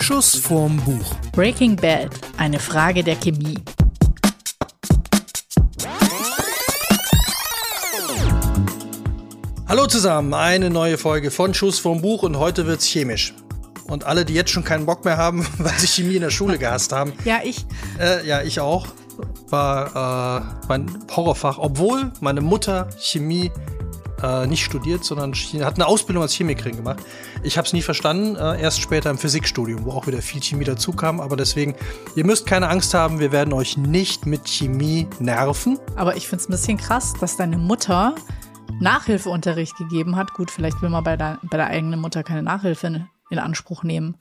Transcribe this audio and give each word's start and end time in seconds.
Schuss 0.00 0.36
vorm 0.36 0.76
Buch. 0.78 1.14
Breaking 1.32 1.76
Bad, 1.76 2.10
eine 2.36 2.58
Frage 2.58 3.02
der 3.02 3.16
Chemie. 3.16 3.58
Hallo 9.68 9.86
zusammen, 9.86 10.34
eine 10.34 10.70
neue 10.70 10.98
Folge 10.98 11.30
von 11.30 11.54
Schuss 11.54 11.78
vorm 11.78 12.02
Buch 12.02 12.22
und 12.22 12.38
heute 12.38 12.66
wird's 12.66 12.86
chemisch. 12.86 13.34
Und 13.86 14.04
alle, 14.04 14.24
die 14.24 14.34
jetzt 14.34 14.50
schon 14.50 14.64
keinen 14.64 14.86
Bock 14.86 15.04
mehr 15.04 15.16
haben, 15.16 15.46
weil 15.58 15.78
sie 15.78 15.86
Chemie 15.86 16.16
in 16.16 16.22
der 16.22 16.30
Schule 16.30 16.58
gehasst 16.58 16.92
haben. 16.92 17.12
Ja, 17.24 17.40
ich. 17.44 17.66
Äh, 17.98 18.26
ja, 18.26 18.42
ich 18.42 18.60
auch. 18.60 18.86
War 19.48 20.40
äh, 20.40 20.66
mein 20.68 20.86
Horrorfach, 21.14 21.58
obwohl 21.58 22.10
meine 22.20 22.40
Mutter 22.40 22.88
Chemie 22.98 23.50
äh, 24.22 24.46
nicht 24.46 24.64
studiert, 24.64 25.04
sondern 25.04 25.32
hat 25.32 25.74
eine 25.74 25.86
Ausbildung 25.86 26.22
als 26.22 26.32
Chemikerin 26.32 26.76
gemacht. 26.76 27.00
Ich 27.42 27.56
habe 27.56 27.66
es 27.66 27.72
nie 27.72 27.82
verstanden, 27.82 28.36
äh, 28.36 28.60
erst 28.60 28.80
später 28.80 29.10
im 29.10 29.18
Physikstudium, 29.18 29.84
wo 29.84 29.92
auch 29.92 30.06
wieder 30.06 30.22
viel 30.22 30.42
Chemie 30.42 30.64
dazu 30.64 30.92
kam. 30.92 31.20
Aber 31.20 31.36
deswegen, 31.36 31.74
ihr 32.14 32.24
müsst 32.24 32.46
keine 32.46 32.68
Angst 32.68 32.94
haben, 32.94 33.20
wir 33.20 33.32
werden 33.32 33.52
euch 33.52 33.76
nicht 33.76 34.26
mit 34.26 34.48
Chemie 34.48 35.06
nerven. 35.18 35.78
Aber 35.96 36.16
ich 36.16 36.28
finde 36.28 36.42
es 36.42 36.48
ein 36.48 36.52
bisschen 36.52 36.78
krass, 36.78 37.14
dass 37.20 37.36
deine 37.36 37.58
Mutter 37.58 38.14
Nachhilfeunterricht 38.80 39.76
gegeben 39.76 40.16
hat. 40.16 40.32
Gut, 40.34 40.50
vielleicht 40.50 40.80
will 40.82 40.90
man 40.90 41.04
bei 41.04 41.16
der, 41.16 41.38
bei 41.42 41.56
der 41.56 41.66
eigenen 41.66 42.00
Mutter 42.00 42.22
keine 42.22 42.42
Nachhilfe 42.42 42.86
in, 42.86 43.08
in 43.30 43.38
Anspruch 43.38 43.82
nehmen. 43.82 44.16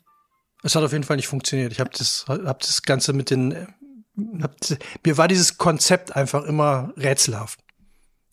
Es 0.63 0.75
hat 0.75 0.83
auf 0.83 0.91
jeden 0.91 1.03
Fall 1.03 1.15
nicht 1.15 1.27
funktioniert. 1.27 1.71
Ich 1.71 1.79
habe 1.79 1.91
das, 1.97 2.25
hab 2.27 2.59
das 2.59 2.81
Ganze 2.83 3.13
mit 3.13 3.29
den. 3.29 3.67
Mir 4.15 5.17
war 5.17 5.29
dieses 5.29 5.57
Konzept 5.57 6.15
einfach 6.15 6.43
immer 6.43 6.91
rätselhaft. 6.97 7.61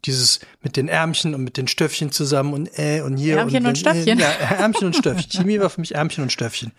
Dieses 0.07 0.41
mit 0.63 0.77
den 0.77 0.89
Ärmchen 0.89 1.35
und 1.35 1.43
mit 1.43 1.57
den 1.57 1.69
Stöffchen 1.69 2.13
zusammen 2.13 2.55
und 2.55 2.79
äh 2.79 3.01
und 3.01 3.17
hier. 3.17 3.39
Ärmchen 3.39 3.65
und, 3.65 3.71
und 3.71 3.79
Stöffchen. 3.79 4.19
Äh, 4.19 4.23
ja, 4.23 4.29
Ärmchen 4.59 4.87
und 4.87 4.97
Stöffchen. 4.97 5.31
Chemie 5.31 5.61
war 5.61 5.71
für 5.71 5.81
mich 5.81 5.95
Ärmchen 5.95 6.23
und 6.23 6.31
Stöffchen. 6.31 6.73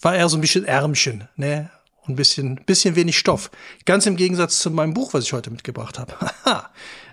War 0.00 0.14
eher 0.14 0.28
so 0.28 0.36
ein 0.36 0.40
bisschen 0.40 0.64
Ärmchen, 0.64 1.28
ne? 1.36 1.70
Und 2.02 2.14
ein 2.14 2.16
bisschen, 2.16 2.56
bisschen 2.64 2.96
wenig 2.96 3.18
Stoff. 3.18 3.50
Ganz 3.84 4.06
im 4.06 4.16
Gegensatz 4.16 4.58
zu 4.60 4.70
meinem 4.70 4.94
Buch, 4.94 5.12
was 5.12 5.24
ich 5.24 5.32
heute 5.32 5.50
mitgebracht 5.50 5.98
habe. 5.98 6.14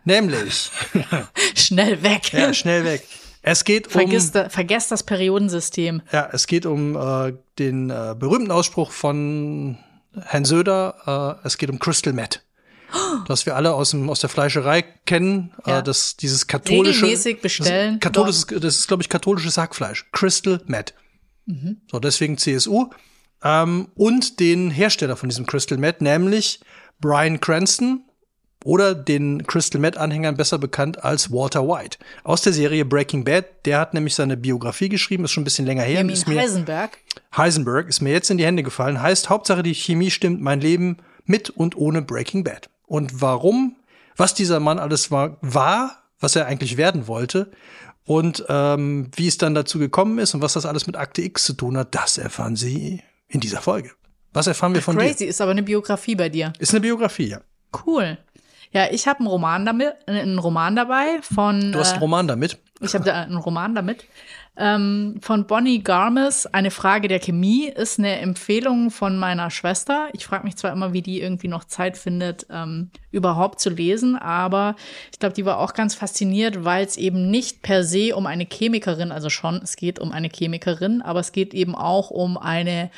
Nämlich. 0.05 0.71
schnell 1.55 2.01
weg. 2.03 2.31
Ja, 2.31 2.53
schnell 2.53 2.85
weg. 2.85 3.05
Es 3.41 3.63
geht 3.63 3.91
vergiss 3.91 4.27
um. 4.27 4.31
Da, 4.33 4.49
vergesst 4.49 4.91
das 4.91 5.03
Periodensystem. 5.03 6.01
Ja, 6.11 6.29
es 6.31 6.47
geht 6.47 6.65
um 6.65 6.95
äh, 6.95 7.33
den 7.59 7.89
äh, 7.89 8.15
berühmten 8.17 8.51
Ausspruch 8.51 8.91
von 8.91 9.77
Herrn 10.21 10.45
Söder. 10.45 11.37
Äh, 11.43 11.47
es 11.47 11.57
geht 11.57 11.69
um 11.69 11.79
Crystal 11.79 12.13
Meth. 12.13 12.41
Das 13.27 13.45
wir 13.45 13.55
alle 13.55 13.73
aus, 13.73 13.91
dem, 13.91 14.09
aus 14.09 14.21
der 14.21 14.29
Fleischerei 14.29 14.83
kennen, 15.05 15.53
äh, 15.65 15.71
ja. 15.71 15.79
äh, 15.79 15.83
das, 15.83 16.15
dieses 16.15 16.47
katholische. 16.47 17.01
Regelmäßig 17.03 17.41
bestellen. 17.41 17.99
Das, 17.99 18.11
katholisches, 18.11 18.45
das 18.47 18.75
ist, 18.79 18.87
glaube 18.87 19.03
ich, 19.03 19.09
katholisches 19.09 19.57
Hackfleisch. 19.57 20.05
Crystal 20.11 20.61
Meth. 20.67 20.93
Mhm. 21.45 21.81
So, 21.91 21.99
deswegen 21.99 22.37
CSU. 22.37 22.89
Ähm, 23.43 23.89
und 23.95 24.39
den 24.39 24.71
Hersteller 24.71 25.17
von 25.17 25.29
diesem 25.29 25.45
Crystal 25.45 25.77
Meth, 25.77 26.01
nämlich 26.01 26.61
Brian 26.99 27.39
Cranston, 27.39 28.03
oder 28.67 28.95
den 28.95 29.45
Crystal 29.47 29.79
Meth-Anhängern 29.79 30.35
besser 30.35 30.57
bekannt 30.57 31.03
als 31.03 31.31
Walter 31.31 31.67
White. 31.67 31.99
Aus 32.23 32.41
der 32.41 32.51
Serie 32.51 32.83
Breaking 32.83 33.23
Bad, 33.23 33.45
der 33.65 33.79
hat 33.79 33.93
nämlich 33.93 34.15
seine 34.15 34.35
Biografie 34.35 34.89
geschrieben, 34.89 35.23
ist 35.23 35.31
schon 35.31 35.43
ein 35.43 35.45
bisschen 35.45 35.65
länger 35.65 35.83
her. 35.83 36.03
Ist 36.09 36.27
mir, 36.27 36.41
Heisenberg. 36.41 36.97
Heisenberg 37.35 37.87
ist 37.87 38.01
mir 38.01 38.11
jetzt 38.11 38.29
in 38.29 38.37
die 38.37 38.45
Hände 38.45 38.63
gefallen. 38.63 39.01
Heißt, 39.01 39.29
Hauptsache 39.29 39.63
die 39.63 39.73
Chemie 39.73 40.11
stimmt 40.11 40.41
mein 40.41 40.59
Leben 40.59 40.97
mit 41.23 41.49
und 41.49 41.77
ohne 41.77 42.01
Breaking 42.01 42.43
Bad. 42.43 42.69
Und 42.87 43.21
warum, 43.21 43.75
was 44.15 44.33
dieser 44.33 44.59
Mann 44.59 44.79
alles 44.79 45.11
war, 45.11 45.37
war 45.41 46.03
was 46.19 46.35
er 46.35 46.47
eigentlich 46.47 46.77
werden 46.77 47.07
wollte 47.07 47.51
und 48.03 48.45
ähm, 48.49 49.11
wie 49.15 49.27
es 49.27 49.37
dann 49.37 49.53
dazu 49.53 49.79
gekommen 49.79 50.17
ist 50.19 50.33
und 50.33 50.41
was 50.41 50.53
das 50.53 50.65
alles 50.65 50.87
mit 50.87 50.95
Akte 50.95 51.21
X 51.21 51.43
zu 51.43 51.53
tun 51.53 51.77
hat, 51.77 51.93
das 51.93 52.17
erfahren 52.17 52.55
Sie 52.55 53.03
in 53.27 53.39
dieser 53.39 53.61
Folge. 53.61 53.91
Was 54.33 54.47
erfahren 54.47 54.73
wir 54.73 54.81
von 54.81 54.95
Crazy, 54.95 55.07
dir? 55.07 55.13
Crazy, 55.13 55.25
ist 55.25 55.41
aber 55.41 55.51
eine 55.51 55.63
Biografie 55.63 56.15
bei 56.15 56.29
dir. 56.29 56.53
Ist 56.59 56.71
eine 56.73 56.81
Biografie, 56.81 57.29
ja. 57.29 57.41
Cool. 57.85 58.17
Ja, 58.71 58.87
ich 58.91 59.07
habe 59.07 59.19
einen 59.19 59.27
Roman 59.27 59.65
damit, 59.65 59.93
einen 60.07 60.39
Roman 60.39 60.75
dabei 60.75 61.19
von. 61.21 61.71
Du 61.71 61.79
hast 61.79 61.93
einen 61.93 62.01
Roman 62.01 62.27
damit? 62.27 62.59
Ich 62.81 62.93
habe 62.93 63.05
da 63.05 63.23
einen 63.23 63.37
Roman 63.37 63.75
damit. 63.75 64.05
Ähm, 64.59 65.17
von 65.21 65.45
Bonnie 65.45 65.83
Garmes, 65.83 66.47
Eine 66.47 66.71
Frage 66.71 67.07
der 67.07 67.19
Chemie, 67.19 67.67
ist 67.67 67.99
eine 67.99 68.17
Empfehlung 68.19 68.89
von 68.89 69.17
meiner 69.17 69.51
Schwester. 69.51 70.09
Ich 70.13 70.25
frage 70.25 70.45
mich 70.45 70.55
zwar 70.55 70.71
immer, 70.71 70.93
wie 70.93 71.03
die 71.03 71.21
irgendwie 71.21 71.47
noch 71.47 71.65
Zeit 71.65 71.95
findet, 71.95 72.47
ähm, 72.49 72.89
überhaupt 73.11 73.59
zu 73.59 73.69
lesen, 73.69 74.15
aber 74.15 74.75
ich 75.11 75.19
glaube, 75.19 75.35
die 75.35 75.45
war 75.45 75.59
auch 75.59 75.73
ganz 75.73 75.93
fasziniert, 75.93 76.65
weil 76.65 76.85
es 76.85 76.97
eben 76.97 77.29
nicht 77.29 77.61
per 77.61 77.83
se 77.83 78.15
um 78.15 78.25
eine 78.25 78.45
Chemikerin, 78.45 79.11
also 79.11 79.29
schon, 79.29 79.61
es 79.63 79.75
geht 79.75 79.99
um 79.99 80.11
eine 80.11 80.29
Chemikerin, 80.29 81.03
aber 81.03 81.19
es 81.19 81.31
geht 81.31 81.53
eben 81.53 81.75
auch 81.75 82.09
um 82.09 82.37
eine 82.37 82.89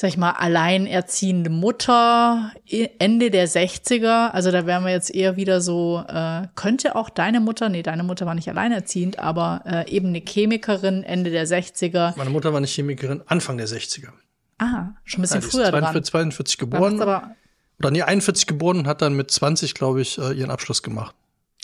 sag 0.00 0.08
ich 0.08 0.16
mal, 0.16 0.30
alleinerziehende 0.30 1.50
Mutter, 1.50 2.52
Ende 2.98 3.30
der 3.30 3.46
60er. 3.46 4.30
Also 4.30 4.50
da 4.50 4.64
wären 4.64 4.82
wir 4.82 4.92
jetzt 4.92 5.14
eher 5.14 5.36
wieder 5.36 5.60
so, 5.60 6.02
äh, 6.08 6.46
könnte 6.54 6.96
auch 6.96 7.10
deine 7.10 7.38
Mutter, 7.38 7.68
nee, 7.68 7.82
deine 7.82 8.02
Mutter 8.02 8.24
war 8.24 8.34
nicht 8.34 8.48
alleinerziehend, 8.48 9.18
aber 9.18 9.62
äh, 9.66 9.90
eben 9.90 10.08
eine 10.08 10.20
Chemikerin, 10.20 11.02
Ende 11.02 11.30
der 11.30 11.46
60er. 11.46 12.14
Meine 12.16 12.30
Mutter 12.30 12.52
war 12.52 12.56
eine 12.56 12.66
Chemikerin, 12.66 13.22
Anfang 13.26 13.58
der 13.58 13.68
60er. 13.68 14.08
Ah, 14.56 14.88
schon 15.04 15.20
ein 15.20 15.22
bisschen 15.22 15.42
ja, 15.42 15.48
früher 15.48 15.68
42, 15.68 15.92
dran. 15.92 16.04
42 16.04 16.58
geboren. 16.58 17.02
Aber 17.02 17.34
oder 17.78 17.90
nee, 17.90 18.02
41 18.02 18.46
geboren 18.46 18.78
und 18.78 18.86
hat 18.86 19.02
dann 19.02 19.14
mit 19.14 19.30
20, 19.30 19.74
glaube 19.74 20.00
ich, 20.00 20.16
äh, 20.16 20.32
ihren 20.32 20.50
Abschluss 20.50 20.82
gemacht. 20.82 21.14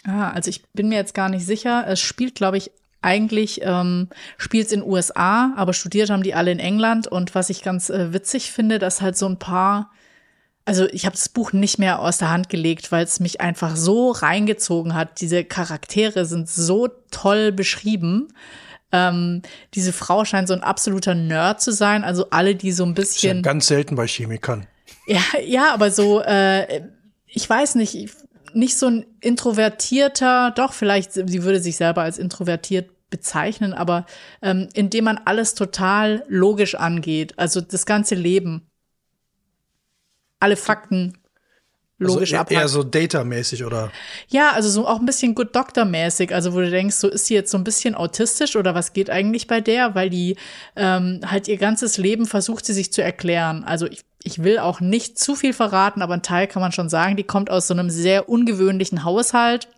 Ah, 0.05 0.31
also 0.31 0.51
ich 0.51 0.63
bin 0.75 0.91
mir 0.91 0.97
jetzt 0.97 1.15
gar 1.15 1.31
nicht 1.31 1.47
sicher. 1.47 1.87
Es 1.89 2.01
spielt, 2.01 2.35
glaube 2.35 2.59
ich, 2.59 2.71
eigentlich 3.07 3.61
ähm, 3.63 4.09
spielt 4.37 4.67
es 4.67 4.73
in 4.73 4.83
USA, 4.83 5.55
aber 5.57 5.73
studiert 5.73 6.11
haben 6.11 6.25
die 6.25 6.35
alle 6.35 6.51
in 6.51 6.59
England. 6.59 7.07
Und 7.07 7.37
was 7.37 7.51
ich 7.51 7.63
ganz 7.63 7.89
äh, 7.89 8.13
witzig 8.13 8.51
finde, 8.51 8.81
dass 8.81 9.01
halt 9.01 9.17
so 9.17 9.27
ein 9.27 9.39
paar, 9.39 9.93
also 10.65 10.87
ich 10.87 11.07
habe 11.07 11.15
das 11.15 11.29
Buch 11.29 11.53
nicht 11.53 11.79
mehr 11.79 12.01
aus 12.01 12.19
der 12.19 12.31
Hand 12.31 12.49
gelegt, 12.49 12.91
weil 12.91 13.05
es 13.05 13.21
mich 13.21 13.41
einfach 13.41 13.77
so 13.77 14.11
reingezogen 14.11 14.95
hat. 14.95 15.21
Diese 15.21 15.45
Charaktere 15.45 16.27
sind 16.27 16.49
so 16.51 16.89
toll 17.13 17.53
beschrieben. 17.53 18.27
Ähm, 18.91 19.43
diese 19.75 19.93
Frau 19.93 20.25
scheint 20.25 20.49
so 20.49 20.55
ein 20.55 20.65
absoluter 20.65 21.15
Nerd 21.15 21.63
zu 21.63 21.71
sein. 21.71 22.03
Also 22.03 22.31
alle, 22.31 22.57
die 22.57 22.73
so 22.73 22.85
ein 22.85 22.95
bisschen. 22.95 23.37
Ja 23.37 23.43
ganz 23.43 23.69
selten 23.69 23.95
bei 23.95 24.09
Chemikern. 24.09 24.67
Ja, 25.07 25.23
ja, 25.45 25.73
aber 25.73 25.93
so, 25.93 26.23
äh, 26.23 26.83
ich 27.29 27.49
weiß 27.49 27.77
nicht, 27.77 28.11
nicht 28.53 28.77
so 28.77 28.87
ein 28.87 29.07
introvertierter, 29.21 30.51
doch 30.57 30.73
vielleicht, 30.73 31.13
sie 31.13 31.43
würde 31.45 31.61
sich 31.61 31.77
selber 31.77 32.03
als 32.03 32.19
introvertiert 32.19 32.96
bezeichnen, 33.11 33.73
aber 33.73 34.07
ähm, 34.43 34.69
indem 34.75 35.05
man 35.05 35.21
alles 35.25 35.55
total 35.55 36.25
logisch 36.29 36.75
angeht, 36.75 37.35
also 37.39 37.61
das 37.61 37.87
ganze 37.87 38.15
Leben, 38.15 38.69
alle 40.41 40.57
Fakten 40.57 41.19
logisch 41.99 42.35
also 42.35 42.55
eher, 42.55 42.61
eher 42.61 42.69
so 42.69 42.83
Data-mäßig, 42.83 43.65
oder? 43.65 43.91
Ja, 44.29 44.51
also 44.53 44.69
so 44.69 44.87
auch 44.87 44.99
ein 44.99 45.07
bisschen 45.07 45.35
Good 45.35 45.55
Doctor-mäßig, 45.55 46.35
also 46.35 46.53
wo 46.53 46.61
du 46.61 46.71
denkst, 46.71 46.97
so 46.97 47.09
ist 47.09 47.27
sie 47.27 47.35
jetzt 47.35 47.51
so 47.51 47.59
ein 47.59 47.65
bisschen 47.65 47.95
autistisch 47.95 48.57
oder 48.57 48.75
was 48.75 48.93
geht 48.93 49.09
eigentlich 49.09 49.47
bei 49.47 49.61
der, 49.61 49.95
weil 49.95 50.11
die 50.11 50.37
ähm, 50.75 51.21
halt 51.25 51.49
ihr 51.49 51.57
ganzes 51.57 51.97
Leben 51.97 52.27
versucht 52.27 52.67
sie 52.67 52.75
sich 52.75 52.93
zu 52.93 53.03
erklären. 53.03 53.65
Also 53.65 53.87
ich, 53.87 54.05
ich 54.23 54.43
will 54.43 54.59
auch 54.59 54.81
nicht 54.81 55.19
zu 55.19 55.35
viel 55.35 55.53
verraten, 55.53 56.03
aber 56.03 56.15
ein 56.15 56.23
Teil 56.23 56.49
kann 56.49 56.61
man 56.61 56.73
schon 56.73 56.89
sagen, 56.89 57.17
die 57.17 57.25
kommt 57.25 57.51
aus 57.51 57.67
so 57.67 57.75
einem 57.75 57.89
sehr 57.89 58.29
ungewöhnlichen 58.29 59.05
Haushalt 59.05 59.69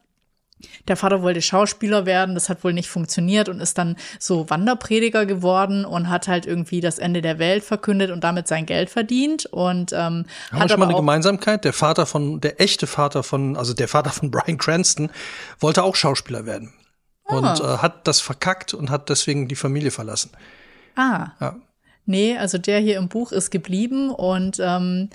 der 0.88 0.96
Vater 0.96 1.22
wollte 1.22 1.42
Schauspieler 1.42 2.06
werden, 2.06 2.34
das 2.34 2.48
hat 2.48 2.64
wohl 2.64 2.72
nicht 2.72 2.88
funktioniert 2.88 3.48
und 3.48 3.60
ist 3.60 3.78
dann 3.78 3.96
so 4.18 4.50
Wanderprediger 4.50 5.26
geworden 5.26 5.84
und 5.84 6.08
hat 6.08 6.28
halt 6.28 6.46
irgendwie 6.46 6.80
das 6.80 6.98
Ende 6.98 7.22
der 7.22 7.38
Welt 7.38 7.64
verkündet 7.64 8.10
und 8.10 8.24
damit 8.24 8.48
sein 8.48 8.66
Geld 8.66 8.90
verdient 8.90 9.46
und 9.46 9.92
ähm, 9.92 9.98
Haben 9.98 10.26
hat 10.52 10.60
wir 10.60 10.68
schon 10.70 10.80
mal 10.80 10.86
eine 10.86 10.96
Gemeinsamkeit. 10.96 11.64
Der 11.64 11.72
Vater 11.72 12.06
von, 12.06 12.40
der 12.40 12.60
echte 12.60 12.86
Vater 12.86 13.22
von, 13.22 13.56
also 13.56 13.74
der 13.74 13.88
Vater 13.88 14.10
von 14.10 14.30
Brian 14.32 14.58
Cranston 14.58 15.10
wollte 15.60 15.84
auch 15.84 15.94
Schauspieler 15.94 16.46
werden 16.46 16.72
ah. 17.26 17.36
und 17.36 17.60
äh, 17.60 17.78
hat 17.78 18.06
das 18.08 18.20
verkackt 18.20 18.74
und 18.74 18.90
hat 18.90 19.08
deswegen 19.08 19.48
die 19.48 19.56
Familie 19.56 19.90
verlassen. 19.90 20.30
Ah. 20.96 21.28
Ja. 21.40 21.56
Nee, 22.06 22.38
also 22.38 22.56
der 22.56 22.80
hier 22.80 22.96
im 22.96 23.08
Buch 23.08 23.32
ist 23.32 23.50
geblieben 23.50 24.10
und 24.10 24.58
ähm, 24.60 25.10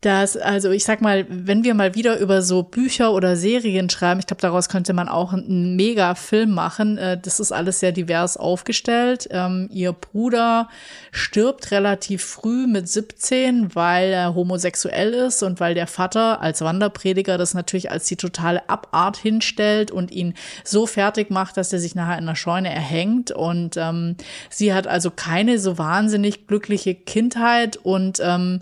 dass, 0.00 0.36
also 0.36 0.70
ich 0.70 0.84
sag 0.84 1.00
mal, 1.00 1.26
wenn 1.28 1.64
wir 1.64 1.74
mal 1.74 1.96
wieder 1.96 2.20
über 2.20 2.40
so 2.40 2.62
Bücher 2.62 3.12
oder 3.12 3.34
Serien 3.34 3.90
schreiben, 3.90 4.20
ich 4.20 4.28
glaube, 4.28 4.40
daraus 4.40 4.68
könnte 4.68 4.92
man 4.92 5.08
auch 5.08 5.32
einen 5.32 5.74
mega 5.74 6.14
Film 6.14 6.54
machen. 6.54 6.98
Äh, 6.98 7.18
das 7.20 7.40
ist 7.40 7.50
alles 7.50 7.80
sehr 7.80 7.90
divers 7.90 8.36
aufgestellt. 8.36 9.26
Ähm, 9.32 9.68
ihr 9.72 9.92
Bruder 9.92 10.68
stirbt 11.10 11.72
relativ 11.72 12.24
früh 12.24 12.68
mit 12.68 12.88
17, 12.88 13.74
weil 13.74 14.12
er 14.12 14.36
homosexuell 14.36 15.14
ist 15.14 15.42
und 15.42 15.58
weil 15.58 15.74
der 15.74 15.88
Vater 15.88 16.40
als 16.40 16.60
Wanderprediger 16.60 17.36
das 17.36 17.54
natürlich 17.54 17.90
als 17.90 18.06
die 18.06 18.16
totale 18.16 18.68
Abart 18.68 19.16
hinstellt 19.16 19.90
und 19.90 20.12
ihn 20.12 20.34
so 20.62 20.86
fertig 20.86 21.30
macht, 21.30 21.56
dass 21.56 21.72
er 21.72 21.80
sich 21.80 21.96
nachher 21.96 22.18
in 22.18 22.26
der 22.26 22.36
Scheune 22.36 22.72
erhängt. 22.72 23.32
Und 23.32 23.76
ähm, 23.76 24.14
sie 24.48 24.72
hat 24.72 24.86
also 24.86 25.10
keine 25.10 25.58
so 25.58 25.76
wahnsinnig 25.76 26.46
glückliche 26.46 26.94
Kindheit 26.94 27.76
und 27.76 28.20
ähm, 28.22 28.60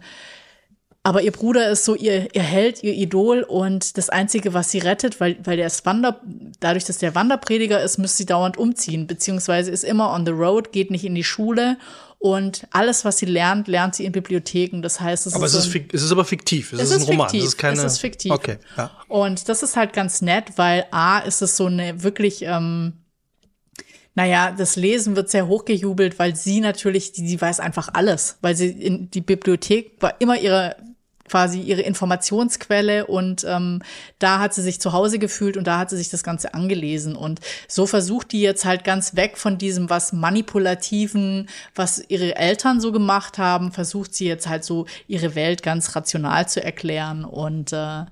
aber 1.06 1.22
ihr 1.22 1.30
Bruder 1.30 1.70
ist 1.70 1.84
so 1.84 1.94
ihr, 1.94 2.34
ihr 2.34 2.42
Held, 2.42 2.82
ihr 2.82 2.92
Idol 2.92 3.42
und 3.42 3.96
das 3.96 4.10
Einzige, 4.10 4.54
was 4.54 4.72
sie 4.72 4.78
rettet, 4.78 5.20
weil, 5.20 5.36
weil 5.44 5.56
der 5.56 5.68
ist 5.68 5.86
Wander, 5.86 6.20
dadurch, 6.58 6.82
dass 6.82 6.98
der 6.98 7.14
Wanderprediger 7.14 7.80
ist, 7.80 7.98
müsste 7.98 8.16
sie 8.16 8.26
dauernd 8.26 8.56
umziehen, 8.56 9.06
beziehungsweise 9.06 9.70
ist 9.70 9.84
immer 9.84 10.12
on 10.12 10.26
the 10.26 10.32
road, 10.32 10.72
geht 10.72 10.90
nicht 10.90 11.04
in 11.04 11.14
die 11.14 11.22
Schule 11.22 11.78
und 12.18 12.66
alles, 12.72 13.04
was 13.04 13.18
sie 13.18 13.26
lernt, 13.26 13.68
lernt 13.68 13.94
sie 13.94 14.04
in 14.04 14.10
Bibliotheken. 14.10 14.82
Das 14.82 14.98
heißt, 14.98 15.28
es 15.28 15.34
aber 15.34 15.46
ist, 15.46 15.54
es, 15.54 15.66
ist, 15.68 15.94
es 15.94 16.02
ist 16.02 16.10
aber 16.10 16.24
fiktiv. 16.24 16.72
Es, 16.72 16.80
es 16.80 16.90
ist, 16.90 17.02
ein 17.02 17.02
Roman. 17.02 17.28
Fiktiv. 17.28 17.42
Es 17.42 17.48
ist 17.50 17.58
keine. 17.58 17.78
Es 17.78 17.84
ist 17.84 17.98
fiktiv. 17.98 18.32
Okay. 18.32 18.56
Ja. 18.76 18.90
Und 19.06 19.48
das 19.48 19.62
ist 19.62 19.76
halt 19.76 19.92
ganz 19.92 20.22
nett, 20.22 20.54
weil 20.56 20.86
A 20.90 21.20
ist 21.20 21.40
es 21.40 21.56
so 21.56 21.66
eine 21.66 22.02
wirklich 22.02 22.42
ähm, 22.42 22.94
naja, 24.16 24.50
das 24.50 24.74
Lesen 24.74 25.14
wird 25.14 25.30
sehr 25.30 25.46
hochgejubelt, 25.46 26.18
weil 26.18 26.34
sie 26.34 26.60
natürlich, 26.60 27.12
die, 27.12 27.24
die 27.26 27.40
weiß 27.40 27.60
einfach 27.60 27.90
alles, 27.92 28.38
weil 28.40 28.56
sie 28.56 28.70
in 28.70 29.08
die 29.10 29.20
Bibliothek 29.20 29.92
war 30.00 30.20
immer 30.20 30.40
ihre 30.40 30.74
quasi 31.28 31.60
ihre 31.60 31.82
Informationsquelle 31.82 33.06
und 33.06 33.44
ähm, 33.44 33.82
da 34.18 34.38
hat 34.38 34.54
sie 34.54 34.62
sich 34.62 34.80
zu 34.80 34.92
Hause 34.92 35.18
gefühlt 35.18 35.56
und 35.56 35.66
da 35.66 35.78
hat 35.78 35.90
sie 35.90 35.96
sich 35.96 36.08
das 36.08 36.22
Ganze 36.22 36.54
angelesen 36.54 37.16
und 37.16 37.40
so 37.68 37.86
versucht 37.86 38.32
die 38.32 38.40
jetzt 38.40 38.64
halt 38.64 38.84
ganz 38.84 39.16
weg 39.16 39.36
von 39.36 39.58
diesem 39.58 39.90
was 39.90 40.12
manipulativen, 40.12 41.48
was 41.74 42.02
ihre 42.08 42.36
Eltern 42.36 42.80
so 42.80 42.92
gemacht 42.92 43.38
haben, 43.38 43.72
versucht 43.72 44.14
sie 44.14 44.26
jetzt 44.26 44.48
halt 44.48 44.64
so 44.64 44.86
ihre 45.06 45.34
Welt 45.34 45.62
ganz 45.62 45.94
rational 45.96 46.48
zu 46.48 46.62
erklären 46.62 47.24
und 47.24 47.72
äh, 47.72 48.04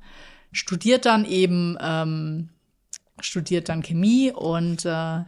studiert 0.52 1.06
dann 1.06 1.25
eben 1.25 1.76
ähm, 1.81 2.49
studiert 3.20 3.69
dann 3.69 3.82
Chemie 3.82 4.32
und 4.32 4.84
äh, 4.84 5.25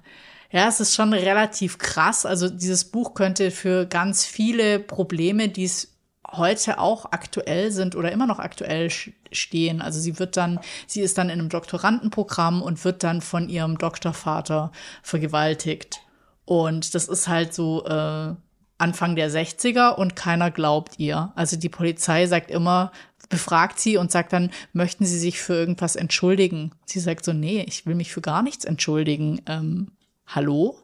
ja, 0.53 0.69
es 0.69 0.81
ist 0.81 0.95
schon 0.95 1.13
relativ 1.13 1.79
krass. 1.79 2.25
Also 2.25 2.49
dieses 2.49 2.85
Buch 2.85 3.15
könnte 3.15 3.51
für 3.51 3.87
ganz 3.87 4.25
viele 4.25 4.79
Probleme, 4.79 5.49
die 5.49 5.65
es 5.65 5.96
heute 6.33 6.79
auch 6.79 7.07
aktuell 7.13 7.71
sind 7.71 7.97
oder 7.97 8.13
immer 8.13 8.27
noch 8.27 8.39
aktuell 8.39 8.91
stehen. 9.33 9.81
Also 9.81 10.01
sie 10.01 10.19
wird 10.19 10.37
dann, 10.37 10.61
sie 10.87 11.01
ist 11.01 11.19
dann 11.19 11.31
in 11.31 11.39
einem 11.39 11.49
Doktorandenprogramm 11.49 12.63
und 12.63 12.85
wird 12.85 13.03
dann 13.03 13.21
von 13.21 13.49
ihrem 13.49 13.79
Doktorvater 13.79 14.73
vergewaltigt. 15.03 16.01
Und 16.45 16.95
das 16.95 17.09
ist 17.09 17.29
halt 17.29 17.55
so 17.55 17.85
äh, 17.87 18.35
Anfang 18.79 19.17
der 19.17 19.31
60er 19.31 19.95
und 19.95 20.17
keiner 20.17 20.51
glaubt 20.51 20.99
ihr. 20.99 21.33
Also 21.35 21.57
die 21.57 21.69
Polizei 21.69 22.27
sagt 22.27 22.51
immer, 22.51 22.93
befragt 23.29 23.81
sie 23.81 23.97
und 23.97 24.13
sagt 24.13 24.33
dann, 24.33 24.51
möchten 24.73 25.05
Sie 25.05 25.19
sich 25.19 25.41
für 25.41 25.55
irgendwas 25.55 25.97
entschuldigen? 25.97 26.73
Sie 26.85 27.01
sagt 27.01 27.25
so, 27.25 27.33
nee, 27.33 27.65
ich 27.67 27.87
will 27.87 27.95
mich 27.95 28.13
für 28.13 28.21
gar 28.21 28.43
nichts 28.43 28.65
entschuldigen. 28.65 29.43
Ähm, 29.47 29.93
hallo? 30.27 30.79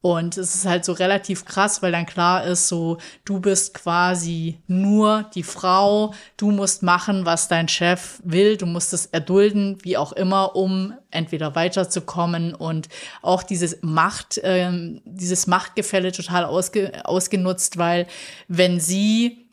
Und 0.00 0.36
es 0.36 0.54
ist 0.54 0.64
halt 0.64 0.84
so 0.84 0.92
relativ 0.92 1.44
krass, 1.44 1.82
weil 1.82 1.90
dann 1.90 2.06
klar 2.06 2.44
ist, 2.44 2.68
so, 2.68 2.98
du 3.24 3.40
bist 3.40 3.74
quasi 3.74 4.60
nur 4.68 5.24
die 5.34 5.42
Frau, 5.42 6.14
du 6.36 6.52
musst 6.52 6.84
machen, 6.84 7.26
was 7.26 7.48
dein 7.48 7.66
Chef 7.66 8.20
will, 8.22 8.56
du 8.56 8.66
musst 8.66 8.92
es 8.92 9.06
erdulden, 9.06 9.78
wie 9.82 9.96
auch 9.96 10.12
immer, 10.12 10.54
um 10.54 10.94
entweder 11.10 11.56
weiterzukommen 11.56 12.54
und 12.54 12.88
auch 13.22 13.42
dieses 13.42 13.78
Macht, 13.82 14.40
ähm, 14.44 15.00
dieses 15.04 15.48
Machtgefälle 15.48 16.12
total 16.12 16.44
ausge 16.44 17.04
ausgenutzt, 17.04 17.76
weil 17.76 18.06
wenn 18.46 18.78
sie 18.78 19.47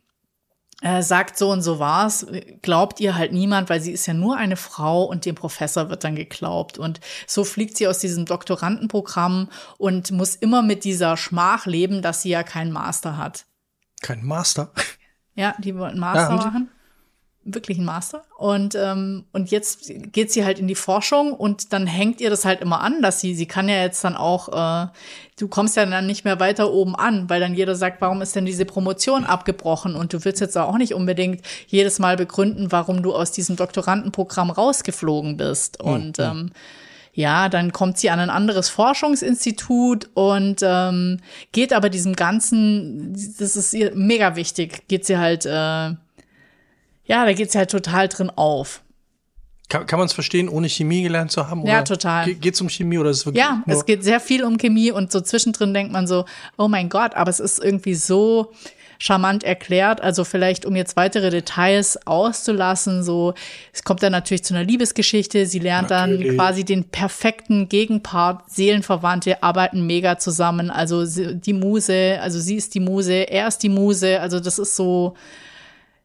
äh, 0.81 1.01
sagt 1.01 1.37
so 1.37 1.51
und 1.51 1.61
so 1.61 1.79
war's, 1.79 2.25
glaubt 2.61 2.99
ihr 2.99 3.15
halt 3.15 3.31
niemand, 3.31 3.69
weil 3.69 3.81
sie 3.81 3.91
ist 3.91 4.05
ja 4.05 4.13
nur 4.13 4.37
eine 4.37 4.57
Frau 4.57 5.03
und 5.03 5.25
dem 5.25 5.35
Professor 5.35 5.89
wird 5.89 6.03
dann 6.03 6.15
geglaubt. 6.15 6.77
Und 6.77 6.99
so 7.27 7.43
fliegt 7.43 7.77
sie 7.77 7.87
aus 7.87 7.99
diesem 7.99 8.25
Doktorandenprogramm 8.25 9.49
und 9.77 10.11
muss 10.11 10.35
immer 10.35 10.61
mit 10.61 10.83
dieser 10.83 11.17
Schmach 11.17 11.65
leben, 11.65 12.01
dass 12.01 12.21
sie 12.21 12.29
ja 12.29 12.43
keinen 12.43 12.71
Master 12.71 13.17
hat. 13.17 13.45
Kein 14.01 14.23
Master? 14.23 14.71
Ja, 15.37 15.53
die 15.59 15.77
wollten 15.77 15.99
Master 15.99 16.29
ja, 16.29 16.35
machen 16.35 16.69
wirklich 17.45 17.77
ein 17.77 17.85
Master. 17.85 18.23
Und, 18.37 18.75
ähm, 18.75 19.25
und 19.31 19.51
jetzt 19.51 19.91
geht 20.11 20.31
sie 20.31 20.43
halt 20.43 20.59
in 20.59 20.67
die 20.67 20.75
Forschung 20.75 21.31
und 21.31 21.71
dann 21.71 21.85
hängt 21.85 22.19
ihr 22.19 22.31
das 22.31 22.43
halt 22.43 22.59
immer 22.59 22.81
an, 22.81 23.01
dass 23.01 23.21
sie, 23.21 23.35
sie 23.35 23.45
kann 23.45 23.69
ja 23.69 23.81
jetzt 23.81 24.03
dann 24.03 24.17
auch, 24.17 24.49
äh, 24.49 24.87
du 25.39 25.47
kommst 25.47 25.77
ja 25.77 25.85
dann 25.85 26.07
nicht 26.07 26.25
mehr 26.25 26.39
weiter 26.39 26.73
oben 26.73 26.95
an, 26.95 27.29
weil 27.29 27.39
dann 27.39 27.53
jeder 27.53 27.75
sagt, 27.75 28.01
warum 28.01 28.21
ist 28.21 28.35
denn 28.35 28.45
diese 28.45 28.65
Promotion 28.65 29.23
abgebrochen? 29.23 29.95
Und 29.95 30.11
du 30.11 30.25
willst 30.25 30.41
jetzt 30.41 30.57
auch 30.57 30.77
nicht 30.77 30.95
unbedingt 30.95 31.41
jedes 31.67 31.99
Mal 31.99 32.17
begründen, 32.17 32.71
warum 32.71 33.03
du 33.03 33.13
aus 33.13 33.31
diesem 33.31 33.55
Doktorandenprogramm 33.55 34.49
rausgeflogen 34.49 35.37
bist. 35.37 35.83
Mhm. 35.83 35.89
Und 35.89 36.19
ähm, 36.19 36.51
ja, 37.13 37.47
dann 37.47 37.71
kommt 37.71 37.97
sie 37.97 38.09
an 38.09 38.19
ein 38.19 38.29
anderes 38.29 38.67
Forschungsinstitut 38.69 40.09
und 40.15 40.61
ähm, 40.63 41.19
geht 41.53 41.71
aber 41.71 41.89
diesem 41.89 42.15
ganzen, 42.15 43.13
das 43.39 43.55
ist 43.55 43.73
ihr 43.73 43.95
mega 43.95 44.35
wichtig, 44.35 44.87
geht 44.89 45.05
sie 45.05 45.17
halt 45.17 45.45
äh, 45.45 45.95
ja, 47.05 47.25
da 47.25 47.33
geht's 47.33 47.55
halt 47.55 47.71
total 47.71 48.07
drin 48.07 48.31
auf. 48.35 48.81
Kann, 49.67 49.87
kann 49.87 49.97
man 49.97 50.05
es 50.05 50.13
verstehen, 50.13 50.47
ohne 50.47 50.69
Chemie 50.69 51.01
gelernt 51.01 51.31
zu 51.31 51.49
haben? 51.49 51.65
Ja, 51.65 51.81
total. 51.81 52.35
Geht 52.35 52.53
es 52.53 52.61
um 52.61 52.69
Chemie 52.69 52.99
oder 52.99 53.09
ist 53.09 53.19
es 53.19 53.25
wirklich? 53.25 53.43
Ja, 53.43 53.63
es 53.65 53.85
geht 53.85 54.03
sehr 54.03 54.19
viel 54.19 54.43
um 54.43 54.57
Chemie 54.57 54.91
und 54.91 55.11
so 55.11 55.21
zwischendrin 55.21 55.73
denkt 55.73 55.91
man 55.91 56.05
so, 56.05 56.25
oh 56.57 56.67
mein 56.67 56.87
Gott, 56.89 57.15
aber 57.15 57.31
es 57.31 57.39
ist 57.39 57.63
irgendwie 57.63 57.95
so 57.95 58.51
charmant 58.99 59.43
erklärt. 59.43 60.01
Also 60.01 60.23
vielleicht, 60.23 60.65
um 60.65 60.75
jetzt 60.75 60.95
weitere 60.95 61.29
Details 61.29 61.97
auszulassen, 62.05 63.03
so, 63.03 63.33
es 63.73 63.83
kommt 63.83 64.03
dann 64.03 64.11
natürlich 64.11 64.43
zu 64.43 64.53
einer 64.53 64.63
Liebesgeschichte. 64.63 65.45
Sie 65.47 65.59
lernt 65.59 65.89
natürlich. 65.89 66.27
dann 66.27 66.35
quasi 66.37 66.63
den 66.63 66.85
perfekten 66.85 67.67
Gegenpart. 67.67 68.49
Seelenverwandte 68.49 69.41
arbeiten 69.43 69.85
mega 69.85 70.17
zusammen. 70.17 70.69
Also 70.69 71.05
die 71.05 71.53
Muse, 71.53 72.19
also 72.21 72.39
sie 72.39 72.55
ist 72.55 72.75
die 72.75 72.79
Muse, 72.79 73.29
er 73.29 73.47
ist 73.47 73.63
die 73.63 73.69
Muse. 73.69 74.21
Also 74.21 74.39
das 74.39 74.59
ist 74.59 74.75
so, 74.75 75.15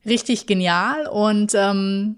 richtig 0.04 0.46
genial 0.46 1.06
und 1.06 1.54
ähm, 1.54 2.16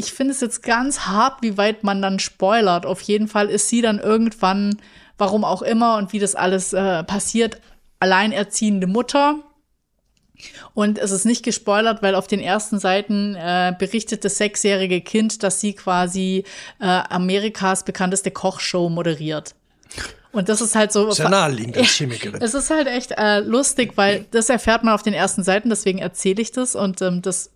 ich 0.00 0.12
finde 0.12 0.32
es 0.32 0.40
jetzt 0.40 0.62
ganz 0.62 1.00
hart, 1.00 1.42
wie 1.42 1.58
weit 1.58 1.84
man 1.84 2.00
dann 2.00 2.18
spoilert. 2.18 2.86
Auf 2.86 3.02
jeden 3.02 3.28
Fall 3.28 3.50
ist 3.50 3.68
sie 3.68 3.82
dann 3.82 3.98
irgendwann, 3.98 4.80
warum 5.18 5.44
auch 5.44 5.60
immer 5.60 5.98
und 5.98 6.14
wie 6.14 6.18
das 6.18 6.34
alles 6.34 6.72
äh, 6.72 7.04
passiert, 7.04 7.60
alleinerziehende 7.98 8.86
Mutter. 8.86 9.40
Und 10.72 10.98
es 10.98 11.10
ist 11.10 11.26
nicht 11.26 11.44
gespoilert, 11.44 12.02
weil 12.02 12.14
auf 12.14 12.26
den 12.26 12.40
ersten 12.40 12.78
Seiten 12.78 13.34
äh, 13.34 13.74
berichtet 13.78 14.24
das 14.24 14.38
sechsjährige 14.38 15.02
Kind, 15.02 15.42
dass 15.42 15.60
sie 15.60 15.74
quasi 15.74 16.44
äh, 16.80 16.86
Amerikas 16.86 17.84
bekannteste 17.84 18.30
Kochshow 18.30 18.88
moderiert. 18.88 19.54
Und 20.32 20.48
das 20.48 20.60
ist 20.60 20.74
halt 20.76 20.92
so. 20.92 21.10
Sehr 21.10 21.28
naheliegend 21.28 21.76
als 21.76 21.88
Chemikerin. 21.96 22.40
Es 22.40 22.54
ist 22.54 22.70
halt 22.70 22.86
echt 22.86 23.12
äh, 23.12 23.40
lustig, 23.40 23.92
weil 23.96 24.26
das 24.30 24.48
erfährt 24.48 24.84
man 24.84 24.94
auf 24.94 25.02
den 25.02 25.14
ersten 25.14 25.42
Seiten, 25.42 25.68
deswegen 25.68 25.98
erzähle 25.98 26.40
ich 26.40 26.52
das 26.52 26.76
und 26.76 27.02
ähm, 27.02 27.22
das 27.22 27.50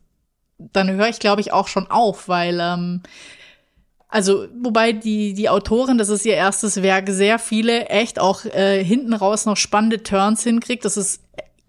dann 0.59 0.91
höre 0.91 1.09
ich, 1.09 1.19
glaube 1.19 1.41
ich, 1.41 1.53
auch 1.53 1.67
schon 1.69 1.91
auf, 1.91 2.29
weil 2.29 2.61
ähm, 2.61 3.03
also, 4.15 4.47
wobei 4.62 4.93
die, 4.93 5.35
die 5.35 5.49
Autorin, 5.49 5.99
das 5.99 6.09
ist 6.09 6.25
ihr 6.25 6.37
erstes 6.37 6.82
Werk, 6.82 7.09
sehr 7.09 7.41
viele 7.41 7.87
echt 7.87 8.21
auch 8.21 8.44
äh, 8.44 8.85
hinten 8.85 9.12
raus 9.12 9.44
noch 9.44 9.56
spannende 9.56 10.04
Turns 10.04 10.45
hinkriegt. 10.45 10.85
Das 10.85 10.97
ist 10.97 11.24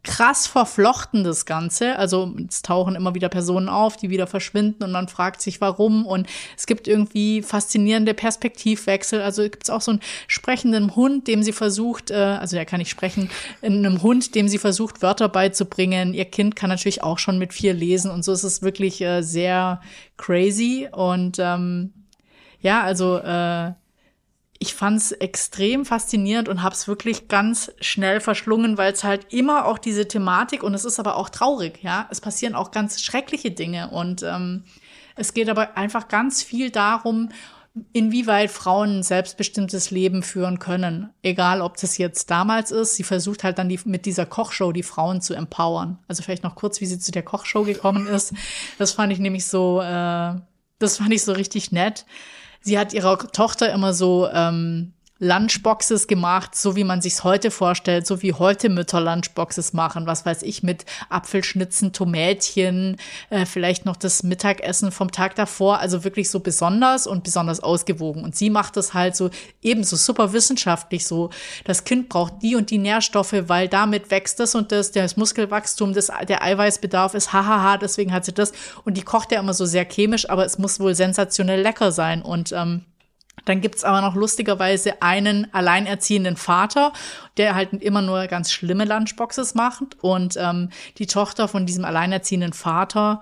krass 0.05 0.47
verflochten, 0.47 1.23
das 1.23 1.45
Ganze. 1.45 1.97
Also 1.97 2.33
es 2.47 2.61
tauchen 2.61 2.95
immer 2.95 3.15
wieder 3.15 3.27
Personen 3.27 3.67
auf, 3.67 3.97
die 3.97 4.09
wieder 4.09 4.27
verschwinden 4.27 4.83
und 4.83 4.91
man 4.91 5.07
fragt 5.07 5.41
sich, 5.41 5.59
warum. 5.59 6.05
Und 6.05 6.27
es 6.55 6.67
gibt 6.67 6.87
irgendwie 6.87 7.41
faszinierende 7.41 8.13
Perspektivwechsel. 8.13 9.21
Also 9.21 9.41
gibt 9.43 9.63
es 9.63 9.69
auch 9.69 9.81
so 9.81 9.91
einen 9.91 10.01
sprechenden 10.27 10.95
Hund, 10.95 11.27
dem 11.27 11.43
sie 11.43 11.51
versucht, 11.51 12.11
äh, 12.11 12.15
also 12.15 12.55
der 12.55 12.65
kann 12.65 12.77
nicht 12.77 12.91
sprechen, 12.91 13.29
einem 13.61 14.01
Hund, 14.03 14.35
dem 14.35 14.47
sie 14.47 14.59
versucht, 14.59 15.01
Wörter 15.01 15.27
beizubringen. 15.27 16.13
Ihr 16.13 16.25
Kind 16.25 16.55
kann 16.55 16.69
natürlich 16.69 17.03
auch 17.03 17.17
schon 17.17 17.39
mit 17.39 17.51
vier 17.53 17.73
lesen 17.73 18.11
und 18.11 18.23
so 18.23 18.31
ist 18.31 18.43
es 18.43 18.61
wirklich 18.61 19.01
äh, 19.01 19.23
sehr 19.23 19.81
crazy. 20.17 20.87
Und 20.91 21.37
ähm, 21.39 21.93
ja, 22.61 22.83
also 22.83 23.17
äh, 23.17 23.73
ich 24.65 24.73
fand 24.73 24.97
es 24.97 25.11
extrem 25.11 25.85
faszinierend 25.85 26.49
und 26.49 26.63
habe 26.63 26.73
es 26.73 26.87
wirklich 26.87 27.27
ganz 27.27 27.71
schnell 27.79 28.19
verschlungen, 28.19 28.77
weil 28.77 28.91
es 28.91 29.03
halt 29.03 29.31
immer 29.31 29.65
auch 29.65 29.77
diese 29.77 30.07
Thematik 30.07 30.63
und 30.63 30.73
es 30.73 30.85
ist 30.85 30.99
aber 30.99 31.17
auch 31.17 31.29
traurig, 31.29 31.83
ja. 31.83 32.07
Es 32.09 32.19
passieren 32.19 32.55
auch 32.55 32.71
ganz 32.71 33.01
schreckliche 33.01 33.51
Dinge 33.51 33.91
und 33.91 34.23
ähm, 34.23 34.63
es 35.15 35.33
geht 35.33 35.49
aber 35.49 35.77
einfach 35.77 36.07
ganz 36.07 36.41
viel 36.41 36.71
darum, 36.71 37.29
inwieweit 37.93 38.49
Frauen 38.49 38.99
ein 38.99 39.03
selbstbestimmtes 39.03 39.91
Leben 39.91 40.23
führen 40.23 40.57
können. 40.57 41.11
Egal, 41.21 41.61
ob 41.61 41.77
das 41.77 41.97
jetzt 41.97 42.31
damals 42.31 42.71
ist. 42.71 42.95
Sie 42.95 43.03
versucht 43.03 43.43
halt 43.43 43.59
dann 43.59 43.69
die, 43.69 43.79
mit 43.85 44.05
dieser 44.05 44.25
Kochshow 44.25 44.71
die 44.71 44.83
Frauen 44.83 45.21
zu 45.21 45.33
empowern. 45.33 45.99
Also 46.07 46.23
vielleicht 46.23 46.43
noch 46.43 46.55
kurz, 46.55 46.79
wie 46.79 46.85
sie 46.85 46.99
zu 46.99 47.11
der 47.11 47.23
Kochshow 47.23 47.63
gekommen 47.63 48.07
ist. 48.07 48.33
Das 48.79 48.93
fand 48.93 49.11
ich 49.11 49.19
nämlich 49.19 49.45
so, 49.45 49.81
äh, 49.81 50.35
das 50.79 50.97
fand 50.97 51.13
ich 51.13 51.23
so 51.23 51.33
richtig 51.33 51.71
nett 51.71 52.05
sie 52.65 52.77
hat 52.79 52.93
ihrer 52.93 53.17
Tochter 53.31 53.71
immer 53.71 53.93
so 53.93 54.27
ähm, 54.33 54.93
Lunchboxes 55.19 56.07
gemacht, 56.07 56.55
so 56.55 56.75
wie 56.75 56.83
man 56.83 57.01
sich's 57.01 57.23
heute 57.23 57.49
vorstellt, 57.49 58.05
so 58.05 58.21
wie 58.21 58.33
heute 58.33 58.67
Mütter 58.67 58.99
Lunchboxes 58.99 59.71
machen, 59.71 60.07
was 60.07 60.25
weiß 60.25 60.43
ich, 60.43 60.61
mit 60.61 60.85
Apfelschnitzen, 61.09 61.93
Tomätchen, 61.93 62.97
äh, 63.29 63.45
vielleicht 63.45 63.85
noch 63.85 63.95
das 63.95 64.23
Mittagessen 64.23 64.91
vom 64.91 65.11
Tag 65.11 65.35
davor, 65.35 65.79
also 65.79 66.03
wirklich 66.03 66.29
so 66.29 66.41
besonders 66.41 67.07
und 67.07 67.23
besonders 67.23 67.61
ausgewogen. 67.61 68.25
Und 68.25 68.35
sie 68.35 68.49
macht 68.49 68.75
das 68.75 68.93
halt 68.93 69.15
so 69.15 69.29
ebenso 69.61 69.95
super 69.95 70.33
wissenschaftlich 70.33 71.07
so. 71.07 71.29
Das 71.63 71.85
Kind 71.85 72.09
braucht 72.09 72.41
die 72.41 72.57
und 72.57 72.69
die 72.69 72.77
Nährstoffe, 72.77 73.35
weil 73.47 73.69
damit 73.69 74.11
wächst 74.11 74.41
das 74.41 74.53
und 74.53 74.73
das, 74.73 74.91
das 74.91 75.15
Muskelwachstum, 75.15 75.93
das, 75.93 76.11
der 76.27 76.43
Eiweißbedarf 76.43 77.13
ist 77.13 77.31
hahaha, 77.31 77.77
deswegen 77.77 78.11
hat 78.11 78.25
sie 78.25 78.33
das. 78.33 78.51
Und 78.83 78.97
die 78.97 79.03
kocht 79.03 79.31
ja 79.31 79.39
immer 79.39 79.53
so 79.53 79.65
sehr 79.65 79.85
chemisch, 79.85 80.29
aber 80.29 80.45
es 80.45 80.57
muss 80.57 80.81
wohl 80.81 80.93
sensationell 80.93 81.61
lecker 81.61 81.93
sein 81.93 82.21
und 82.21 82.51
ähm, 82.51 82.83
dann 83.45 83.61
gibt's 83.61 83.83
aber 83.83 84.01
noch 84.01 84.15
lustigerweise 84.15 85.01
einen 85.01 85.53
alleinerziehenden 85.53 86.35
Vater, 86.35 86.91
der 87.37 87.55
halt 87.55 87.73
immer 87.73 88.01
nur 88.01 88.27
ganz 88.27 88.51
schlimme 88.51 88.85
Lunchboxes 88.85 89.55
macht. 89.55 89.97
Und 90.01 90.35
ähm, 90.37 90.69
die 90.97 91.07
Tochter 91.07 91.47
von 91.47 91.65
diesem 91.65 91.85
alleinerziehenden 91.85 92.53
Vater 92.53 93.21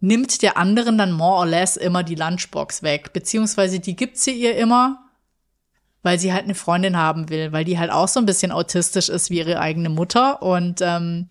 nimmt 0.00 0.42
der 0.42 0.56
anderen 0.56 0.98
dann 0.98 1.12
more 1.12 1.38
or 1.38 1.46
less 1.46 1.76
immer 1.76 2.02
die 2.02 2.14
Lunchbox 2.14 2.82
weg. 2.82 3.12
Beziehungsweise 3.12 3.80
die 3.80 3.96
gibt 3.96 4.16
sie 4.16 4.32
ihr 4.32 4.56
immer, 4.56 5.01
weil 6.02 6.18
sie 6.18 6.32
halt 6.32 6.44
eine 6.44 6.54
Freundin 6.54 6.96
haben 6.96 7.28
will, 7.28 7.52
weil 7.52 7.64
die 7.64 7.78
halt 7.78 7.90
auch 7.90 8.08
so 8.08 8.20
ein 8.20 8.26
bisschen 8.26 8.52
autistisch 8.52 9.08
ist 9.08 9.30
wie 9.30 9.38
ihre 9.38 9.60
eigene 9.60 9.88
Mutter. 9.88 10.42
Und 10.42 10.80
ähm, 10.82 11.28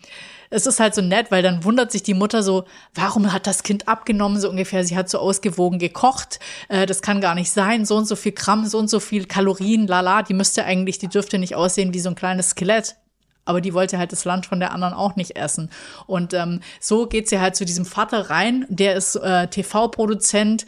es 0.50 0.68
ist 0.68 0.80
halt 0.80 0.96
so 0.96 1.02
nett, 1.02 1.32
weil 1.32 1.44
dann 1.44 1.64
wundert 1.64 1.92
sich 1.92 2.04
die 2.04 2.14
Mutter 2.14 2.44
so, 2.44 2.66
warum 2.94 3.32
hat 3.34 3.48
das 3.48 3.64
Kind 3.64 3.88
abgenommen, 3.88 4.40
so 4.40 4.50
ungefähr, 4.50 4.84
sie 4.84 4.98
hat 4.98 5.10
so 5.10 5.20
ausgewogen 5.20 5.80
gekocht, 5.80 6.40
äh, 6.70 6.86
das 6.86 7.02
kann 7.02 7.22
gar 7.22 7.36
nicht 7.36 7.52
sein, 7.52 7.86
so 7.86 7.98
und 7.98 8.06
so 8.06 8.16
viel 8.16 8.34
Gramm, 8.34 8.66
so 8.66 8.78
und 8.78 8.90
so 8.90 9.00
viel 9.00 9.26
Kalorien, 9.26 9.88
lala, 9.88 10.24
die 10.24 10.34
müsste 10.34 10.66
eigentlich, 10.66 11.00
die 11.00 11.08
dürfte 11.08 11.40
nicht 11.40 11.56
aussehen 11.56 11.94
wie 11.94 12.00
so 12.00 12.10
ein 12.10 12.16
kleines 12.16 12.50
Skelett. 12.50 12.96
Aber 13.46 13.62
die 13.62 13.74
wollte 13.74 13.98
halt 13.98 14.12
das 14.12 14.26
Lunch 14.26 14.48
von 14.48 14.60
der 14.60 14.72
anderen 14.72 14.94
auch 14.94 15.16
nicht 15.16 15.36
essen. 15.36 15.70
Und 16.06 16.34
ähm, 16.34 16.62
so 16.80 17.08
geht 17.08 17.28
sie 17.28 17.40
halt 17.40 17.56
zu 17.56 17.66
diesem 17.66 17.86
Vater 17.86 18.30
rein, 18.30 18.66
der 18.70 18.96
ist 18.96 19.16
äh, 19.16 19.48
TV-Produzent, 19.48 20.66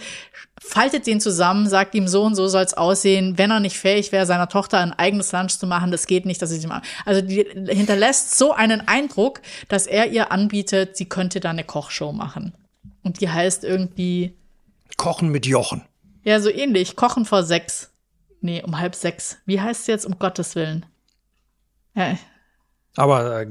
faltet 0.60 1.08
den 1.08 1.20
zusammen, 1.20 1.68
sagt 1.68 1.94
ihm 1.94 2.08
so 2.08 2.24
und 2.24 2.36
so 2.36 2.48
soll's 2.48 2.74
aussehen. 2.74 3.38
Wenn 3.38 3.52
er 3.52 3.60
nicht 3.60 3.78
fähig 3.78 4.12
wäre, 4.12 4.26
seiner 4.26 4.50
Tochter 4.50 4.80
ein 4.80 4.94
eigenes 4.94 5.32
Lunch 5.32 5.60
zu 5.60 5.68
machen, 5.68 5.92
das 5.92 6.08
geht 6.08 6.26
nicht, 6.26 6.42
dass 6.42 6.50
sie 6.50 6.58
sie 6.58 6.68
macht. 6.68 6.84
Also 7.06 7.22
die 7.22 7.46
hinterlässt 7.70 8.38
so 8.38 8.54
einen 8.54 8.88
Eindruck, 8.88 9.42
dass 9.68 9.88
er 9.88 10.08
ihr 10.08 10.32
anbietet, 10.32 10.98
sie 10.98 11.06
könnte 11.06 11.40
da 11.40 11.50
eine 11.50 11.64
Kochshow 11.64 12.12
machen. 12.12 12.54
Und 13.04 13.22
die 13.22 13.30
heißt 13.30 13.64
irgendwie 13.64 14.34
Kochen 14.98 15.30
mit 15.30 15.46
Jochen. 15.46 15.84
Ja, 16.24 16.40
so 16.40 16.50
ähnlich. 16.50 16.96
Kochen 16.96 17.26
vor 17.26 17.44
sechs. 17.44 17.92
Nee, 18.42 18.62
um 18.64 18.80
halb 18.80 18.96
sechs. 18.96 19.38
Wie 19.46 19.60
heißt 19.60 19.82
es 19.82 19.88
jetzt, 19.88 20.06
um 20.06 20.20
Gottes 20.20 20.56
Willen? 20.56 20.86
Ja. 21.96 22.18
Aber 22.96 23.42
äh, 23.42 23.48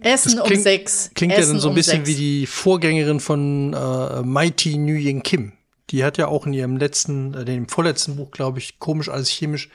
Essen 0.00 0.40
klingt, 0.40 0.58
um 0.58 0.62
sechs. 0.62 1.10
Klingt 1.14 1.32
Essen 1.32 1.42
ja 1.42 1.52
dann 1.52 1.60
so 1.60 1.68
ein 1.68 1.70
um 1.70 1.74
bisschen 1.74 2.04
sechs. 2.04 2.08
wie 2.08 2.14
die 2.14 2.46
Vorgängerin 2.46 3.20
von 3.20 3.72
äh, 3.72 4.22
Mighty 4.22 4.76
Nguyen 4.76 5.22
Kim. 5.22 5.52
Die 5.90 6.04
hat 6.04 6.18
ja 6.18 6.28
auch 6.28 6.46
in 6.46 6.52
ihrem 6.52 6.76
letzten, 6.76 7.34
äh, 7.34 7.44
dem 7.44 7.68
vorletzten 7.68 8.16
Buch, 8.16 8.30
glaube 8.30 8.58
ich, 8.58 8.78
komisch 8.78 9.08
als 9.08 9.28
chemisch 9.28 9.68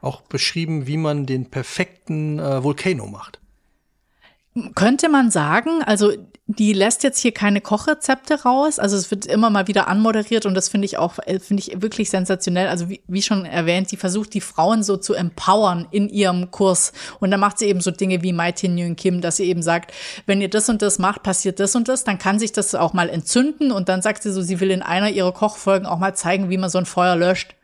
auch 0.00 0.22
beschrieben, 0.22 0.86
wie 0.86 0.96
man 0.96 1.26
den 1.26 1.50
perfekten 1.50 2.38
äh, 2.38 2.62
Volcano 2.62 3.06
macht. 3.06 3.40
Könnte 4.74 5.10
man 5.10 5.30
sagen, 5.30 5.82
also 5.84 6.12
die 6.46 6.72
lässt 6.72 7.02
jetzt 7.02 7.18
hier 7.18 7.32
keine 7.32 7.60
Kochrezepte 7.60 8.42
raus, 8.42 8.78
also 8.78 8.96
es 8.96 9.10
wird 9.10 9.26
immer 9.26 9.50
mal 9.50 9.66
wieder 9.66 9.88
anmoderiert 9.88 10.46
und 10.46 10.54
das 10.54 10.68
finde 10.68 10.86
ich 10.86 10.96
auch, 10.96 11.18
äh, 11.26 11.40
finde 11.40 11.62
ich 11.62 11.82
wirklich 11.82 12.08
sensationell. 12.08 12.68
Also 12.68 12.88
wie, 12.88 13.02
wie 13.06 13.20
schon 13.20 13.44
erwähnt, 13.44 13.90
sie 13.90 13.96
versucht 13.96 14.32
die 14.32 14.40
Frauen 14.40 14.82
so 14.82 14.96
zu 14.96 15.12
empowern 15.12 15.88
in 15.90 16.08
ihrem 16.08 16.50
Kurs. 16.52 16.92
Und 17.20 17.32
dann 17.32 17.40
macht 17.40 17.58
sie 17.58 17.66
eben 17.66 17.80
so 17.80 17.90
Dinge 17.90 18.22
wie 18.22 18.32
Mai 18.32 18.52
Tin 18.52 18.78
Yun 18.78 18.96
Kim, 18.96 19.20
dass 19.20 19.36
sie 19.36 19.44
eben 19.44 19.62
sagt, 19.62 19.92
wenn 20.24 20.40
ihr 20.40 20.48
das 20.48 20.68
und 20.68 20.80
das 20.80 20.98
macht, 20.98 21.22
passiert 21.22 21.60
das 21.60 21.74
und 21.74 21.88
das, 21.88 22.04
dann 22.04 22.18
kann 22.18 22.38
sich 22.38 22.52
das 22.52 22.74
auch 22.74 22.92
mal 22.92 23.10
entzünden. 23.10 23.72
Und 23.72 23.88
dann 23.88 24.00
sagt 24.00 24.22
sie 24.22 24.32
so, 24.32 24.40
sie 24.40 24.60
will 24.60 24.70
in 24.70 24.82
einer 24.82 25.10
ihrer 25.10 25.32
Kochfolgen 25.32 25.86
auch 25.86 25.98
mal 25.98 26.14
zeigen, 26.14 26.48
wie 26.48 26.58
man 26.58 26.70
so 26.70 26.78
ein 26.78 26.86
Feuer 26.86 27.16
löscht 27.16 27.54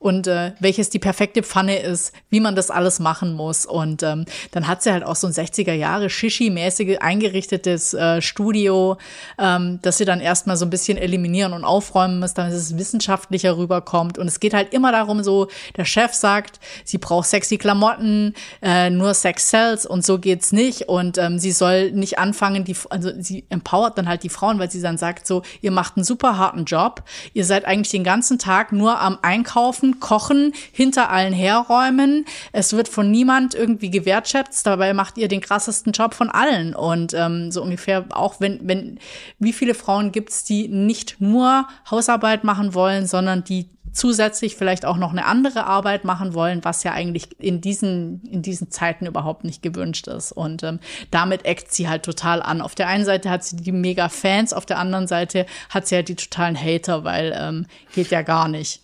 und 0.00 0.26
äh, 0.26 0.52
welches 0.60 0.88
die 0.88 0.98
perfekte 0.98 1.42
Pfanne 1.42 1.78
ist, 1.78 2.12
wie 2.30 2.40
man 2.40 2.56
das 2.56 2.70
alles 2.70 3.00
machen 3.00 3.34
muss. 3.34 3.66
Und 3.66 4.02
ähm, 4.02 4.24
dann 4.50 4.66
hat 4.66 4.82
sie 4.82 4.90
halt 4.90 5.04
auch 5.04 5.14
so 5.14 5.26
ein 5.26 5.32
60er 5.34 5.74
Jahre 5.74 6.08
Shishi-mäßige 6.08 6.98
eingerichtetes 7.00 7.92
äh, 7.92 8.22
Studio, 8.22 8.96
ähm, 9.38 9.78
das 9.82 9.98
sie 9.98 10.06
dann 10.06 10.20
erstmal 10.20 10.56
so 10.56 10.64
ein 10.64 10.70
bisschen 10.70 10.96
eliminieren 10.96 11.52
und 11.52 11.64
aufräumen 11.64 12.18
muss, 12.18 12.32
damit 12.32 12.54
es 12.54 12.78
wissenschaftlicher 12.78 13.58
rüberkommt. 13.58 14.16
Und 14.16 14.26
es 14.26 14.40
geht 14.40 14.54
halt 14.54 14.72
immer 14.72 14.90
darum, 14.90 15.22
so, 15.22 15.48
der 15.76 15.84
Chef 15.84 16.14
sagt, 16.14 16.60
sie 16.84 16.96
braucht 16.96 17.28
sexy 17.28 17.58
Klamotten, 17.58 18.34
äh, 18.62 18.88
nur 18.88 19.12
Sex 19.12 19.50
sells 19.50 19.84
und 19.84 20.02
so 20.02 20.18
geht's 20.18 20.50
nicht. 20.50 20.88
Und 20.88 21.18
ähm, 21.18 21.38
sie 21.38 21.52
soll 21.52 21.92
nicht 21.92 22.18
anfangen, 22.18 22.64
die, 22.64 22.74
also 22.88 23.10
sie 23.18 23.44
empowert 23.50 23.98
dann 23.98 24.08
halt 24.08 24.22
die 24.22 24.30
Frauen, 24.30 24.58
weil 24.58 24.70
sie 24.70 24.80
dann 24.80 24.96
sagt 24.96 25.26
so, 25.26 25.42
ihr 25.60 25.72
macht 25.72 25.98
einen 25.98 26.04
super 26.04 26.38
harten 26.38 26.64
Job, 26.64 27.02
ihr 27.34 27.44
seid 27.44 27.66
eigentlich 27.66 27.90
den 27.90 28.04
ganzen 28.04 28.38
Tag 28.38 28.72
nur 28.72 28.98
am 28.98 29.18
Einkaufen, 29.20 29.89
Kochen, 29.98 30.52
hinter 30.70 31.10
allen 31.10 31.32
herräumen. 31.32 32.26
Es 32.52 32.74
wird 32.74 32.86
von 32.86 33.10
niemand 33.10 33.54
irgendwie 33.54 33.90
gewertschätzt. 33.90 34.66
Dabei 34.66 34.94
macht 34.94 35.18
ihr 35.18 35.26
den 35.26 35.40
krassesten 35.40 35.92
Job 35.92 36.14
von 36.14 36.30
allen. 36.30 36.76
Und 36.76 37.14
ähm, 37.14 37.50
so 37.50 37.62
ungefähr 37.62 38.04
auch 38.10 38.40
wenn, 38.40 38.60
wenn, 38.68 38.98
wie 39.38 39.52
viele 39.52 39.74
Frauen 39.74 40.12
gibt's, 40.12 40.44
die 40.44 40.68
nicht 40.68 41.20
nur 41.20 41.66
Hausarbeit 41.90 42.44
machen 42.44 42.74
wollen, 42.74 43.06
sondern 43.06 43.42
die 43.42 43.68
zusätzlich 43.92 44.56
vielleicht 44.56 44.84
auch 44.84 44.96
noch 44.96 45.10
eine 45.10 45.26
andere 45.26 45.66
Arbeit 45.66 46.04
machen 46.04 46.34
wollen, 46.34 46.64
was 46.64 46.84
ja 46.84 46.92
eigentlich 46.92 47.40
in 47.40 47.60
diesen, 47.60 48.22
in 48.24 48.42
diesen 48.42 48.70
Zeiten 48.70 49.06
überhaupt 49.06 49.44
nicht 49.44 49.62
gewünscht 49.62 50.06
ist. 50.06 50.32
Und 50.32 50.62
ähm, 50.62 50.80
damit 51.10 51.44
eckt 51.44 51.72
sie 51.72 51.88
halt 51.88 52.04
total 52.04 52.42
an. 52.42 52.60
Auf 52.60 52.74
der 52.74 52.88
einen 52.88 53.04
Seite 53.04 53.30
hat 53.30 53.44
sie 53.44 53.56
die 53.56 53.72
mega 53.72 54.08
Fans, 54.08 54.52
auf 54.52 54.66
der 54.66 54.78
anderen 54.78 55.06
Seite 55.06 55.46
hat 55.68 55.86
sie 55.86 55.96
halt 55.96 56.08
die 56.08 56.16
totalen 56.16 56.60
Hater, 56.60 57.04
weil 57.04 57.34
ähm, 57.36 57.66
geht 57.94 58.10
ja 58.10 58.22
gar 58.22 58.48
nicht. 58.48 58.82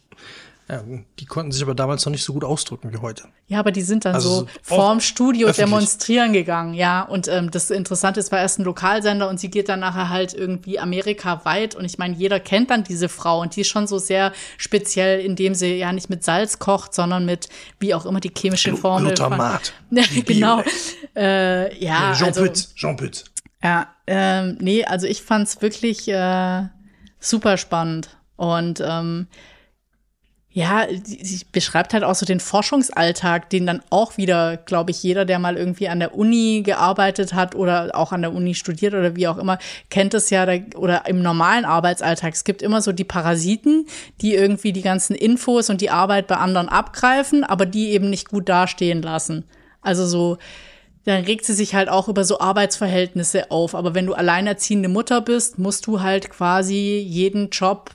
Ja, 0.69 0.83
die 1.21 1.27
konnten 1.27 1.53
sich 1.53 1.63
aber 1.63 1.77
damals 1.77 2.05
noch 2.05 2.11
nicht 2.11 2.25
so 2.25 2.33
gut 2.33 2.43
ausdrücken 2.43 2.93
wie 2.93 2.97
heute. 2.97 3.29
Ja, 3.47 3.61
aber 3.61 3.71
die 3.71 3.83
sind 3.83 4.05
dann 4.05 4.17
Also 4.17 4.41
so 4.41 4.49
vorm 4.63 4.99
Studio 4.99 5.47
öffentlich. 5.47 5.65
demonstrieren 5.65 6.33
gegangen, 6.33 6.75
ja. 6.75 7.03
Und 7.03 7.29
ähm, 7.29 7.53
das 7.53 7.71
Interessante 7.71 8.19
ist, 8.19 8.33
war 8.33 8.41
erst 8.41 8.59
ein 8.59 8.65
Lokalsender 8.65 9.29
und 9.29 9.39
sie 9.39 9.49
geht 9.49 9.69
dann 9.69 9.79
nachher 9.79 10.09
halt 10.09 10.35
irgendwie 10.35 10.81
amerikaweit. 10.81 11.77
Und 11.77 11.85
ich 11.85 11.99
meine, 11.99 12.17
jeder 12.17 12.41
kennt 12.41 12.71
dann 12.71 12.83
diese 12.83 13.09
Frau 13.09 13.43
und 13.43 13.55
die 13.55 13.61
ist 13.61 13.69
schon 13.69 13.87
so 13.87 13.99
sehr 13.99 14.33
speziell, 14.59 15.21
indem 15.21 15.55
sie 15.55 15.77
ja 15.77 15.93
nicht 15.93 16.11
mit 16.11 16.25
Salz 16.25 16.59
kocht, 16.59 16.95
sondern 16.95 17.25
mit 17.25 17.49
wie 17.79 17.95
auch 17.95 18.05
immer 18.05 18.19
die 18.19 18.33
chemische 18.37 18.77
Formel. 18.77 19.15
Glutamat. 19.15 19.73
Genau. 20.27 20.63
Äh, 21.15 21.79
ja, 21.83 22.13
Jean 22.13 22.27
also, 22.29 22.43
Pütz, 22.43 22.75
Jean 22.75 22.97
Pütz. 22.97 23.25
ja, 23.63 23.87
ähm, 24.09 24.59
nee, 24.61 24.85
also 24.85 25.07
ich 25.07 25.23
fand's 25.23 25.63
wirklich 25.63 26.09
äh, 26.09 26.63
super 27.21 27.57
spannend. 27.57 28.17
Und 28.37 28.83
ähm, 28.85 29.29
ja, 30.57 30.87
sie, 31.05 31.45
beschreibt 31.53 31.93
halt 31.93 32.03
auch 32.03 32.15
so 32.15 32.25
den 32.25 32.41
Forschungsalltag, 32.41 33.51
den 33.51 33.67
dann 33.67 33.83
auch 33.91 34.17
wieder, 34.17 34.57
glaube 34.57 34.91
ich, 34.91 35.03
jeder, 35.03 35.27
der 35.27 35.39
mal 35.39 35.59
irgendwie 35.59 35.91
an 35.91 36.01
der 36.01 36.15
Uni 36.15 36.63
gearbeitet 36.65 37.35
hat 37.35 37.55
oder 37.55 37.91
auch 37.93 38.11
an 38.11 38.23
der 38.23 38.33
Uni 38.33 38.55
studiert 38.55 38.95
oder 38.95 39.15
wie 39.17 39.29
auch 39.29 39.37
immer, 39.37 39.59
kennt 39.91 40.15
es 40.15 40.31
ja, 40.31 40.47
da, 40.47 40.55
oder 40.77 41.07
im 41.09 41.21
normalen 41.21 41.67
Arbeitsalltag. 41.67 42.33
Es 42.33 42.45
gibt 42.45 42.63
immer 42.63 42.81
so 42.81 42.93
die 42.93 43.05
Parasiten, 43.05 43.87
die 44.23 44.33
irgendwie 44.33 44.73
die 44.73 44.81
ganzen 44.81 45.15
Infos 45.15 45.69
und 45.69 45.83
die 45.83 45.91
Arbeit 45.91 46.27
bei 46.27 46.37
anderen 46.37 46.71
abgreifen, 46.71 47.45
aber 47.45 47.67
die 47.67 47.91
eben 47.91 48.09
nicht 48.09 48.31
gut 48.31 48.49
dastehen 48.49 49.03
lassen. 49.03 49.45
Also 49.83 50.07
so, 50.07 50.39
dann 51.05 51.25
regt 51.25 51.45
sie 51.45 51.53
sich 51.53 51.75
halt 51.75 51.91
auch 51.91 52.09
über 52.09 52.25
so 52.25 52.41
Arbeitsverhältnisse 52.41 53.51
auf. 53.51 53.75
Aber 53.75 53.95
wenn 53.95 54.07
du 54.07 54.15
alleinerziehende 54.15 54.89
Mutter 54.89 55.21
bist, 55.21 55.59
musst 55.59 55.87
du 55.87 56.01
halt 56.01 56.31
quasi 56.31 57.05
jeden 57.07 57.51
Job 57.51 57.91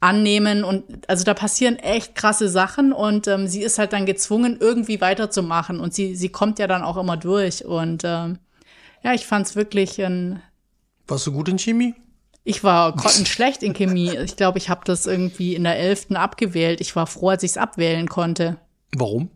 annehmen 0.00 0.62
und 0.64 1.08
also 1.08 1.24
da 1.24 1.34
passieren 1.34 1.76
echt 1.76 2.14
krasse 2.14 2.48
Sachen 2.48 2.92
und 2.92 3.26
ähm, 3.28 3.46
sie 3.48 3.62
ist 3.62 3.78
halt 3.78 3.92
dann 3.92 4.06
gezwungen 4.06 4.58
irgendwie 4.60 5.00
weiterzumachen 5.00 5.80
und 5.80 5.94
sie 5.94 6.14
sie 6.14 6.28
kommt 6.28 6.58
ja 6.58 6.66
dann 6.66 6.82
auch 6.82 6.96
immer 6.96 7.16
durch 7.16 7.64
und 7.64 8.02
ähm, 8.04 8.38
ja 9.02 9.14
ich 9.14 9.26
fand's 9.26 9.56
wirklich 9.56 10.02
ein 10.02 10.42
Warst 11.08 11.26
du 11.26 11.32
gut 11.32 11.48
in 11.48 11.58
Chemie? 11.58 11.94
ich 12.44 12.62
war 12.62 12.94
grottenschlecht 12.94 13.62
in 13.62 13.72
Chemie 13.72 14.16
ich 14.18 14.36
glaube 14.36 14.58
ich 14.58 14.68
habe 14.68 14.82
das 14.84 15.06
irgendwie 15.06 15.54
in 15.54 15.64
der 15.64 15.78
elften 15.78 16.16
abgewählt 16.16 16.80
ich 16.80 16.94
war 16.94 17.06
froh 17.06 17.30
als 17.30 17.42
ich's 17.42 17.56
abwählen 17.56 18.08
konnte 18.08 18.58
Warum? 18.94 19.30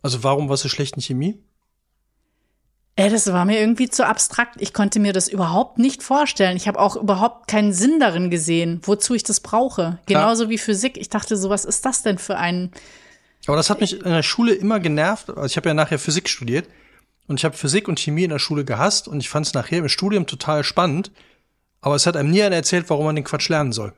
Also 0.00 0.22
warum 0.22 0.48
warst 0.48 0.64
du 0.64 0.68
schlecht 0.68 0.94
in 0.96 1.02
Chemie? 1.02 1.38
Ey, 2.98 3.10
das 3.10 3.32
war 3.32 3.44
mir 3.44 3.60
irgendwie 3.60 3.88
zu 3.88 4.04
abstrakt. 4.04 4.60
Ich 4.60 4.72
konnte 4.72 4.98
mir 4.98 5.12
das 5.12 5.28
überhaupt 5.28 5.78
nicht 5.78 6.02
vorstellen. 6.02 6.56
Ich 6.56 6.66
habe 6.66 6.80
auch 6.80 6.96
überhaupt 6.96 7.46
keinen 7.46 7.72
Sinn 7.72 8.00
darin 8.00 8.28
gesehen, 8.28 8.80
wozu 8.82 9.14
ich 9.14 9.22
das 9.22 9.38
brauche. 9.38 10.00
Genauso 10.06 10.50
wie 10.50 10.58
Physik. 10.58 10.96
Ich 10.96 11.08
dachte 11.08 11.36
so, 11.36 11.48
was 11.48 11.64
ist 11.64 11.86
das 11.86 12.02
denn 12.02 12.18
für 12.18 12.38
ein 12.38 12.72
Aber 13.46 13.56
das 13.56 13.70
hat 13.70 13.80
mich 13.80 13.92
in 13.92 14.02
der 14.02 14.24
Schule 14.24 14.52
immer 14.52 14.80
genervt. 14.80 15.28
Also 15.30 15.46
ich 15.46 15.56
habe 15.56 15.68
ja 15.68 15.74
nachher 15.74 16.00
Physik 16.00 16.28
studiert 16.28 16.66
und 17.28 17.38
ich 17.38 17.44
habe 17.44 17.56
Physik 17.56 17.86
und 17.86 18.00
Chemie 18.00 18.24
in 18.24 18.30
der 18.30 18.40
Schule 18.40 18.64
gehasst 18.64 19.06
und 19.06 19.20
ich 19.20 19.28
fand 19.28 19.46
es 19.46 19.54
nachher 19.54 19.78
im 19.78 19.88
Studium 19.88 20.26
total 20.26 20.64
spannend. 20.64 21.12
Aber 21.80 21.94
es 21.94 22.04
hat 22.04 22.16
einem 22.16 22.32
nie 22.32 22.42
einer 22.42 22.56
erzählt, 22.56 22.90
warum 22.90 23.04
man 23.04 23.14
den 23.14 23.22
Quatsch 23.22 23.48
lernen 23.48 23.70
soll. 23.70 23.92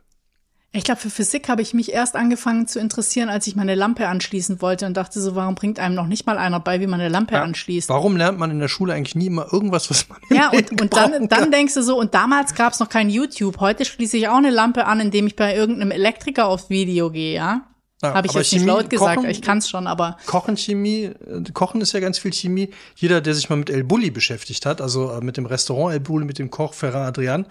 Ich 0.73 0.85
glaube, 0.85 1.01
für 1.01 1.11
Physik 1.11 1.49
habe 1.49 1.63
ich 1.63 1.75
mich 1.75 1.93
erst 1.93 2.15
angefangen 2.15 2.69
zu 2.69 2.79
interessieren, 2.79 3.29
als 3.29 3.49
ich 3.49 3.57
meine 3.57 3.75
Lampe 3.75 4.07
anschließen 4.07 4.63
wollte 4.63 4.87
und 4.87 4.97
dachte 4.97 5.21
so, 5.21 5.35
warum 5.35 5.57
bringt 5.57 5.81
einem 5.81 5.97
noch 5.97 6.07
nicht 6.07 6.27
mal 6.27 6.39
einer 6.39 6.61
bei, 6.61 6.81
wie 6.81 6.87
man 6.87 7.01
eine 7.01 7.09
Lampe 7.09 7.35
ja. 7.35 7.43
anschließt? 7.43 7.89
Warum 7.89 8.17
lernt 8.17 8.39
man 8.39 8.53
in 8.53 8.61
der 8.61 8.69
Schule 8.69 8.95
eigentlich 8.95 9.17
nie 9.17 9.27
immer 9.27 9.53
irgendwas, 9.53 9.91
was 9.91 10.09
man 10.09 10.19
Ja, 10.31 10.51
und, 10.51 10.81
und 10.81 10.97
dann, 10.97 11.27
dann 11.27 11.51
denkst 11.51 11.75
du 11.75 11.83
so, 11.83 11.99
und 11.99 12.15
damals 12.15 12.55
gab 12.55 12.73
es 12.73 12.79
noch 12.79 12.89
kein 12.89 13.11
YouTube. 13.11 13.59
Heute 13.59 13.85
schließe 13.85 14.17
ich 14.17 14.29
auch 14.29 14.37
eine 14.37 14.51
Lampe 14.51 14.87
an, 14.87 15.01
indem 15.01 15.27
ich 15.27 15.35
bei 15.35 15.57
irgendeinem 15.57 15.91
Elektriker 15.91 16.47
aufs 16.47 16.71
Video 16.71 17.11
gehe, 17.11 17.35
ja? 17.35 17.63
Ja, 18.03 18.15
Habe 18.15 18.29
ich 18.29 18.33
jetzt 18.33 18.49
Chemie, 18.49 18.63
nicht 18.63 18.69
laut 18.69 18.89
gesagt, 18.89 19.17
Kochen, 19.17 19.29
ich 19.29 19.43
kann 19.43 19.59
es 19.59 19.69
schon, 19.69 19.87
aber. 19.87 20.17
Kochen, 20.25 20.57
Chemie, 20.57 21.05
äh, 21.05 21.43
Kochen 21.53 21.81
ist 21.83 21.93
ja 21.93 22.01
ganz 22.01 22.19
viel 22.19 22.33
Chemie. 22.33 22.71
Jeder, 22.95 23.21
der 23.21 23.35
sich 23.35 23.51
mal 23.51 23.57
mit 23.57 23.69
El 23.69 23.85
Bulli 23.85 24.11
beschäftigt 24.11 24.65
hat, 24.65 24.81
also 24.81 25.11
äh, 25.11 25.21
mit 25.21 25.37
dem 25.37 25.45
Restaurant 25.45 25.93
El 25.93 26.01
Bulli, 26.01 26.25
mit 26.25 26.39
dem 26.39 26.51
Koch 26.51 26.73
Ferran 26.73 27.03
Adrian, 27.03 27.47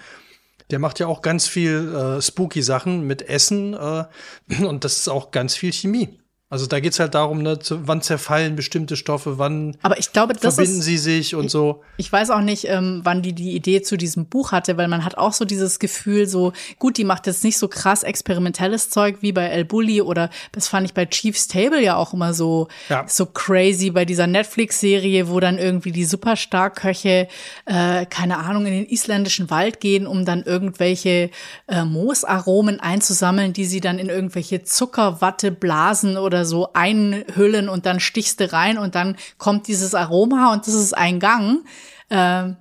der 0.70 0.80
macht 0.80 1.00
ja 1.00 1.08
auch 1.08 1.22
ganz 1.22 1.48
viel 1.48 1.94
äh, 1.96 2.22
spooky 2.22 2.62
Sachen 2.62 3.08
mit 3.08 3.22
Essen 3.22 3.74
äh, 3.74 4.06
und 4.64 4.84
das 4.84 4.98
ist 4.98 5.08
auch 5.10 5.32
ganz 5.32 5.56
viel 5.56 5.74
Chemie. 5.74 6.20
Also 6.52 6.66
da 6.66 6.80
geht's 6.80 7.00
halt 7.00 7.14
darum, 7.14 7.44
ne, 7.44 7.60
zu, 7.60 7.88
wann 7.88 8.02
zerfallen 8.02 8.56
bestimmte 8.56 8.96
Stoffe, 8.96 9.38
wann 9.38 9.78
Aber 9.84 10.00
ich 10.00 10.12
glaube, 10.14 10.34
das 10.34 10.56
verbinden 10.56 10.80
ist, 10.80 10.86
sie 10.86 10.98
sich 10.98 11.36
und 11.36 11.52
so. 11.52 11.84
Ich 11.98 12.12
weiß 12.12 12.32
auch 12.32 12.42
nicht, 12.42 12.68
ähm, 12.68 13.02
wann 13.04 13.22
die 13.22 13.34
die 13.34 13.56
Idee 13.56 13.84
zu 13.84 13.98
diesem 13.98 14.26
Buch 14.26 14.52
hatte, 14.52 14.76
weil 14.76 14.88
man 14.88 15.06
hat 15.06 15.16
auch 15.16 15.34
so 15.34 15.46
dieses 15.46 15.78
Gefühl, 15.78 16.28
so 16.28 16.54
gut, 16.80 16.98
die 16.98 17.04
macht 17.04 17.28
jetzt 17.28 17.44
nicht 17.44 17.60
so 17.60 17.68
krass 17.68 18.02
experimentelles 18.02 18.90
Zeug 18.90 19.18
wie 19.22 19.32
bei 19.32 19.46
El 19.46 19.64
Bulli 19.64 20.02
oder 20.02 20.32
das 20.52 20.68
fand 20.68 20.88
ich 20.88 20.96
bei 20.96 21.06
Chief's 21.06 21.48
Table 21.48 21.84
ja 21.84 21.98
auch 21.98 22.14
immer 22.14 22.34
so 22.34 22.68
ja. 22.90 23.06
so 23.08 23.28
crazy 23.28 23.92
bei 23.92 24.06
dieser 24.06 24.26
Netflix-Serie, 24.26 25.30
wo 25.30 25.40
dann 25.40 25.60
irgendwie 25.60 25.92
die 25.92 26.06
Superstar-Köche, 26.06 27.28
äh, 27.66 28.06
keine 28.08 28.40
Ahnung, 28.40 28.66
in 28.66 28.74
den 28.74 28.90
isländischen 28.90 29.52
Wald 29.52 29.80
gehen, 29.80 30.08
um 30.08 30.26
dann 30.26 30.42
irgendwelche 30.42 31.30
äh, 31.68 31.86
Moosaromen 31.86 32.80
einzusammeln, 32.80 33.54
die 33.54 33.66
sie 33.66 33.82
dann 33.82 34.00
in 34.00 34.10
irgendwelche 34.10 34.64
Zuckerwatte 34.64 35.52
blasen 35.52 36.18
oder 36.18 36.39
oder 36.40 36.46
so 36.46 36.74
einhüllen 36.74 37.68
und 37.68 37.86
dann 37.86 38.00
stichst 38.00 38.40
du 38.40 38.52
rein 38.52 38.78
und 38.78 38.96
dann 38.96 39.18
kommt 39.38 39.68
dieses 39.68 39.94
Aroma 39.94 40.54
und 40.54 40.66
das 40.68 40.74
ist 40.74 40.98
ein 40.98 41.20
Gang. 41.20 41.66
Äh, 42.10 42.54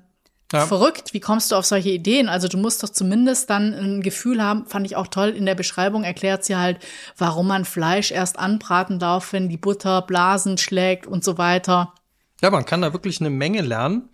ja. 0.51 0.67
Verrückt, 0.67 1.13
wie 1.13 1.21
kommst 1.21 1.53
du 1.53 1.57
auf 1.57 1.67
solche 1.67 1.91
Ideen? 1.91 2.29
Also 2.29 2.49
du 2.49 2.57
musst 2.57 2.83
doch 2.83 2.89
zumindest 2.89 3.51
dann 3.51 3.75
ein 3.75 4.01
Gefühl 4.01 4.43
haben, 4.43 4.65
fand 4.67 4.87
ich 4.87 4.97
auch 4.97 5.07
toll, 5.07 5.29
in 5.29 5.45
der 5.45 5.55
Beschreibung 5.55 6.05
erklärt 6.05 6.43
sie 6.45 6.57
halt, 6.57 6.79
warum 7.19 7.49
man 7.49 7.67
Fleisch 7.67 8.11
erst 8.11 8.39
anbraten 8.39 8.99
darf, 8.99 9.33
wenn 9.35 9.51
die 9.51 9.59
Butter 9.59 10.01
Blasen 10.03 10.57
schlägt 10.57 11.07
und 11.07 11.23
so 11.23 11.37
weiter. 11.37 11.93
Ja, 12.41 12.51
man 12.51 12.65
kann 12.65 12.81
da 12.81 12.93
wirklich 12.95 13.21
eine 13.21 13.31
Menge 13.31 13.61
lernen. 13.61 14.09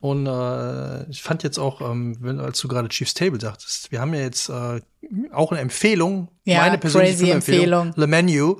Und 0.00 0.26
äh, 0.26 1.10
ich 1.10 1.22
fand 1.22 1.42
jetzt 1.42 1.58
auch, 1.58 1.82
ähm, 1.82 2.16
wenn, 2.20 2.40
als 2.40 2.58
du 2.60 2.68
gerade 2.68 2.88
Chiefs 2.88 3.12
Table 3.12 3.38
sagtest, 3.38 3.92
wir 3.92 4.00
haben 4.00 4.14
ja 4.14 4.20
jetzt 4.20 4.48
äh, 4.48 4.80
auch 5.30 5.52
eine 5.52 5.60
Empfehlung, 5.60 6.28
ja, 6.44 6.62
meine 6.62 6.78
persönliche 6.78 7.32
Empfehlung, 7.32 7.92
Le 7.96 8.06
Menu 8.06 8.56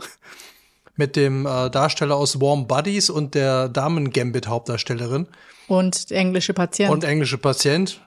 mit 0.97 1.16
dem 1.16 1.47
äh, 1.47 1.70
Darsteller 1.70 2.14
aus 2.14 2.40
Warm 2.42 2.66
Buddies 2.66 3.09
und 3.09 3.35
der 3.35 3.70
Damen-Gambit-Hauptdarstellerin. 3.70 5.28
Und 5.66 6.11
englische 6.11 6.52
Patient. 6.52 6.90
Und 6.90 7.04
englische 7.04 7.38
Patient. 7.38 8.02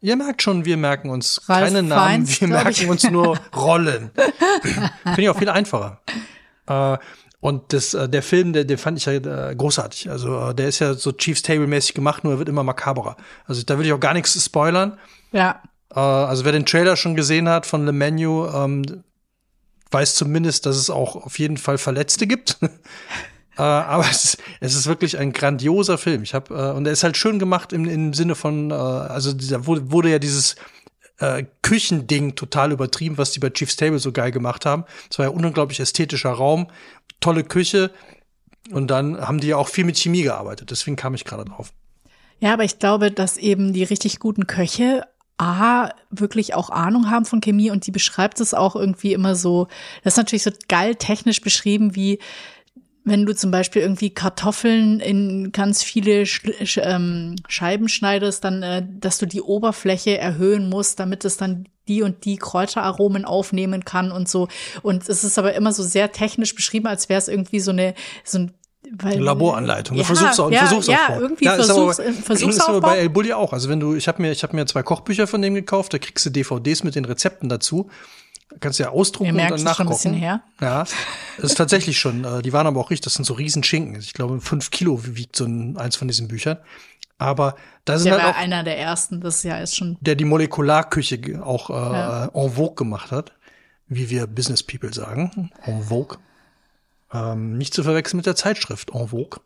Ihr 0.00 0.14
merkt 0.14 0.42
schon, 0.42 0.64
wir 0.64 0.76
merken 0.76 1.10
uns 1.10 1.42
Ralf 1.48 1.64
keine 1.64 1.82
Namen, 1.82 2.28
wir 2.28 2.48
merken 2.48 2.88
uns 2.88 3.10
nur 3.10 3.36
Rollen. 3.54 4.12
Finde 4.62 5.22
ich 5.22 5.28
auch 5.28 5.38
viel 5.38 5.48
einfacher. 5.48 6.00
Äh, 6.68 6.98
und 7.46 7.72
das, 7.72 7.94
äh, 7.94 8.08
der 8.08 8.24
Film, 8.24 8.52
der, 8.52 8.64
der 8.64 8.76
fand 8.76 8.98
ich 8.98 9.04
ja 9.04 9.12
äh, 9.12 9.54
großartig. 9.54 10.10
Also 10.10 10.36
äh, 10.36 10.52
der 10.52 10.66
ist 10.66 10.80
ja 10.80 10.94
so 10.94 11.12
Chiefs 11.12 11.42
Table-mäßig 11.42 11.94
gemacht, 11.94 12.24
nur 12.24 12.32
er 12.32 12.38
wird 12.40 12.48
immer 12.48 12.64
makaberer. 12.64 13.16
Also 13.44 13.62
da 13.62 13.78
will 13.78 13.86
ich 13.86 13.92
auch 13.92 14.00
gar 14.00 14.14
nichts 14.14 14.44
spoilern. 14.44 14.98
Ja. 15.30 15.62
Äh, 15.94 16.00
also 16.00 16.44
wer 16.44 16.50
den 16.50 16.66
Trailer 16.66 16.96
schon 16.96 17.14
gesehen 17.14 17.48
hat 17.48 17.64
von 17.64 17.86
Le 17.86 17.92
Menu, 17.92 18.48
ähm, 18.48 19.04
weiß 19.92 20.16
zumindest, 20.16 20.66
dass 20.66 20.74
es 20.74 20.90
auch 20.90 21.14
auf 21.14 21.38
jeden 21.38 21.56
Fall 21.56 21.78
Verletzte 21.78 22.26
gibt. 22.26 22.58
äh, 23.58 23.62
aber 23.62 24.10
es 24.10 24.24
ist, 24.24 24.38
es 24.58 24.74
ist 24.74 24.88
wirklich 24.88 25.16
ein 25.16 25.32
grandioser 25.32 25.98
Film. 25.98 26.24
Ich 26.24 26.34
habe 26.34 26.52
äh, 26.52 26.76
und 26.76 26.84
er 26.84 26.94
ist 26.94 27.04
halt 27.04 27.16
schön 27.16 27.38
gemacht 27.38 27.72
im, 27.72 27.88
im 27.88 28.12
Sinne 28.12 28.34
von, 28.34 28.72
äh, 28.72 28.74
also 28.74 29.32
da 29.32 29.66
wurde, 29.66 29.92
wurde 29.92 30.10
ja 30.10 30.18
dieses 30.18 30.56
äh, 31.18 31.44
Küchending 31.62 32.34
total 32.34 32.72
übertrieben, 32.72 33.18
was 33.18 33.30
die 33.30 33.40
bei 33.40 33.50
Chief's 33.50 33.76
Table 33.76 33.98
so 33.98 34.12
geil 34.12 34.30
gemacht 34.32 34.66
haben. 34.66 34.84
Es 35.10 35.18
war 35.18 35.26
ja 35.26 35.30
unglaublich 35.30 35.80
ästhetischer 35.80 36.30
Raum, 36.30 36.66
tolle 37.20 37.44
Küche. 37.44 37.90
Und 38.70 38.88
dann 38.88 39.20
haben 39.20 39.40
die 39.40 39.48
ja 39.48 39.56
auch 39.56 39.68
viel 39.68 39.84
mit 39.84 39.96
Chemie 39.96 40.22
gearbeitet. 40.22 40.70
Deswegen 40.70 40.96
kam 40.96 41.14
ich 41.14 41.24
gerade 41.24 41.44
drauf. 41.44 41.72
Ja, 42.40 42.52
aber 42.52 42.64
ich 42.64 42.78
glaube, 42.78 43.10
dass 43.10 43.36
eben 43.36 43.72
die 43.72 43.84
richtig 43.84 44.18
guten 44.18 44.46
Köche 44.46 45.04
A, 45.38 45.90
wirklich 46.10 46.54
auch 46.54 46.70
Ahnung 46.70 47.10
haben 47.10 47.26
von 47.26 47.42
Chemie 47.42 47.70
und 47.70 47.86
die 47.86 47.90
beschreibt 47.90 48.40
es 48.40 48.54
auch 48.54 48.74
irgendwie 48.74 49.12
immer 49.12 49.34
so, 49.34 49.68
das 50.02 50.14
ist 50.14 50.16
natürlich 50.16 50.44
so 50.44 50.50
geil 50.66 50.94
technisch 50.94 51.42
beschrieben, 51.42 51.94
wie 51.94 52.20
wenn 53.06 53.24
du 53.24 53.34
zum 53.36 53.52
Beispiel 53.52 53.82
irgendwie 53.82 54.10
Kartoffeln 54.10 54.98
in 54.98 55.52
ganz 55.52 55.84
viele 55.84 56.26
Sch 56.26 56.42
ähm, 56.76 57.36
Scheiben 57.46 57.88
schneidest, 57.88 58.42
dann, 58.42 58.64
äh, 58.64 58.84
dass 58.98 59.18
du 59.18 59.26
die 59.26 59.40
Oberfläche 59.40 60.18
erhöhen 60.18 60.68
musst, 60.68 60.98
damit 60.98 61.24
es 61.24 61.36
dann 61.36 61.68
die 61.86 62.02
und 62.02 62.24
die 62.24 62.36
Kräuteraromen 62.36 63.24
aufnehmen 63.24 63.84
kann 63.84 64.10
und 64.10 64.28
so. 64.28 64.48
Und 64.82 65.08
es 65.08 65.22
ist 65.22 65.38
aber 65.38 65.54
immer 65.54 65.72
so 65.72 65.84
sehr 65.84 66.10
technisch 66.10 66.56
beschrieben, 66.56 66.88
als 66.88 67.08
wäre 67.08 67.18
es 67.18 67.28
irgendwie 67.28 67.60
so 67.60 67.70
eine, 67.70 67.94
so 68.24 68.40
ein 68.40 68.54
weil, 68.90 69.20
Laboranleitung. 69.20 69.96
Ja, 69.96 70.02
Versuchs 70.02 70.36
ja, 70.36 70.66
Versuchsaufbau. 70.66 71.14
Ja, 71.14 71.20
irgendwie 71.20 71.44
ja, 71.44 71.54
Versuchs, 71.54 72.00
aber, 72.00 72.12
Versuchsaufbau. 72.12 72.48
ist 72.48 72.68
aber 72.68 72.80
bei 72.80 72.98
El 72.98 73.08
Bulli 73.08 73.32
auch. 73.32 73.52
Also 73.52 73.68
wenn 73.68 73.78
du, 73.78 73.94
ich 73.94 74.08
habe 74.08 74.20
mir, 74.20 74.32
ich 74.32 74.42
habe 74.42 74.56
mir 74.56 74.66
zwei 74.66 74.82
Kochbücher 74.82 75.28
von 75.28 75.40
dem 75.42 75.54
gekauft. 75.54 75.94
Da 75.94 75.98
kriegst 75.98 76.26
du 76.26 76.30
DVDs 76.30 76.82
mit 76.82 76.96
den 76.96 77.04
Rezepten 77.04 77.48
dazu. 77.48 77.88
Kannst 78.60 78.78
du 78.78 78.84
ja 78.84 78.90
ausdrucken 78.90 79.32
und 79.32 79.38
dann 79.38 79.62
nachkochen. 79.62 79.74
Schon 79.74 79.86
ein 79.86 79.90
bisschen 79.90 80.14
her. 80.14 80.40
Ja, 80.60 80.84
das 81.36 81.50
ist 81.50 81.56
tatsächlich 81.56 81.98
schon. 81.98 82.24
Äh, 82.24 82.42
die 82.42 82.52
waren 82.52 82.66
aber 82.66 82.80
auch 82.80 82.90
richtig. 82.90 83.04
Das 83.04 83.14
sind 83.14 83.24
so 83.24 83.34
riesen 83.34 83.62
Schinken. 83.62 83.98
Ich 84.00 84.12
glaube, 84.12 84.40
fünf 84.40 84.70
Kilo 84.70 85.00
wiegt 85.04 85.36
so 85.36 85.44
ein, 85.44 85.76
eins 85.76 85.96
von 85.96 86.08
diesen 86.08 86.28
Büchern. 86.28 86.58
Aber 87.18 87.56
da 87.84 87.98
sind 87.98 88.06
der 88.06 88.14
halt 88.14 88.24
war 88.24 88.30
auch 88.30 88.38
einer 88.38 88.62
der 88.62 88.78
ersten. 88.78 89.20
Das 89.20 89.42
Jahr 89.42 89.60
ist 89.60 89.76
schon. 89.76 89.96
Der 90.00 90.14
die 90.14 90.24
Molekularküche 90.24 91.44
auch 91.44 91.70
äh, 91.70 91.72
ja. 91.72 92.30
en 92.32 92.50
vogue 92.52 92.74
gemacht 92.76 93.10
hat, 93.10 93.32
wie 93.88 94.10
wir 94.10 94.26
Business 94.26 94.62
People 94.62 94.92
sagen, 94.92 95.50
en 95.64 95.82
vogue. 95.82 96.18
Ähm, 97.12 97.56
nicht 97.56 97.74
zu 97.74 97.82
verwechseln 97.82 98.18
mit 98.18 98.26
der 98.26 98.36
Zeitschrift 98.36 98.90
En 98.94 99.08
Vogue. 99.08 99.40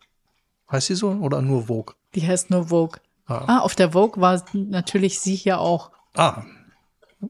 Heißt 0.70 0.86
sie 0.86 0.94
so 0.94 1.10
oder 1.10 1.42
nur 1.42 1.66
Vogue? 1.66 1.94
Die 2.14 2.26
heißt 2.26 2.50
nur 2.50 2.68
Vogue. 2.68 3.00
Ah, 3.26 3.44
ah 3.46 3.58
auf 3.60 3.74
der 3.74 3.92
Vogue 3.92 4.20
war 4.20 4.42
natürlich 4.52 5.20
sie 5.20 5.34
hier 5.34 5.60
auch. 5.60 5.90
Ah, 6.14 6.42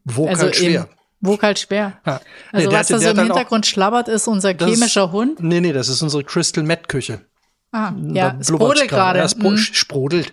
Vogue 0.07 0.31
also 0.31 0.45
halt 0.45 0.57
schwer. 0.57 0.89
Vogue 1.23 1.43
halt 1.43 1.59
schwer. 1.59 1.99
Ja. 2.07 2.21
Also 2.53 2.69
nee, 2.69 2.75
was 2.75 2.91
hatte, 2.91 2.93
da 2.95 2.99
so 3.01 3.11
im 3.11 3.19
Hintergrund 3.19 3.67
schlabbert, 3.67 4.09
ist 4.09 4.27
unser 4.27 4.55
chemischer 4.55 5.05
ist, 5.05 5.13
Hund. 5.13 5.43
Nee, 5.43 5.61
nee, 5.61 5.73
das 5.73 5.89
ist 5.89 6.03
unsere 6.03 6.25
Crystal 6.25 6.65
Met 6.65 6.89
Küche. 6.89 7.21
Ah, 7.73 7.93
ja, 8.13 8.37
es 8.41 8.51
brodelt 8.51 8.89
gerade. 8.89 9.19
Ja, 9.19 9.25
es 9.25 9.37
mhm. 9.37 9.57
sprudelt. 9.57 10.33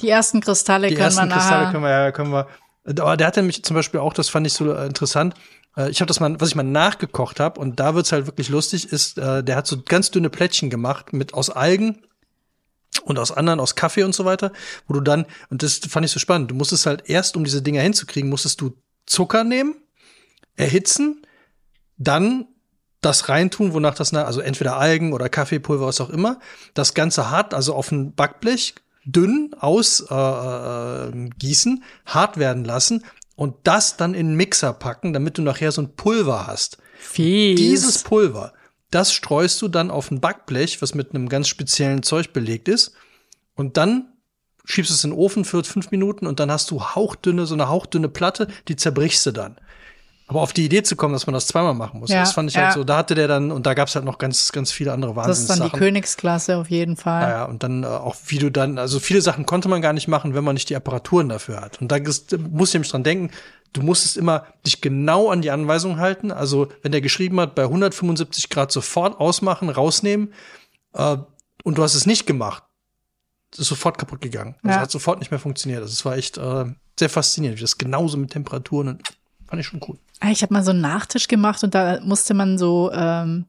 Die 0.00 0.08
ersten 0.08 0.40
Kristalle 0.40 0.88
Die 0.88 0.94
können 0.94 1.06
ersten 1.06 1.28
wir 1.28 1.34
Kristalle 1.34 1.60
nachher. 1.62 1.72
können 1.72 1.84
wir, 1.84 1.90
ja, 1.90 2.12
können 2.12 2.30
wir. 2.32 2.48
Aber 2.84 3.16
der 3.16 3.26
hatte 3.26 3.42
mich 3.42 3.62
zum 3.64 3.74
Beispiel 3.74 4.00
auch, 4.00 4.12
das 4.12 4.28
fand 4.28 4.46
ich 4.46 4.52
so 4.52 4.72
äh, 4.72 4.86
interessant. 4.86 5.34
Äh, 5.76 5.90
ich 5.90 6.00
habe 6.00 6.06
das 6.06 6.20
mal, 6.20 6.40
was 6.40 6.50
ich 6.50 6.54
mal 6.54 6.62
nachgekocht 6.62 7.40
habe, 7.40 7.60
und 7.60 7.80
da 7.80 7.94
wird's 7.94 8.12
halt 8.12 8.26
wirklich 8.26 8.48
lustig, 8.48 8.92
ist, 8.92 9.18
äh, 9.18 9.42
der 9.42 9.56
hat 9.56 9.66
so 9.66 9.82
ganz 9.82 10.10
dünne 10.10 10.30
Plättchen 10.30 10.70
gemacht 10.70 11.12
mit 11.12 11.34
aus 11.34 11.50
Algen 11.50 12.02
und 13.04 13.18
aus 13.18 13.32
anderen, 13.32 13.60
aus 13.60 13.74
Kaffee 13.74 14.02
und 14.02 14.14
so 14.14 14.24
weiter, 14.24 14.52
wo 14.86 14.94
du 14.94 15.00
dann, 15.00 15.26
und 15.50 15.62
das 15.62 15.80
fand 15.88 16.06
ich 16.06 16.12
so 16.12 16.18
spannend, 16.18 16.50
du 16.50 16.54
musstest 16.54 16.86
halt 16.86 17.08
erst, 17.08 17.36
um 17.36 17.44
diese 17.44 17.62
Dinger 17.62 17.82
hinzukriegen, 17.82 18.30
musstest 18.30 18.60
du 18.60 18.76
Zucker 19.06 19.44
nehmen, 19.44 19.76
erhitzen, 20.60 21.26
dann 21.96 22.46
das 23.00 23.28
reintun, 23.28 23.72
wonach 23.72 23.94
das, 23.94 24.12
also 24.12 24.40
entweder 24.40 24.76
Algen 24.76 25.12
oder 25.12 25.28
Kaffeepulver, 25.28 25.86
was 25.86 26.00
auch 26.00 26.10
immer, 26.10 26.38
das 26.74 26.94
Ganze 26.94 27.30
hart, 27.30 27.54
also 27.54 27.74
auf 27.74 27.90
ein 27.90 28.14
Backblech, 28.14 28.74
dünn 29.04 29.54
ausgießen, 29.58 30.12
äh, 31.72 31.76
äh, 31.76 31.82
hart 32.06 32.36
werden 32.36 32.64
lassen 32.64 33.04
und 33.36 33.56
das 33.64 33.96
dann 33.96 34.12
in 34.12 34.26
einen 34.26 34.36
Mixer 34.36 34.74
packen, 34.74 35.14
damit 35.14 35.38
du 35.38 35.42
nachher 35.42 35.72
so 35.72 35.80
ein 35.80 35.96
Pulver 35.96 36.46
hast. 36.46 36.76
Fies. 36.98 37.58
Dieses 37.58 38.02
Pulver, 38.02 38.52
das 38.90 39.14
streust 39.14 39.62
du 39.62 39.68
dann 39.68 39.90
auf 39.90 40.10
ein 40.10 40.20
Backblech, 40.20 40.82
was 40.82 40.94
mit 40.94 41.14
einem 41.14 41.30
ganz 41.30 41.48
speziellen 41.48 42.02
Zeug 42.02 42.34
belegt 42.34 42.68
ist. 42.68 42.92
Und 43.54 43.78
dann 43.78 44.12
schiebst 44.66 44.90
es 44.90 45.04
in 45.04 45.10
den 45.10 45.18
Ofen 45.18 45.44
für 45.46 45.64
fünf 45.64 45.90
Minuten 45.90 46.26
und 46.26 46.40
dann 46.40 46.50
hast 46.50 46.70
du 46.70 46.82
hauchdünne, 46.82 47.46
so 47.46 47.54
eine 47.54 47.68
hauchdünne 47.68 48.08
Platte, 48.08 48.48
die 48.68 48.76
zerbrichst 48.76 49.24
du 49.26 49.32
dann. 49.32 49.56
Aber 50.30 50.42
auf 50.42 50.52
die 50.52 50.64
Idee 50.64 50.84
zu 50.84 50.94
kommen, 50.94 51.12
dass 51.12 51.26
man 51.26 51.34
das 51.34 51.48
zweimal 51.48 51.74
machen 51.74 51.98
muss, 51.98 52.08
ja, 52.08 52.20
das 52.20 52.30
fand 52.30 52.48
ich 52.48 52.56
halt 52.56 52.62
ja. 52.62 52.68
halt 52.68 52.76
so. 52.76 52.84
Da 52.84 52.98
hatte 52.98 53.16
der 53.16 53.26
dann, 53.26 53.50
und 53.50 53.66
da 53.66 53.74
gab 53.74 53.88
es 53.88 53.96
halt 53.96 54.04
noch 54.04 54.16
ganz, 54.18 54.52
ganz 54.52 54.70
viele 54.70 54.92
andere 54.92 55.16
Wahnsinns. 55.16 55.48
Das 55.48 55.56
ist 55.56 55.60
dann 55.60 55.70
die 55.70 55.76
Königsklasse 55.76 56.56
auf 56.56 56.70
jeden 56.70 56.96
Fall. 56.96 57.22
Ja, 57.22 57.30
ja 57.30 57.44
und 57.46 57.64
dann 57.64 57.82
äh, 57.82 57.88
auch, 57.88 58.14
wie 58.28 58.38
du 58.38 58.48
dann, 58.48 58.78
also 58.78 59.00
viele 59.00 59.22
Sachen 59.22 59.44
konnte 59.44 59.68
man 59.68 59.82
gar 59.82 59.92
nicht 59.92 60.06
machen, 60.06 60.32
wenn 60.32 60.44
man 60.44 60.54
nicht 60.54 60.70
die 60.70 60.76
Apparaturen 60.76 61.28
dafür 61.28 61.60
hat. 61.60 61.80
Und 61.80 61.90
da 61.90 61.98
muss 61.98 62.68
ich 62.68 62.74
nämlich 62.74 62.92
dran 62.92 63.02
denken, 63.02 63.32
du 63.72 63.82
musstest 63.82 64.16
immer 64.16 64.46
dich 64.64 64.80
genau 64.80 65.30
an 65.30 65.42
die 65.42 65.50
Anweisung 65.50 65.98
halten. 65.98 66.30
Also, 66.30 66.68
wenn 66.82 66.92
der 66.92 67.00
geschrieben 67.00 67.40
hat, 67.40 67.56
bei 67.56 67.64
175 67.64 68.50
Grad 68.50 68.70
sofort 68.70 69.18
ausmachen, 69.18 69.68
rausnehmen, 69.68 70.32
äh, 70.94 71.16
und 71.64 71.76
du 71.76 71.82
hast 71.82 71.96
es 71.96 72.06
nicht 72.06 72.24
gemacht, 72.24 72.62
ist 73.58 73.66
sofort 73.66 73.98
kaputt 73.98 74.20
gegangen. 74.20 74.54
Also 74.62 74.76
ja. 74.76 74.82
hat 74.82 74.92
sofort 74.92 75.18
nicht 75.18 75.32
mehr 75.32 75.40
funktioniert. 75.40 75.82
Also 75.82 75.92
es 75.92 76.04
war 76.04 76.16
echt 76.16 76.38
äh, 76.38 76.66
sehr 76.96 77.10
faszinierend, 77.10 77.58
wie 77.58 77.62
das 77.62 77.78
genauso 77.78 78.16
mit 78.16 78.30
Temperaturen 78.30 78.88
und 78.88 79.02
fand 79.48 79.60
ich 79.60 79.66
schon 79.66 79.80
cool. 79.88 79.98
Ah, 80.20 80.30
Ich 80.30 80.42
habe 80.42 80.52
mal 80.54 80.62
so 80.62 80.70
einen 80.70 80.80
Nachtisch 80.82 81.28
gemacht 81.28 81.64
und 81.64 81.74
da 81.74 82.00
musste 82.02 82.34
man 82.34 82.58
so 82.58 82.92
ähm, 82.92 83.46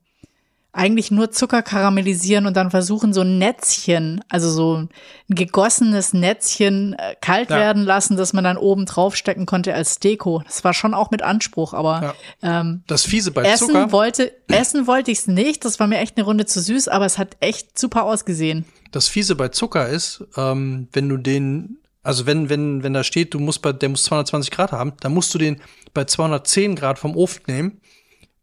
eigentlich 0.74 1.12
nur 1.12 1.32
Zucker 1.32 1.64
karamellisieren 1.64 2.46
und 2.46 2.56
dann 2.56 2.72
versuchen, 2.72 3.12
so 3.12 3.22
ein 3.22 3.38
Netzchen, 3.40 4.24
also 4.30 4.50
so 4.50 4.78
ein 4.78 4.90
gegossenes 5.28 6.14
Netzchen 6.14 6.94
äh, 6.94 7.16
kalt 7.20 7.50
Ja. 7.50 7.58
werden 7.58 7.84
lassen, 7.84 8.16
dass 8.16 8.32
man 8.32 8.46
dann 8.46 8.56
oben 8.56 8.86
draufstecken 8.86 9.46
konnte 9.46 9.74
als 9.74 10.00
Deko. 10.00 10.42
Das 10.46 10.64
war 10.64 10.74
schon 10.74 10.94
auch 10.94 11.12
mit 11.12 11.24
Anspruch, 11.24 11.74
aber 11.74 12.16
ähm, 12.42 12.84
Das 12.88 13.04
Fiese 13.04 13.32
bei 13.32 13.44
essen 13.44 13.68
Zucker, 13.68 13.92
wollte, 13.92 14.32
essen 14.48 14.88
wollte 14.88 15.12
ich 15.12 15.20
es 15.20 15.28
nicht. 15.28 15.66
Das 15.66 15.78
war 15.82 15.88
mir 15.88 15.98
echt 15.98 16.16
eine 16.16 16.24
Runde 16.26 16.46
zu 16.46 16.62
süß, 16.62 16.88
aber 16.88 17.06
es 17.06 17.18
hat 17.18 17.36
echt 17.42 17.78
super 17.78 18.04
ausgesehen. 18.06 18.64
das 18.94 19.10
Fiese 19.10 19.36
bei 19.36 19.50
Zucker 19.50 19.90
ist, 19.90 20.24
ähm, 20.38 20.88
wenn 20.94 21.10
du 21.10 21.18
den, 21.18 21.80
also 22.04 22.26
wenn, 22.26 22.50
wenn, 22.50 22.84
wenn 22.84 22.94
da 22.94 23.04
steht, 23.04 23.34
du 23.34 23.40
musst 23.40 23.62
bei, 23.62 23.74
der 23.74 23.90
muss 23.90 24.04
220 24.04 24.52
Grad 24.52 24.72
haben, 24.72 24.94
dann 25.02 25.14
musst 25.14 25.34
du 25.34 25.38
den 25.38 25.62
bei 25.94 26.06
210 26.06 26.76
Grad 26.76 27.00
vom 27.00 27.16
Ofen 27.16 27.44
nehmen, 27.48 27.82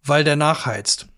weil 0.03 0.25
der 0.25 0.37
nachheizt. 0.37 1.09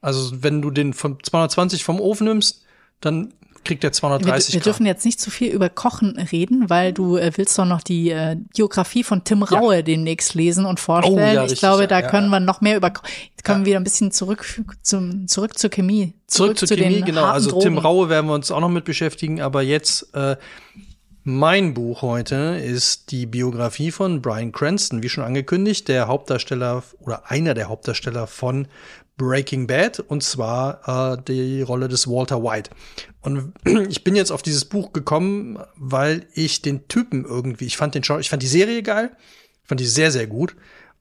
Also 0.00 0.42
wenn 0.42 0.62
du 0.62 0.70
den 0.70 0.92
von 0.94 1.18
220 1.22 1.82
vom 1.82 2.00
Ofen 2.00 2.28
nimmst, 2.28 2.62
dann 3.00 3.34
kriegt 3.64 3.82
der 3.82 3.90
Wir, 3.90 3.94
230 3.94 4.54
wir 4.54 4.60
Grad. 4.60 4.66
dürfen 4.66 4.86
jetzt 4.86 5.04
nicht 5.04 5.20
zu 5.20 5.30
viel 5.30 5.50
über 5.52 5.68
Kochen 5.68 6.16
reden, 6.16 6.70
weil 6.70 6.92
du 6.92 7.16
äh, 7.16 7.32
willst 7.36 7.58
doch 7.58 7.64
noch 7.64 7.82
die 7.82 8.10
äh, 8.10 8.36
Biografie 8.54 9.02
von 9.02 9.24
Tim 9.24 9.42
Raue 9.42 9.82
demnächst 9.82 10.34
lesen 10.34 10.64
und 10.66 10.78
vorstellen. 10.78 11.18
Oh, 11.18 11.20
ja, 11.20 11.32
ich 11.34 11.40
richtig, 11.40 11.58
glaube, 11.60 11.82
ja, 11.82 11.86
da 11.88 12.00
ja, 12.00 12.08
können 12.08 12.26
ja. 12.26 12.38
wir 12.38 12.40
noch 12.40 12.60
mehr 12.60 12.76
über. 12.76 12.92
Jetzt 13.30 13.44
kommen 13.44 13.64
wir 13.64 13.70
wieder 13.70 13.80
ein 13.80 13.84
bisschen 13.84 14.12
zurück 14.12 14.46
zum 14.82 15.26
zurück 15.26 15.58
zur 15.58 15.70
Chemie. 15.70 16.14
Zurück, 16.28 16.58
zur 16.58 16.68
zu 16.68 16.76
Chemie, 16.76 17.02
genau. 17.02 17.24
Also 17.24 17.50
Drogen. 17.50 17.62
Tim 17.64 17.78
Raue 17.78 18.08
werden 18.08 18.26
wir 18.26 18.34
uns 18.34 18.50
auch 18.50 18.60
noch 18.60 18.68
mit 18.68 18.84
beschäftigen, 18.84 19.40
aber 19.40 19.62
jetzt 19.62 20.14
äh, 20.14 20.36
mein 21.24 21.74
Buch 21.74 22.02
heute 22.02 22.60
ist 22.62 23.10
die 23.10 23.26
Biografie 23.26 23.90
von 23.90 24.22
Brian 24.22 24.52
Cranston, 24.52 25.02
wie 25.02 25.08
schon 25.08 25.24
angekündigt, 25.24 25.88
der 25.88 26.08
Hauptdarsteller 26.08 26.82
oder 27.00 27.30
einer 27.30 27.54
der 27.54 27.68
Hauptdarsteller 27.68 28.26
von 28.26 28.68
Breaking 29.18 29.66
Bad 29.66 30.00
und 30.00 30.22
zwar 30.22 31.16
äh, 31.18 31.22
die 31.22 31.60
Rolle 31.62 31.88
des 31.88 32.06
Walter 32.06 32.42
White. 32.42 32.70
Und 33.20 33.52
ich 33.88 34.04
bin 34.04 34.16
jetzt 34.16 34.30
auf 34.30 34.42
dieses 34.42 34.64
Buch 34.64 34.92
gekommen, 34.92 35.58
weil 35.76 36.26
ich 36.32 36.62
den 36.62 36.88
Typen 36.88 37.24
irgendwie, 37.24 37.66
ich 37.66 37.76
fand 37.76 37.94
den 37.94 38.04
Schau 38.04 38.18
ich 38.18 38.30
fand 38.30 38.42
die 38.42 38.46
Serie 38.46 38.82
geil, 38.82 39.10
fand 39.64 39.80
die 39.80 39.86
sehr 39.86 40.10
sehr 40.10 40.26
gut 40.26 40.56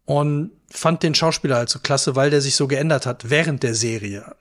und 0.05 0.51
fand 0.69 1.03
den 1.03 1.15
Schauspieler 1.15 1.57
halt 1.57 1.69
so 1.69 1.79
klasse, 1.79 2.15
weil 2.15 2.31
der 2.31 2.41
sich 2.41 2.55
so 2.55 2.67
geändert 2.67 3.05
hat 3.05 3.29
während 3.29 3.63
der 3.63 3.75
Serie. 3.75 4.35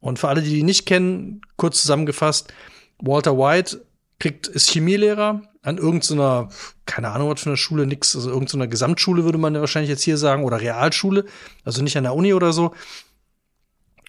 Und 0.00 0.18
für 0.18 0.28
alle, 0.28 0.42
die 0.42 0.50
die 0.50 0.62
nicht 0.62 0.86
kennen, 0.86 1.42
kurz 1.56 1.82
zusammengefasst, 1.82 2.52
Walter 3.00 3.36
White 3.36 3.84
kriegt, 4.18 4.46
ist 4.48 4.70
Chemielehrer 4.70 5.42
an 5.62 5.78
irgendeiner, 5.78 6.48
keine 6.86 7.10
Ahnung, 7.10 7.30
was 7.30 7.40
für 7.42 7.50
eine 7.50 7.56
Schule, 7.56 7.86
nix, 7.86 8.16
also 8.16 8.30
irgendeiner 8.30 8.66
Gesamtschule 8.66 9.24
würde 9.24 9.38
man 9.38 9.54
ja 9.54 9.60
wahrscheinlich 9.60 9.90
jetzt 9.90 10.02
hier 10.02 10.16
sagen, 10.16 10.44
oder 10.44 10.60
Realschule, 10.60 11.24
also 11.64 11.82
nicht 11.82 11.96
an 11.96 12.04
der 12.04 12.14
Uni 12.14 12.32
oder 12.32 12.52
so. 12.52 12.72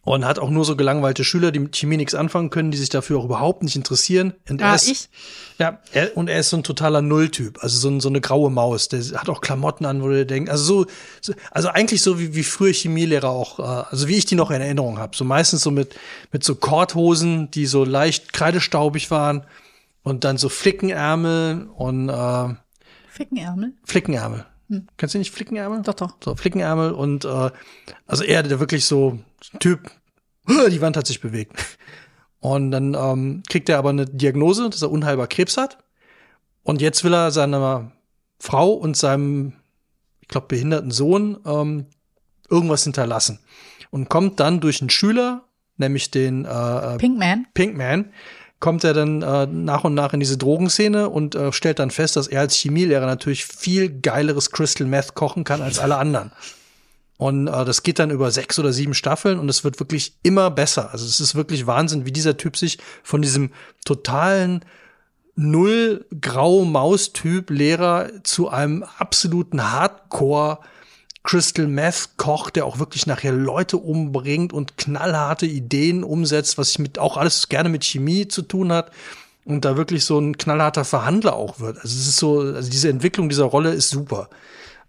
Und 0.05 0.25
hat 0.25 0.39
auch 0.39 0.49
nur 0.49 0.63
so 0.65 0.75
gelangweilte 0.77 1.23
Schüler, 1.25 1.51
die 1.51 1.59
mit 1.59 1.75
Chemie 1.75 1.97
nichts 1.97 2.15
anfangen 2.15 2.49
können, 2.49 2.71
die 2.71 2.77
sich 2.77 2.89
dafür 2.89 3.19
auch 3.19 3.25
überhaupt 3.25 3.61
nicht 3.63 3.75
interessieren. 3.75 4.33
Und 4.49 4.61
er 4.61 4.69
Ah, 4.69 4.75
ist, 4.75 4.87
ich? 4.87 5.09
ja, 5.59 5.79
er, 5.91 6.15
und 6.17 6.29
er 6.29 6.39
ist 6.39 6.49
so 6.49 6.57
ein 6.57 6.63
totaler 6.63 7.01
Nulltyp, 7.01 7.61
also 7.61 7.77
so, 7.77 7.89
ein, 7.89 7.99
so 7.99 8.07
eine 8.07 8.21
graue 8.21 8.49
Maus. 8.49 8.87
Der 8.87 9.01
hat 9.19 9.29
auch 9.29 9.41
Klamotten 9.41 9.85
an, 9.85 10.01
wo 10.01 10.07
du 10.07 10.25
denkst, 10.25 10.49
also 10.49 10.63
so, 10.63 10.85
so 11.21 11.33
also 11.51 11.67
eigentlich 11.67 12.01
so 12.01 12.17
wie, 12.17 12.33
wie 12.33 12.43
früher 12.43 12.73
Chemielehrer 12.73 13.29
auch, 13.29 13.59
äh, 13.59 13.87
also 13.91 14.07
wie 14.07 14.15
ich 14.15 14.25
die 14.25 14.35
noch 14.35 14.49
in 14.51 14.61
Erinnerung 14.61 14.97
habe. 14.97 15.15
So 15.15 15.25
meistens 15.25 15.61
so 15.61 15.69
mit, 15.69 15.93
mit 16.31 16.43
so 16.45 16.55
Korthosen, 16.55 17.51
die 17.51 17.65
so 17.65 17.83
leicht 17.83 18.31
kreidestaubig 18.33 19.11
waren 19.11 19.43
und 20.03 20.23
dann 20.23 20.37
so 20.37 20.49
Flickenärmel 20.49 21.69
und 21.75 22.09
äh, 22.09 22.55
Fickenärmel? 23.09 23.73
Flickenärmel. 23.83 24.45
Kennst 24.97 25.15
du 25.15 25.19
nicht 25.19 25.33
Flickenärmel? 25.33 25.81
Doch, 25.81 25.95
doch. 25.95 26.17
So, 26.23 26.35
Flickenärmel 26.35 26.91
und 26.91 27.25
äh, 27.25 27.51
also 28.05 28.23
er, 28.23 28.43
der 28.43 28.59
wirklich 28.59 28.85
so 28.85 29.19
Typ, 29.59 29.91
die 30.47 30.81
Wand 30.81 30.95
hat 30.95 31.07
sich 31.07 31.21
bewegt. 31.21 31.53
Und 32.39 32.71
dann 32.71 32.93
ähm, 32.93 33.43
kriegt 33.49 33.67
er 33.67 33.77
aber 33.77 33.89
eine 33.89 34.05
Diagnose, 34.05 34.69
dass 34.69 34.81
er 34.81 34.91
unheilbar 34.91 35.27
Krebs 35.27 35.57
hat. 35.57 35.79
Und 36.63 36.81
jetzt 36.81 37.03
will 37.03 37.13
er 37.13 37.31
seiner 37.31 37.91
Frau 38.39 38.71
und 38.71 38.95
seinem, 38.95 39.53
ich 40.21 40.27
glaube, 40.27 40.47
behinderten 40.47 40.91
Sohn 40.91 41.37
ähm, 41.45 41.87
irgendwas 42.49 42.83
hinterlassen. 42.83 43.39
Und 43.91 44.09
kommt 44.09 44.39
dann 44.39 44.59
durch 44.59 44.81
einen 44.81 44.89
Schüler, 44.89 45.45
nämlich 45.77 46.11
den 46.11 46.45
äh, 46.45 46.97
Pinkman? 46.97 47.47
Pinkman, 47.53 48.13
kommt 48.59 48.83
er 48.83 48.93
dann 48.93 49.21
äh, 49.21 49.47
nach 49.47 49.83
und 49.83 49.93
nach 49.93 50.13
in 50.13 50.19
diese 50.19 50.37
Drogenszene 50.37 51.09
und 51.09 51.35
äh, 51.35 51.51
stellt 51.51 51.79
dann 51.79 51.91
fest, 51.91 52.15
dass 52.15 52.27
er 52.27 52.41
als 52.41 52.55
Chemielehrer 52.55 53.05
natürlich 53.05 53.45
viel 53.45 53.89
geileres 53.89 54.51
Crystal 54.51 54.85
Meth 54.85 55.15
kochen 55.15 55.43
kann 55.43 55.61
als 55.61 55.79
alle 55.79 55.97
anderen. 55.97 56.31
Und 57.17 57.47
äh, 57.47 57.65
das 57.65 57.83
geht 57.83 57.99
dann 57.99 58.11
über 58.11 58.31
sechs 58.31 58.59
oder 58.59 58.73
sieben 58.73 58.93
Staffeln 58.93 59.39
und 59.39 59.49
es 59.49 59.63
wird 59.63 59.79
wirklich 59.79 60.13
immer 60.23 60.51
besser. 60.51 60.91
Also 60.91 61.05
es 61.05 61.19
ist 61.19 61.35
wirklich 61.35 61.67
Wahnsinn, 61.67 62.05
wie 62.05 62.11
dieser 62.11 62.37
Typ 62.37 62.57
sich 62.57 62.79
von 63.03 63.21
diesem 63.21 63.51
totalen 63.85 64.65
null 65.35 66.05
grau 66.19 66.65
Maus 66.65 67.13
Typ 67.13 67.49
Lehrer 67.49 68.09
zu 68.23 68.49
einem 68.49 68.83
absoluten 68.97 69.71
Hardcore 69.71 70.59
Crystal 71.23 71.67
Meth 71.67 72.11
Koch, 72.17 72.49
der 72.49 72.65
auch 72.65 72.79
wirklich 72.79 73.05
nachher 73.05 73.33
Leute 73.33 73.77
umbringt 73.77 74.53
und 74.53 74.77
knallharte 74.77 75.45
Ideen 75.45 76.03
umsetzt, 76.03 76.57
was 76.57 76.71
ich 76.71 76.79
mit 76.79 76.97
auch 76.97 77.17
alles 77.17 77.49
gerne 77.49 77.69
mit 77.69 77.83
Chemie 77.83 78.27
zu 78.27 78.41
tun 78.41 78.71
hat 78.71 78.91
und 79.45 79.65
da 79.65 79.77
wirklich 79.77 80.05
so 80.05 80.19
ein 80.19 80.37
knallharter 80.37 80.85
Verhandler 80.85 81.35
auch 81.35 81.59
wird. 81.59 81.77
Also 81.77 81.87
es 81.87 82.07
ist 82.07 82.17
so, 82.17 82.39
also 82.39 82.69
diese 82.69 82.89
Entwicklung 82.89 83.29
dieser 83.29 83.45
Rolle 83.45 83.71
ist 83.71 83.89
super. 83.89 84.29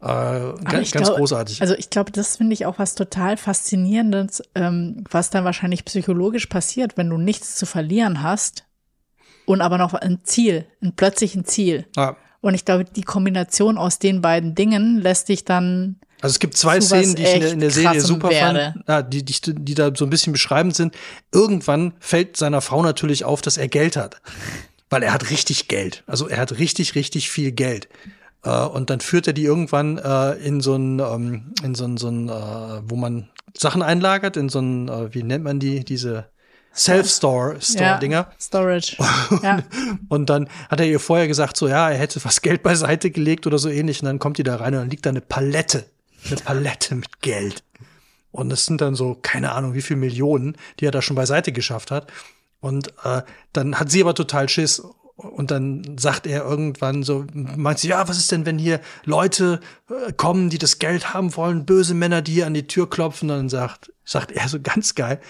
Äh, 0.01 0.07
ganz, 0.07 0.89
ich 0.89 0.93
ganz 0.93 1.09
glaub- 1.09 1.19
großartig. 1.19 1.61
Also 1.61 1.75
ich 1.75 1.91
glaube, 1.91 2.11
das 2.11 2.37
finde 2.37 2.55
ich 2.55 2.65
auch 2.65 2.79
was 2.79 2.95
total 2.95 3.37
Faszinierendes, 3.37 4.43
ähm, 4.55 5.05
was 5.11 5.31
dann 5.31 5.45
wahrscheinlich 5.45 5.85
psychologisch 5.85 6.47
passiert, 6.47 6.97
wenn 6.97 7.11
du 7.11 7.19
nichts 7.19 7.57
zu 7.57 7.67
verlieren 7.67 8.23
hast 8.23 8.65
und 9.47 9.61
aber 9.61 9.79
noch 9.79 9.93
ein 9.95 10.21
Ziel, 10.23 10.67
ein 10.83 10.95
plötzlich 10.95 11.39
Ziel. 11.45 11.87
ja. 11.97 12.17
Und 12.43 12.55
ich 12.55 12.65
glaube, 12.65 12.85
die 12.85 13.03
Kombination 13.03 13.77
aus 13.77 13.99
den 13.99 14.23
beiden 14.23 14.55
Dingen 14.55 14.97
lässt 14.97 15.29
dich 15.29 15.45
dann 15.45 16.01
Also 16.21 16.35
es 16.35 16.39
gibt 16.39 16.57
zwei 16.57 16.81
Szenen, 16.81 17.15
die 17.15 17.23
ich 17.23 17.35
in 17.35 17.41
der, 17.41 17.53
in 17.53 17.61
der 17.61 17.71
Serie 17.71 18.01
super 18.01 18.31
werde. 18.31 18.73
fand, 18.75 18.89
ja, 18.89 19.03
die, 19.03 19.25
die, 19.25 19.35
die 19.55 19.75
da 19.75 19.91
so 19.95 20.05
ein 20.05 20.11
bisschen 20.11 20.33
beschreibend 20.33 20.77
sind. 20.77 20.95
Irgendwann 21.33 21.95
fällt 21.99 22.37
seiner 22.37 22.61
Frau 22.61 22.83
natürlich 22.83 23.25
auf, 23.25 23.41
dass 23.41 23.57
er 23.57 23.69
Geld 23.69 23.97
hat. 23.97 24.21
Weil 24.91 25.03
er 25.03 25.13
hat 25.13 25.31
richtig 25.31 25.69
Geld. 25.69 26.03
Also 26.07 26.29
er 26.29 26.39
hat 26.39 26.59
richtig, 26.59 26.95
richtig 26.95 27.31
viel 27.31 27.53
Geld. 27.53 27.89
Äh, 28.45 28.51
und 28.51 28.91
dann 28.91 29.01
führt 29.01 29.27
er 29.27 29.33
die 29.33 29.45
irgendwann 29.45 29.99
äh, 29.99 30.33
in 30.33 30.61
so 30.61 30.75
ein, 30.75 30.99
ähm, 30.99 31.53
in 31.63 31.75
so 31.75 31.85
ein, 31.85 31.97
so 31.97 32.09
ein 32.09 32.29
äh, 32.29 32.83
wo 32.85 32.97
man 32.97 33.29
Sachen 33.57 33.83
einlagert, 33.83 34.37
in 34.37 34.49
so 34.49 34.61
ein, 34.61 35.13
wie 35.13 35.23
nennt 35.25 35.45
man 35.45 35.59
die, 35.59 35.85
diese 35.85 36.27
Self-Store-Store-Dinger. 36.75 38.17
ja, 38.17 38.33
Storage. 38.39 38.97
ja. 39.43 39.63
Und 40.09 40.31
dann 40.31 40.49
hat 40.69 40.81
er 40.81 40.87
ihr 40.87 41.01
vorher 41.01 41.27
gesagt, 41.27 41.57
so 41.57 41.67
ja, 41.67 41.91
er 41.91 41.99
hätte 41.99 42.25
was 42.25 42.43
Geld 42.43 42.63
beiseite 42.63 43.11
gelegt 43.11 43.47
oder 43.47 43.59
so 43.59 43.69
ähnlich. 43.69 44.01
Und 44.03 44.07
dann 44.07 44.19
kommt 44.19 44.39
die 44.39 44.45
da 44.45 44.57
rein 44.57 44.75
und 44.75 44.81
dann 44.81 44.91
liegt 44.91 45.05
da 45.05 45.11
eine 45.11 45.21
Palette. 45.21 45.85
Eine 46.27 46.37
Palette 46.37 46.95
mit 46.95 47.21
Geld. 47.21 47.63
Und 48.33 48.53
es 48.53 48.67
sind 48.67 48.81
dann 48.81 48.95
so, 48.95 49.17
keine 49.21 49.53
Ahnung, 49.53 49.75
wie 49.75 49.83
viel 49.83 49.97
Millionen, 49.97 50.57
die 50.79 50.87
er 50.87 50.91
da 50.91 51.03
schon 51.03 51.17
beiseite 51.17 51.53
geschafft 51.53 51.91
hat. 51.91 52.13
Und 52.61 52.93
äh, 53.05 53.23
dann 53.53 53.79
hat 53.79 53.91
sie 53.91 54.03
aber 54.03 54.15
total 54.15 54.49
Schiss. 54.49 54.81
Und 55.17 55.51
dann 55.51 55.99
sagt 55.99 56.27
er 56.27 56.45
irgendwann 56.45 57.03
so, 57.03 57.27
meint 57.33 57.79
sie, 57.79 57.89
ja, 57.89 58.09
was 58.09 58.19
ist 58.19 58.33
denn, 58.33 58.47
wenn 58.47 58.59
hier 58.59 58.81
Leute 59.05 59.61
äh, 59.89 60.13
kommen, 60.13 60.49
die 60.49 60.59
das 60.59 60.79
Geld 60.79 61.13
haben 61.13 61.37
wollen, 61.37 61.67
böse 61.67 61.95
Männer, 61.95 62.23
die 62.23 62.35
hier 62.35 62.47
an 62.47 62.55
die 62.55 62.67
Tür 62.67 62.89
klopfen? 62.89 63.31
Und 63.31 63.37
dann 63.37 63.49
sagt, 63.49 63.93
sagt 64.05 64.33
er 64.33 64.49
so 64.49 64.61
ganz 64.61 64.95
geil, 64.95 65.21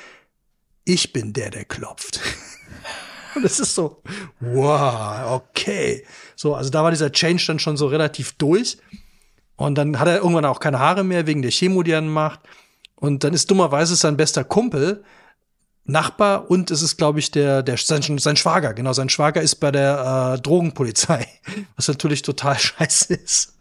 ich 0.85 1.13
bin 1.13 1.33
der, 1.33 1.51
der 1.51 1.65
klopft. 1.65 2.21
Und 3.35 3.45
es 3.45 3.61
ist 3.61 3.75
so, 3.75 4.03
wow, 4.41 5.33
okay. 5.33 6.05
So, 6.37 6.55
also 6.55 6.71
da 6.71 6.83
war 6.83 6.91
dieser 6.91 7.13
Change 7.13 7.45
dann 7.47 7.59
schon 7.59 7.77
so 7.77 7.87
relativ 7.87 8.33
durch. 8.33 8.79
Und 9.61 9.75
dann 9.75 9.99
hat 9.99 10.09
er 10.09 10.17
irgendwann 10.17 10.47
auch 10.47 10.59
keine 10.59 10.79
Haare 10.79 11.05
mehr 11.05 11.27
wegen 11.27 11.43
der 11.43 11.51
Chemo, 11.51 11.83
die 11.83 11.91
er 11.91 12.01
macht. 12.01 12.41
Und 12.97 13.25
dann 13.25 13.35
ist 13.35 13.51
dummerweise 13.51 13.95
sein 13.95 14.17
bester 14.17 14.43
Kumpel 14.43 15.05
Nachbar 15.85 16.51
und 16.51 16.71
es 16.71 16.83
ist, 16.83 16.99
glaube 16.99 17.19
ich, 17.19 17.31
der, 17.31 17.63
der 17.63 17.77
sein, 17.77 18.19
sein 18.19 18.37
Schwager. 18.37 18.75
Genau, 18.75 18.93
sein 18.93 19.09
Schwager 19.09 19.43
ist 19.43 19.57
bei 19.57 19.71
der 19.71 20.37
äh, 20.37 20.41
Drogenpolizei, 20.41 21.27
was 21.77 21.89
natürlich 21.89 22.23
total 22.23 22.59
scheiße 22.59 23.15
ist. 23.15 23.59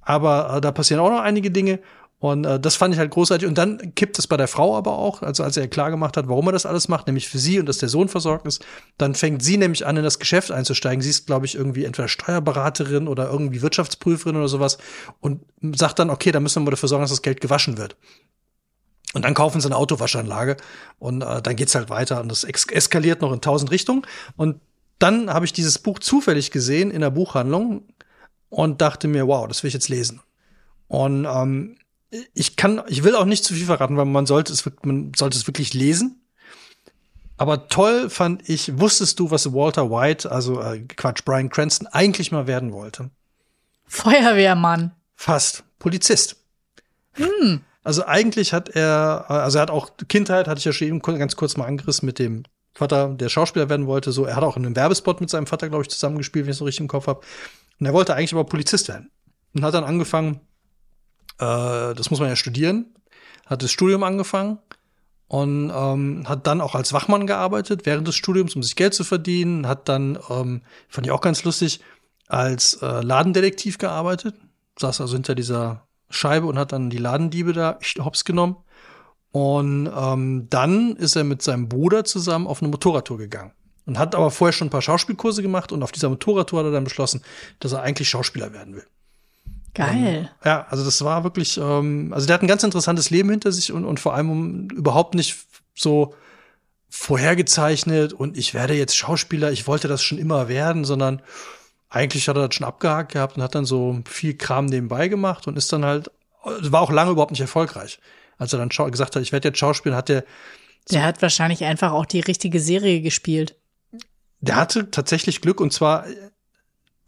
Aber 0.00 0.56
äh, 0.56 0.60
da 0.60 0.70
passieren 0.72 1.00
auch 1.00 1.10
noch 1.10 1.20
einige 1.20 1.50
Dinge. 1.50 1.80
Und 2.20 2.44
äh, 2.44 2.60
das 2.60 2.76
fand 2.76 2.92
ich 2.92 3.00
halt 3.00 3.10
großartig. 3.10 3.48
Und 3.48 3.56
dann 3.56 3.94
kippt 3.94 4.18
es 4.18 4.26
bei 4.26 4.36
der 4.36 4.46
Frau 4.46 4.76
aber 4.76 4.98
auch, 4.98 5.22
also 5.22 5.42
als 5.42 5.56
er 5.56 5.66
klar 5.68 5.90
gemacht 5.90 6.18
hat, 6.18 6.28
warum 6.28 6.46
er 6.48 6.52
das 6.52 6.66
alles 6.66 6.86
macht, 6.86 7.06
nämlich 7.06 7.28
für 7.28 7.38
sie 7.38 7.58
und 7.58 7.66
dass 7.66 7.78
der 7.78 7.88
Sohn 7.88 8.08
versorgt 8.08 8.46
ist, 8.46 8.62
dann 8.98 9.14
fängt 9.14 9.42
sie 9.42 9.56
nämlich 9.56 9.86
an, 9.86 9.96
in 9.96 10.04
das 10.04 10.18
Geschäft 10.18 10.52
einzusteigen. 10.52 11.00
Sie 11.00 11.08
ist, 11.08 11.26
glaube 11.26 11.46
ich, 11.46 11.54
irgendwie 11.54 11.86
entweder 11.86 12.08
Steuerberaterin 12.08 13.08
oder 13.08 13.30
irgendwie 13.30 13.62
Wirtschaftsprüferin 13.62 14.36
oder 14.36 14.48
sowas 14.48 14.76
und 15.20 15.40
sagt 15.74 15.98
dann, 15.98 16.10
okay, 16.10 16.30
da 16.30 16.40
müssen 16.40 16.62
wir 16.64 16.70
dafür 16.70 16.90
sorgen, 16.90 17.02
dass 17.02 17.10
das 17.10 17.22
Geld 17.22 17.40
gewaschen 17.40 17.78
wird. 17.78 17.96
Und 19.14 19.24
dann 19.24 19.32
kaufen 19.32 19.62
sie 19.62 19.66
eine 19.66 19.76
Autowaschanlage 19.76 20.58
und 20.98 21.22
äh, 21.22 21.40
dann 21.40 21.56
geht's 21.56 21.74
halt 21.74 21.88
weiter 21.88 22.20
und 22.20 22.28
das 22.28 22.44
eskaliert 22.44 23.22
noch 23.22 23.32
in 23.32 23.40
tausend 23.40 23.70
Richtungen. 23.70 24.02
Und 24.36 24.60
dann 24.98 25.32
habe 25.32 25.46
ich 25.46 25.54
dieses 25.54 25.78
Buch 25.78 25.98
zufällig 25.98 26.50
gesehen 26.50 26.90
in 26.90 27.00
der 27.00 27.10
Buchhandlung 27.10 27.86
und 28.50 28.82
dachte 28.82 29.08
mir, 29.08 29.26
wow, 29.26 29.48
das 29.48 29.62
will 29.62 29.68
ich 29.68 29.74
jetzt 29.74 29.88
lesen. 29.88 30.20
Und 30.86 31.24
ähm, 31.24 31.76
ich 32.34 32.56
kann, 32.56 32.82
ich 32.88 33.04
will 33.04 33.14
auch 33.14 33.24
nicht 33.24 33.44
zu 33.44 33.54
viel 33.54 33.66
verraten, 33.66 33.96
weil 33.96 34.04
man 34.04 34.26
sollte 34.26 34.52
es, 34.52 34.68
man 34.82 35.12
sollte 35.14 35.36
es 35.36 35.46
wirklich 35.46 35.74
lesen. 35.74 36.20
Aber 37.36 37.68
toll 37.68 38.10
fand 38.10 38.48
ich, 38.48 38.78
wusstest 38.78 39.18
du, 39.18 39.30
was 39.30 39.52
Walter 39.54 39.90
White, 39.90 40.30
also 40.30 40.60
äh, 40.60 40.80
Quatsch, 40.80 41.24
Brian 41.24 41.48
Cranston 41.48 41.86
eigentlich 41.86 42.32
mal 42.32 42.46
werden 42.46 42.72
wollte? 42.72 43.10
Feuerwehrmann. 43.86 44.92
Fast. 45.16 45.64
Polizist. 45.78 46.36
Hm. 47.12 47.62
Also 47.82 48.04
eigentlich 48.04 48.52
hat 48.52 48.68
er, 48.68 49.24
also 49.28 49.58
er 49.58 49.62
hat 49.62 49.70
auch 49.70 49.90
Kindheit, 50.08 50.48
hatte 50.48 50.58
ich 50.58 50.64
ja 50.66 50.72
schon 50.72 50.88
eben 50.88 51.00
ganz 51.00 51.34
kurz 51.34 51.56
mal 51.56 51.64
angerissen 51.64 52.04
mit 52.04 52.18
dem 52.18 52.44
Vater, 52.74 53.08
der 53.08 53.28
Schauspieler 53.28 53.68
werden 53.68 53.86
wollte. 53.86 54.12
So, 54.12 54.26
er 54.26 54.36
hat 54.36 54.44
auch 54.44 54.56
in 54.56 54.66
einem 54.66 54.76
Werbespot 54.76 55.20
mit 55.20 55.30
seinem 55.30 55.46
Vater, 55.46 55.68
glaube 55.68 55.82
ich, 55.82 55.90
zusammengespielt, 55.90 56.44
wenn 56.44 56.50
ich 56.50 56.56
es 56.56 56.58
so 56.58 56.66
richtig 56.66 56.82
im 56.82 56.88
Kopf 56.88 57.06
habe. 57.06 57.20
Und 57.78 57.86
er 57.86 57.94
wollte 57.94 58.14
eigentlich 58.14 58.32
aber 58.32 58.44
Polizist 58.44 58.88
werden. 58.88 59.10
Und 59.54 59.64
hat 59.64 59.74
dann 59.74 59.84
angefangen, 59.84 60.40
äh, 61.40 61.94
das 61.94 62.10
muss 62.10 62.20
man 62.20 62.28
ja 62.28 62.36
studieren, 62.36 62.86
hat 63.46 63.62
das 63.62 63.72
Studium 63.72 64.02
angefangen 64.02 64.58
und 65.28 65.72
ähm, 65.74 66.24
hat 66.28 66.46
dann 66.46 66.60
auch 66.60 66.74
als 66.74 66.92
Wachmann 66.92 67.26
gearbeitet 67.26 67.86
während 67.86 68.06
des 68.06 68.16
Studiums, 68.16 68.56
um 68.56 68.62
sich 68.62 68.76
Geld 68.76 68.94
zu 68.94 69.04
verdienen. 69.04 69.66
Hat 69.66 69.88
dann, 69.88 70.18
ähm, 70.28 70.62
fand 70.88 71.06
ich 71.06 71.12
auch 71.12 71.20
ganz 71.20 71.44
lustig, 71.44 71.80
als 72.26 72.74
äh, 72.82 73.00
Ladendetektiv 73.00 73.78
gearbeitet. 73.78 74.34
Saß 74.78 75.00
also 75.00 75.14
hinter 75.14 75.34
dieser 75.34 75.86
Scheibe 76.10 76.46
und 76.46 76.58
hat 76.58 76.72
dann 76.72 76.90
die 76.90 76.98
Ladendiebe 76.98 77.52
da 77.52 77.78
hops 77.98 78.24
genommen. 78.24 78.56
Und 79.32 79.88
ähm, 79.96 80.48
dann 80.50 80.96
ist 80.96 81.14
er 81.14 81.24
mit 81.24 81.42
seinem 81.42 81.68
Bruder 81.68 82.04
zusammen 82.04 82.48
auf 82.48 82.60
eine 82.60 82.70
Motorradtour 82.70 83.18
gegangen. 83.18 83.52
Und 83.86 83.98
hat 83.98 84.14
aber 84.14 84.30
vorher 84.30 84.52
schon 84.52 84.66
ein 84.66 84.70
paar 84.70 84.82
Schauspielkurse 84.82 85.42
gemacht 85.42 85.72
und 85.72 85.82
auf 85.82 85.92
dieser 85.92 86.08
Motorradtour 86.08 86.60
hat 86.60 86.66
er 86.66 86.72
dann 86.72 86.84
beschlossen, 86.84 87.22
dass 87.60 87.72
er 87.72 87.82
eigentlich 87.82 88.08
Schauspieler 88.08 88.52
werden 88.52 88.74
will. 88.74 88.86
Geil. 89.74 90.30
Und, 90.40 90.46
ja, 90.46 90.66
also 90.68 90.84
das 90.84 91.02
war 91.04 91.24
wirklich, 91.24 91.58
ähm, 91.58 92.12
also 92.12 92.26
der 92.26 92.34
hat 92.34 92.42
ein 92.42 92.48
ganz 92.48 92.62
interessantes 92.62 93.10
Leben 93.10 93.30
hinter 93.30 93.52
sich 93.52 93.72
und, 93.72 93.84
und 93.84 94.00
vor 94.00 94.14
allem 94.14 94.30
um, 94.30 94.68
überhaupt 94.70 95.14
nicht 95.14 95.36
so 95.74 96.14
vorhergezeichnet 96.88 98.12
und 98.12 98.36
ich 98.36 98.52
werde 98.52 98.74
jetzt 98.74 98.96
Schauspieler, 98.96 99.52
ich 99.52 99.66
wollte 99.66 99.86
das 99.86 100.02
schon 100.02 100.18
immer 100.18 100.48
werden, 100.48 100.84
sondern 100.84 101.22
eigentlich 101.88 102.28
hat 102.28 102.36
er 102.36 102.48
das 102.48 102.54
schon 102.54 102.66
abgehakt 102.66 103.12
gehabt 103.12 103.36
und 103.36 103.42
hat 103.42 103.54
dann 103.54 103.64
so 103.64 104.00
viel 104.06 104.34
Kram 104.34 104.66
nebenbei 104.66 105.08
gemacht 105.08 105.46
und 105.46 105.56
ist 105.56 105.72
dann 105.72 105.84
halt, 105.84 106.10
war 106.44 106.80
auch 106.80 106.90
lange 106.90 107.12
überhaupt 107.12 107.32
nicht 107.32 107.40
erfolgreich. 107.40 108.00
Als 108.38 108.52
er 108.52 108.58
dann 108.58 108.70
gesagt 108.90 109.16
hat, 109.16 109.22
ich 109.22 109.32
werde 109.32 109.48
jetzt 109.48 109.58
Schauspieler, 109.58 109.96
hat 109.96 110.08
er. 110.08 110.24
So 110.88 110.94
der 110.94 111.04
hat 111.04 111.20
wahrscheinlich 111.20 111.64
einfach 111.64 111.92
auch 111.92 112.06
die 112.06 112.20
richtige 112.20 112.58
Serie 112.58 113.02
gespielt. 113.02 113.56
Der 114.40 114.56
hatte 114.56 114.90
tatsächlich 114.90 115.42
Glück 115.42 115.60
und 115.60 115.72
zwar 115.72 116.06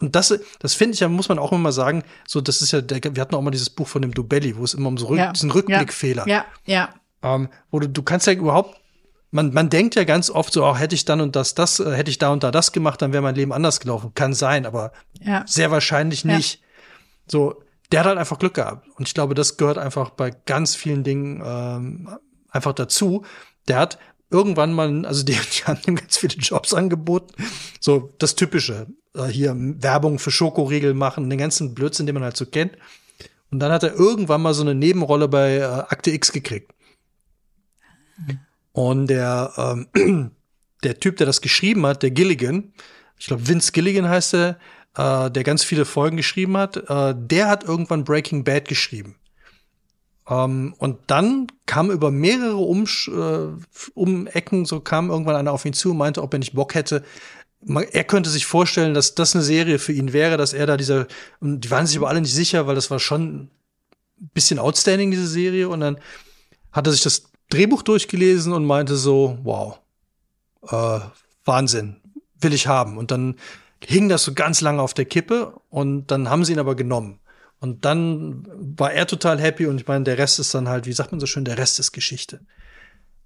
und 0.02 0.16
das, 0.16 0.36
das 0.58 0.74
finde 0.74 0.94
ich 0.94 1.00
ja, 1.00 1.08
muss 1.08 1.28
man 1.28 1.38
auch 1.38 1.52
immer 1.52 1.70
sagen, 1.70 2.02
so, 2.26 2.40
das 2.40 2.60
ist 2.60 2.72
ja, 2.72 2.80
der, 2.80 3.00
wir 3.14 3.20
hatten 3.20 3.36
auch 3.36 3.40
mal 3.40 3.52
dieses 3.52 3.70
Buch 3.70 3.86
von 3.86 4.02
dem 4.02 4.12
Dubelli, 4.12 4.56
wo 4.56 4.64
es 4.64 4.74
immer 4.74 4.88
um 4.88 4.98
so 4.98 5.06
Rück, 5.06 5.18
ja, 5.18 5.32
diesen 5.32 5.52
Rückblickfehler. 5.52 6.26
Ja, 6.26 6.44
ja. 6.66 6.90
Ähm, 7.22 7.48
wo 7.70 7.78
du, 7.78 7.88
du 7.88 8.02
kannst 8.02 8.26
ja 8.26 8.32
überhaupt, 8.32 8.80
man, 9.30 9.52
man 9.52 9.70
denkt 9.70 9.94
ja 9.94 10.02
ganz 10.02 10.28
oft 10.28 10.52
so, 10.52 10.64
auch 10.64 10.78
hätte 10.78 10.96
ich 10.96 11.04
dann 11.04 11.20
und 11.20 11.36
das, 11.36 11.54
das, 11.54 11.78
äh, 11.78 11.92
hätte 11.92 12.10
ich 12.10 12.18
da 12.18 12.30
und 12.30 12.42
da 12.42 12.50
das 12.50 12.72
gemacht, 12.72 13.00
dann 13.00 13.12
wäre 13.12 13.22
mein 13.22 13.36
Leben 13.36 13.52
anders 13.52 13.78
gelaufen. 13.78 14.12
Kann 14.14 14.34
sein, 14.34 14.66
aber 14.66 14.92
ja. 15.20 15.44
sehr 15.46 15.70
wahrscheinlich 15.70 16.24
nicht. 16.24 16.60
Ja. 16.60 16.66
So, 17.28 17.62
der 17.92 18.00
hat 18.00 18.06
halt 18.06 18.18
einfach 18.18 18.40
Glück 18.40 18.54
gehabt. 18.54 18.88
Und 18.96 19.06
ich 19.06 19.14
glaube, 19.14 19.34
das 19.34 19.56
gehört 19.56 19.78
einfach 19.78 20.10
bei 20.10 20.30
ganz 20.30 20.74
vielen 20.74 21.04
Dingen 21.04 21.40
ähm, 21.44 22.18
einfach 22.50 22.72
dazu. 22.72 23.24
Der 23.68 23.78
hat 23.78 23.98
irgendwann 24.30 24.72
mal, 24.72 25.06
also 25.06 25.22
die, 25.22 25.32
die 25.54 25.64
haben 25.64 25.80
ihm 25.86 25.94
ganz 25.94 26.18
viele 26.18 26.34
Jobs 26.34 26.74
angeboten. 26.74 27.32
So 27.80 28.12
das 28.18 28.34
Typische. 28.34 28.88
Äh, 29.14 29.24
hier 29.26 29.54
Werbung 29.56 30.18
für 30.18 30.30
Schokoriegel 30.30 30.94
machen, 30.94 31.28
den 31.30 31.38
ganzen 31.38 31.74
Blödsinn, 31.74 32.06
den 32.06 32.14
man 32.14 32.24
halt 32.24 32.36
so 32.36 32.46
kennt. 32.46 32.76
Und 33.50 33.60
dann 33.60 33.72
hat 33.72 33.82
er 33.82 33.94
irgendwann 33.94 34.42
mal 34.42 34.54
so 34.54 34.62
eine 34.62 34.74
Nebenrolle 34.74 35.28
bei 35.28 35.56
äh, 35.56 35.64
Akte 35.64 36.10
X 36.10 36.32
gekriegt. 36.32 36.72
Und 38.72 39.08
der, 39.08 39.86
ähm, 39.94 40.30
der 40.82 40.98
Typ, 40.98 41.16
der 41.18 41.26
das 41.26 41.42
geschrieben 41.42 41.84
hat, 41.86 42.02
der 42.02 42.10
Gilligan, 42.10 42.72
ich 43.18 43.26
glaube 43.26 43.46
Vince 43.46 43.72
Gilligan 43.72 44.08
heißt 44.08 44.34
er, 44.34 44.58
äh, 44.96 45.30
der 45.30 45.44
ganz 45.44 45.62
viele 45.62 45.84
Folgen 45.84 46.16
geschrieben 46.16 46.56
hat, 46.56 46.76
äh, 46.76 47.14
der 47.16 47.48
hat 47.48 47.64
irgendwann 47.64 48.04
Breaking 48.04 48.44
Bad 48.44 48.66
geschrieben. 48.68 49.16
Ähm, 50.28 50.74
und 50.78 50.98
dann 51.08 51.48
kam 51.66 51.90
über 51.90 52.10
mehrere 52.10 52.56
Umsch 52.56 53.08
äh, 53.08 53.48
Umecken, 53.94 54.64
so 54.64 54.80
kam 54.80 55.10
irgendwann 55.10 55.36
einer 55.36 55.52
auf 55.52 55.64
ihn 55.64 55.72
zu 55.72 55.90
und 55.90 55.98
meinte, 55.98 56.22
ob 56.22 56.32
er 56.32 56.38
nicht 56.38 56.54
Bock 56.54 56.74
hätte. 56.74 57.04
Er 57.66 58.04
könnte 58.04 58.28
sich 58.28 58.46
vorstellen, 58.46 58.94
dass 58.94 59.14
das 59.14 59.34
eine 59.34 59.44
Serie 59.44 59.78
für 59.78 59.92
ihn 59.92 60.12
wäre, 60.12 60.36
dass 60.36 60.52
er 60.52 60.66
da 60.66 60.76
dieser, 60.76 61.06
und 61.40 61.60
die 61.60 61.70
waren 61.70 61.86
sich 61.86 61.96
aber 61.96 62.08
alle 62.08 62.20
nicht 62.20 62.34
sicher, 62.34 62.66
weil 62.66 62.74
das 62.74 62.90
war 62.90 62.98
schon 62.98 63.50
ein 64.20 64.30
bisschen 64.34 64.58
outstanding, 64.58 65.10
diese 65.10 65.28
Serie. 65.28 65.68
Und 65.68 65.80
dann 65.80 65.98
hat 66.72 66.86
er 66.86 66.92
sich 66.92 67.02
das 67.02 67.24
Drehbuch 67.50 67.82
durchgelesen 67.82 68.52
und 68.52 68.64
meinte 68.64 68.96
so, 68.96 69.38
wow, 69.42 69.78
äh, 70.68 71.00
Wahnsinn, 71.44 72.00
will 72.40 72.54
ich 72.54 72.66
haben. 72.66 72.98
Und 72.98 73.10
dann 73.10 73.36
hing 73.84 74.08
das 74.08 74.24
so 74.24 74.32
ganz 74.34 74.60
lange 74.60 74.82
auf 74.82 74.94
der 74.94 75.04
Kippe 75.04 75.54
und 75.68 76.06
dann 76.08 76.28
haben 76.30 76.44
sie 76.44 76.52
ihn 76.52 76.58
aber 76.58 76.74
genommen. 76.74 77.20
Und 77.60 77.84
dann 77.84 78.44
war 78.76 78.92
er 78.92 79.06
total 79.06 79.40
happy 79.40 79.66
und 79.66 79.80
ich 79.80 79.86
meine, 79.86 80.04
der 80.04 80.18
Rest 80.18 80.40
ist 80.40 80.54
dann 80.54 80.68
halt, 80.68 80.86
wie 80.86 80.92
sagt 80.92 81.12
man 81.12 81.20
so 81.20 81.26
schön, 81.26 81.44
der 81.44 81.58
Rest 81.58 81.78
ist 81.78 81.92
Geschichte. 81.92 82.40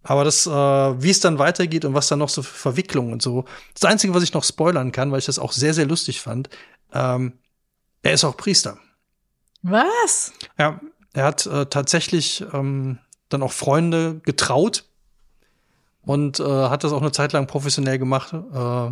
Aber 0.08 0.22
das, 0.22 0.46
äh, 0.46 0.50
wie 0.50 1.10
es 1.10 1.18
dann 1.18 1.40
weitergeht 1.40 1.84
und 1.84 1.92
was 1.92 2.06
dann 2.06 2.20
noch 2.20 2.28
so 2.28 2.42
für 2.42 2.54
Verwicklungen 2.54 3.12
und 3.12 3.22
so. 3.22 3.44
Das 3.74 3.90
Einzige, 3.90 4.14
was 4.14 4.22
ich 4.22 4.32
noch 4.32 4.44
spoilern 4.44 4.92
kann, 4.92 5.10
weil 5.10 5.18
ich 5.18 5.26
das 5.26 5.40
auch 5.40 5.50
sehr, 5.50 5.74
sehr 5.74 5.86
lustig 5.86 6.20
fand, 6.20 6.48
ähm, 6.92 7.32
er 8.02 8.12
ist 8.12 8.22
auch 8.22 8.36
Priester. 8.36 8.78
Was? 9.62 10.32
Ja, 10.58 10.80
er 11.12 11.24
hat 11.24 11.46
äh, 11.46 11.66
tatsächlich 11.66 12.44
ähm, 12.52 13.00
dann 13.30 13.42
auch 13.42 13.50
Freunde 13.50 14.20
getraut 14.24 14.84
und 16.02 16.38
äh, 16.38 16.44
hat 16.44 16.84
das 16.84 16.92
auch 16.92 17.00
eine 17.00 17.10
Zeit 17.10 17.32
lang 17.32 17.48
professionell 17.48 17.98
gemacht, 17.98 18.32
äh, 18.32 18.90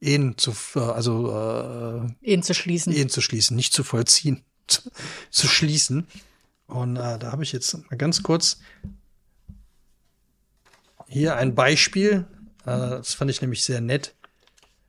Ehen 0.00 0.36
zu, 0.36 0.52
äh, 0.74 0.80
also 0.80 1.30
äh, 1.30 2.28
Ehen 2.28 2.42
zu 2.42 2.54
schließen. 2.54 2.92
Ehen 2.92 3.08
zu 3.08 3.20
schließen, 3.20 3.56
nicht 3.56 3.72
zu 3.72 3.84
vollziehen 3.84 4.42
zu, 4.66 4.82
zu 5.30 5.46
schließen. 5.46 6.08
Und 6.66 6.96
äh, 6.96 7.20
da 7.20 7.30
habe 7.30 7.44
ich 7.44 7.52
jetzt 7.52 7.72
mal 7.88 7.96
ganz 7.96 8.24
kurz 8.24 8.58
hier 11.14 11.36
ein 11.36 11.54
Beispiel. 11.54 12.26
Äh, 12.66 12.66
das 12.66 13.14
fand 13.14 13.30
ich 13.30 13.40
nämlich 13.40 13.64
sehr 13.64 13.80
nett. 13.80 14.14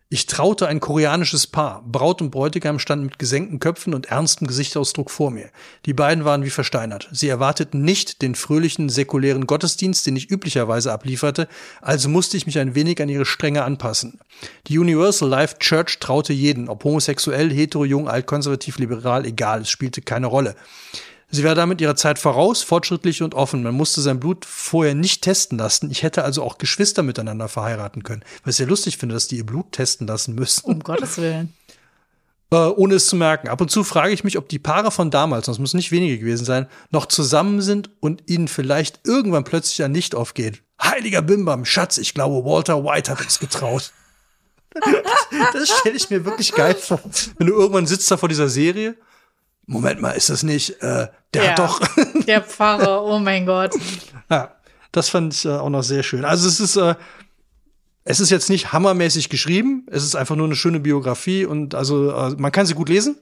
Ich 0.09 0.27
traute 0.27 0.67
ein 0.67 0.79
koreanisches 0.79 1.47
Paar. 1.47 1.83
Braut 1.85 2.21
und 2.21 2.29
Bräutigam 2.29 2.77
standen 2.79 3.05
mit 3.05 3.19
gesenkten 3.19 3.59
Köpfen 3.59 3.93
und 3.93 4.05
ernstem 4.05 4.47
Gesichtsausdruck 4.47 5.09
vor 5.09 5.31
mir. 5.31 5.49
Die 5.85 5.93
beiden 5.93 6.25
waren 6.25 6.43
wie 6.43 6.51
versteinert. 6.51 7.09
Sie 7.11 7.27
erwarteten 7.27 7.81
nicht 7.81 8.21
den 8.21 8.35
fröhlichen, 8.35 8.89
säkulären 8.89 9.47
Gottesdienst, 9.47 10.05
den 10.05 10.15
ich 10.15 10.29
üblicherweise 10.29 10.91
ablieferte, 10.91 11.47
also 11.81 12.07
musste 12.07 12.37
ich 12.37 12.45
mich 12.45 12.59
ein 12.59 12.75
wenig 12.75 13.01
an 13.01 13.09
ihre 13.09 13.25
Strenge 13.25 13.63
anpassen. 13.63 14.19
Die 14.67 14.77
Universal 14.77 15.27
Life 15.27 15.57
Church 15.59 15.99
traute 15.99 16.33
jeden, 16.33 16.69
ob 16.69 16.83
homosexuell, 16.83 17.51
hetero, 17.51 17.83
jung, 17.83 18.07
alt, 18.07 18.27
konservativ, 18.27 18.77
liberal, 18.77 19.25
egal, 19.25 19.61
es 19.61 19.69
spielte 19.69 20.01
keine 20.01 20.27
Rolle. 20.27 20.55
Sie 21.31 21.43
war 21.43 21.55
damit 21.55 21.81
ihrer 21.81 21.95
Zeit 21.95 22.19
voraus, 22.19 22.63
fortschrittlich 22.63 23.21
und 23.23 23.33
offen. 23.33 23.63
Man 23.63 23.73
musste 23.73 24.01
sein 24.01 24.19
Blut 24.19 24.45
vorher 24.45 24.95
nicht 24.95 25.21
testen 25.23 25.57
lassen. 25.57 25.91
Ich 25.91 26.03
hätte 26.03 26.23
also 26.23 26.43
auch 26.43 26.57
Geschwister 26.57 27.03
miteinander 27.03 27.49
verheiraten 27.49 28.03
können. 28.03 28.23
Was 28.43 28.53
ich 28.53 28.57
sehr 28.57 28.67
lustig 28.67 28.97
finde, 28.97 29.15
dass 29.15 29.27
die 29.27 29.37
ihr 29.37 29.45
Blut 29.45 29.71
testen 29.71 30.07
lassen 30.07 30.35
müssen. 30.35 30.65
Um 30.65 30.79
Gottes 30.79 31.17
Willen. 31.17 31.53
Äh, 32.51 32.57
ohne 32.57 32.93
es 32.93 33.07
zu 33.07 33.15
merken. 33.15 33.47
Ab 33.47 33.59
und 33.59 33.71
zu 33.71 33.83
frage 33.83 34.13
ich 34.13 34.23
mich, 34.23 34.37
ob 34.37 34.47
die 34.47 34.59
Paare 34.59 34.91
von 34.91 35.09
damals, 35.09 35.47
und 35.47 35.53
es 35.53 35.59
müssen 35.59 35.77
nicht 35.77 35.91
wenige 35.91 36.19
gewesen 36.19 36.45
sein, 36.45 36.67
noch 36.91 37.07
zusammen 37.07 37.59
sind 37.61 37.89
und 37.99 38.23
ihnen 38.29 38.47
vielleicht 38.47 38.99
irgendwann 39.03 39.43
plötzlich 39.43 39.83
ein 39.83 39.95
Licht 39.95 40.13
aufgeht. 40.13 40.61
Heiliger 40.81 41.23
Bimbam, 41.23 41.65
Schatz, 41.65 41.97
ich 41.97 42.13
glaube, 42.13 42.47
Walter 42.47 42.83
White 42.83 43.11
hat 43.11 43.21
uns 43.21 43.39
getraut. 43.39 43.91
das, 44.73 45.53
das 45.53 45.79
stelle 45.79 45.95
ich 45.95 46.09
mir 46.09 46.23
wirklich 46.23 46.53
geil 46.53 46.75
vor. 46.75 46.99
Wenn 47.37 47.47
du 47.47 47.53
irgendwann 47.53 47.87
sitzt 47.87 48.11
da 48.11 48.17
vor 48.17 48.29
dieser 48.29 48.47
Serie 48.47 48.95
Moment 49.67 50.01
mal, 50.01 50.11
ist 50.11 50.29
das 50.29 50.43
nicht, 50.43 50.81
äh, 50.81 51.07
der 51.33 51.43
ja, 51.43 51.49
hat 51.49 51.59
doch. 51.59 51.81
der 52.27 52.41
Pfarrer, 52.41 53.03
oh 53.05 53.19
mein 53.19 53.45
Gott. 53.45 53.73
Ja, 54.29 54.55
das 54.91 55.09
fand 55.09 55.33
ich 55.33 55.45
äh, 55.45 55.49
auch 55.49 55.69
noch 55.69 55.83
sehr 55.83 56.03
schön. 56.03 56.25
Also 56.25 56.47
es 56.47 56.59
ist, 56.59 56.75
äh, 56.75 56.95
es 58.03 58.19
ist 58.19 58.29
jetzt 58.29 58.49
nicht 58.49 58.71
hammermäßig 58.73 59.29
geschrieben, 59.29 59.85
es 59.89 60.03
ist 60.03 60.15
einfach 60.15 60.35
nur 60.35 60.45
eine 60.45 60.55
schöne 60.55 60.79
Biografie 60.79 61.45
und 61.45 61.73
also 61.73 62.11
äh, 62.11 62.35
man 62.37 62.51
kann 62.51 62.65
sie 62.65 62.75
gut 62.75 62.89
lesen 62.89 63.17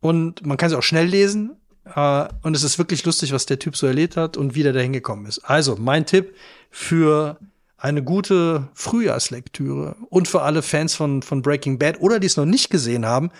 und 0.00 0.44
man 0.44 0.56
kann 0.56 0.70
sie 0.70 0.76
auch 0.76 0.82
schnell 0.82 1.06
lesen. 1.06 1.56
Äh, 1.84 2.28
und 2.42 2.56
es 2.56 2.64
ist 2.64 2.78
wirklich 2.78 3.04
lustig, 3.04 3.32
was 3.32 3.46
der 3.46 3.58
Typ 3.58 3.76
so 3.76 3.86
erlebt 3.86 4.16
hat 4.16 4.36
und 4.36 4.54
wie 4.54 4.64
der 4.64 4.72
da 4.72 4.80
hingekommen 4.80 5.26
ist. 5.26 5.38
Also, 5.40 5.76
mein 5.76 6.06
Tipp 6.06 6.34
für 6.70 7.38
eine 7.76 8.02
gute 8.02 8.68
Frühjahrslektüre 8.74 9.96
und 10.08 10.28
für 10.28 10.42
alle 10.42 10.62
Fans 10.62 10.94
von, 10.94 11.22
von 11.22 11.42
Breaking 11.42 11.78
Bad 11.78 12.00
oder 12.00 12.20
die 12.20 12.28
es 12.28 12.36
noch 12.36 12.44
nicht 12.44 12.70
gesehen 12.70 13.04
haben, 13.04 13.30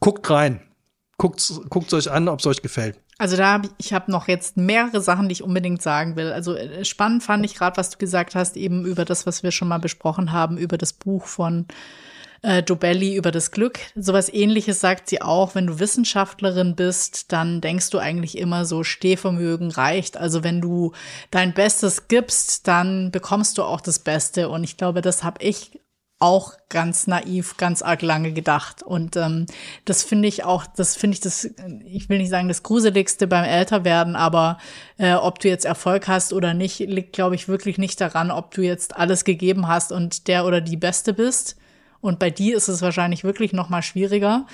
guckt 0.00 0.28
rein 0.30 0.67
guckt 1.18 1.40
es 1.40 1.92
euch 1.92 2.10
an, 2.10 2.28
ob 2.28 2.40
es 2.40 2.46
euch 2.46 2.62
gefällt. 2.62 2.98
Also 3.18 3.36
da 3.36 3.52
habe 3.54 3.66
ich, 3.66 3.86
ich 3.86 3.92
habe 3.92 4.10
noch 4.10 4.28
jetzt 4.28 4.56
mehrere 4.56 5.00
Sachen, 5.00 5.28
die 5.28 5.32
ich 5.32 5.42
unbedingt 5.42 5.82
sagen 5.82 6.16
will. 6.16 6.32
Also 6.32 6.54
äh, 6.54 6.84
spannend 6.84 7.24
fand 7.24 7.44
ich 7.44 7.56
gerade, 7.56 7.76
was 7.76 7.90
du 7.90 7.98
gesagt 7.98 8.36
hast, 8.36 8.56
eben 8.56 8.86
über 8.86 9.04
das, 9.04 9.26
was 9.26 9.42
wir 9.42 9.50
schon 9.50 9.68
mal 9.68 9.78
besprochen 9.78 10.32
haben, 10.32 10.56
über 10.56 10.78
das 10.78 10.92
Buch 10.92 11.26
von 11.26 11.66
äh, 12.42 12.62
Dobelli 12.62 13.16
über 13.16 13.32
das 13.32 13.50
Glück. 13.50 13.80
Sowas 13.96 14.32
ähnliches 14.32 14.80
sagt 14.80 15.08
sie 15.08 15.20
auch, 15.20 15.56
wenn 15.56 15.66
du 15.66 15.80
Wissenschaftlerin 15.80 16.76
bist, 16.76 17.32
dann 17.32 17.60
denkst 17.60 17.90
du 17.90 17.98
eigentlich 17.98 18.38
immer 18.38 18.64
so, 18.64 18.84
Stehvermögen 18.84 19.72
reicht. 19.72 20.16
Also 20.16 20.44
wenn 20.44 20.60
du 20.60 20.92
dein 21.32 21.54
Bestes 21.54 22.06
gibst, 22.06 22.68
dann 22.68 23.10
bekommst 23.10 23.58
du 23.58 23.64
auch 23.64 23.80
das 23.80 23.98
Beste. 23.98 24.48
Und 24.48 24.62
ich 24.62 24.76
glaube, 24.76 25.02
das 25.02 25.24
habe 25.24 25.42
ich 25.42 25.80
auch 26.20 26.54
ganz 26.68 27.06
naiv, 27.06 27.56
ganz 27.56 27.80
arg 27.80 28.02
lange 28.02 28.32
gedacht. 28.32 28.82
Und 28.82 29.16
ähm, 29.16 29.46
das 29.84 30.02
finde 30.02 30.28
ich 30.28 30.44
auch, 30.44 30.66
das 30.66 30.96
finde 30.96 31.14
ich 31.14 31.20
das, 31.20 31.48
ich 31.84 32.08
will 32.08 32.18
nicht 32.18 32.30
sagen 32.30 32.48
das 32.48 32.62
Gruseligste 32.62 33.26
beim 33.26 33.44
Älterwerden, 33.44 34.16
aber 34.16 34.58
äh, 34.98 35.14
ob 35.14 35.38
du 35.38 35.48
jetzt 35.48 35.64
Erfolg 35.64 36.08
hast 36.08 36.32
oder 36.32 36.54
nicht, 36.54 36.80
liegt, 36.80 37.12
glaube 37.12 37.36
ich, 37.36 37.48
wirklich 37.48 37.78
nicht 37.78 38.00
daran, 38.00 38.30
ob 38.30 38.52
du 38.52 38.62
jetzt 38.62 38.96
alles 38.96 39.24
gegeben 39.24 39.68
hast 39.68 39.92
und 39.92 40.26
der 40.26 40.44
oder 40.44 40.60
die 40.60 40.76
Beste 40.76 41.14
bist. 41.14 41.56
Und 42.00 42.18
bei 42.18 42.30
dir 42.30 42.56
ist 42.56 42.68
es 42.68 42.82
wahrscheinlich 42.82 43.24
wirklich 43.24 43.52
noch 43.52 43.68
mal 43.68 43.82
schwieriger. 43.82 44.46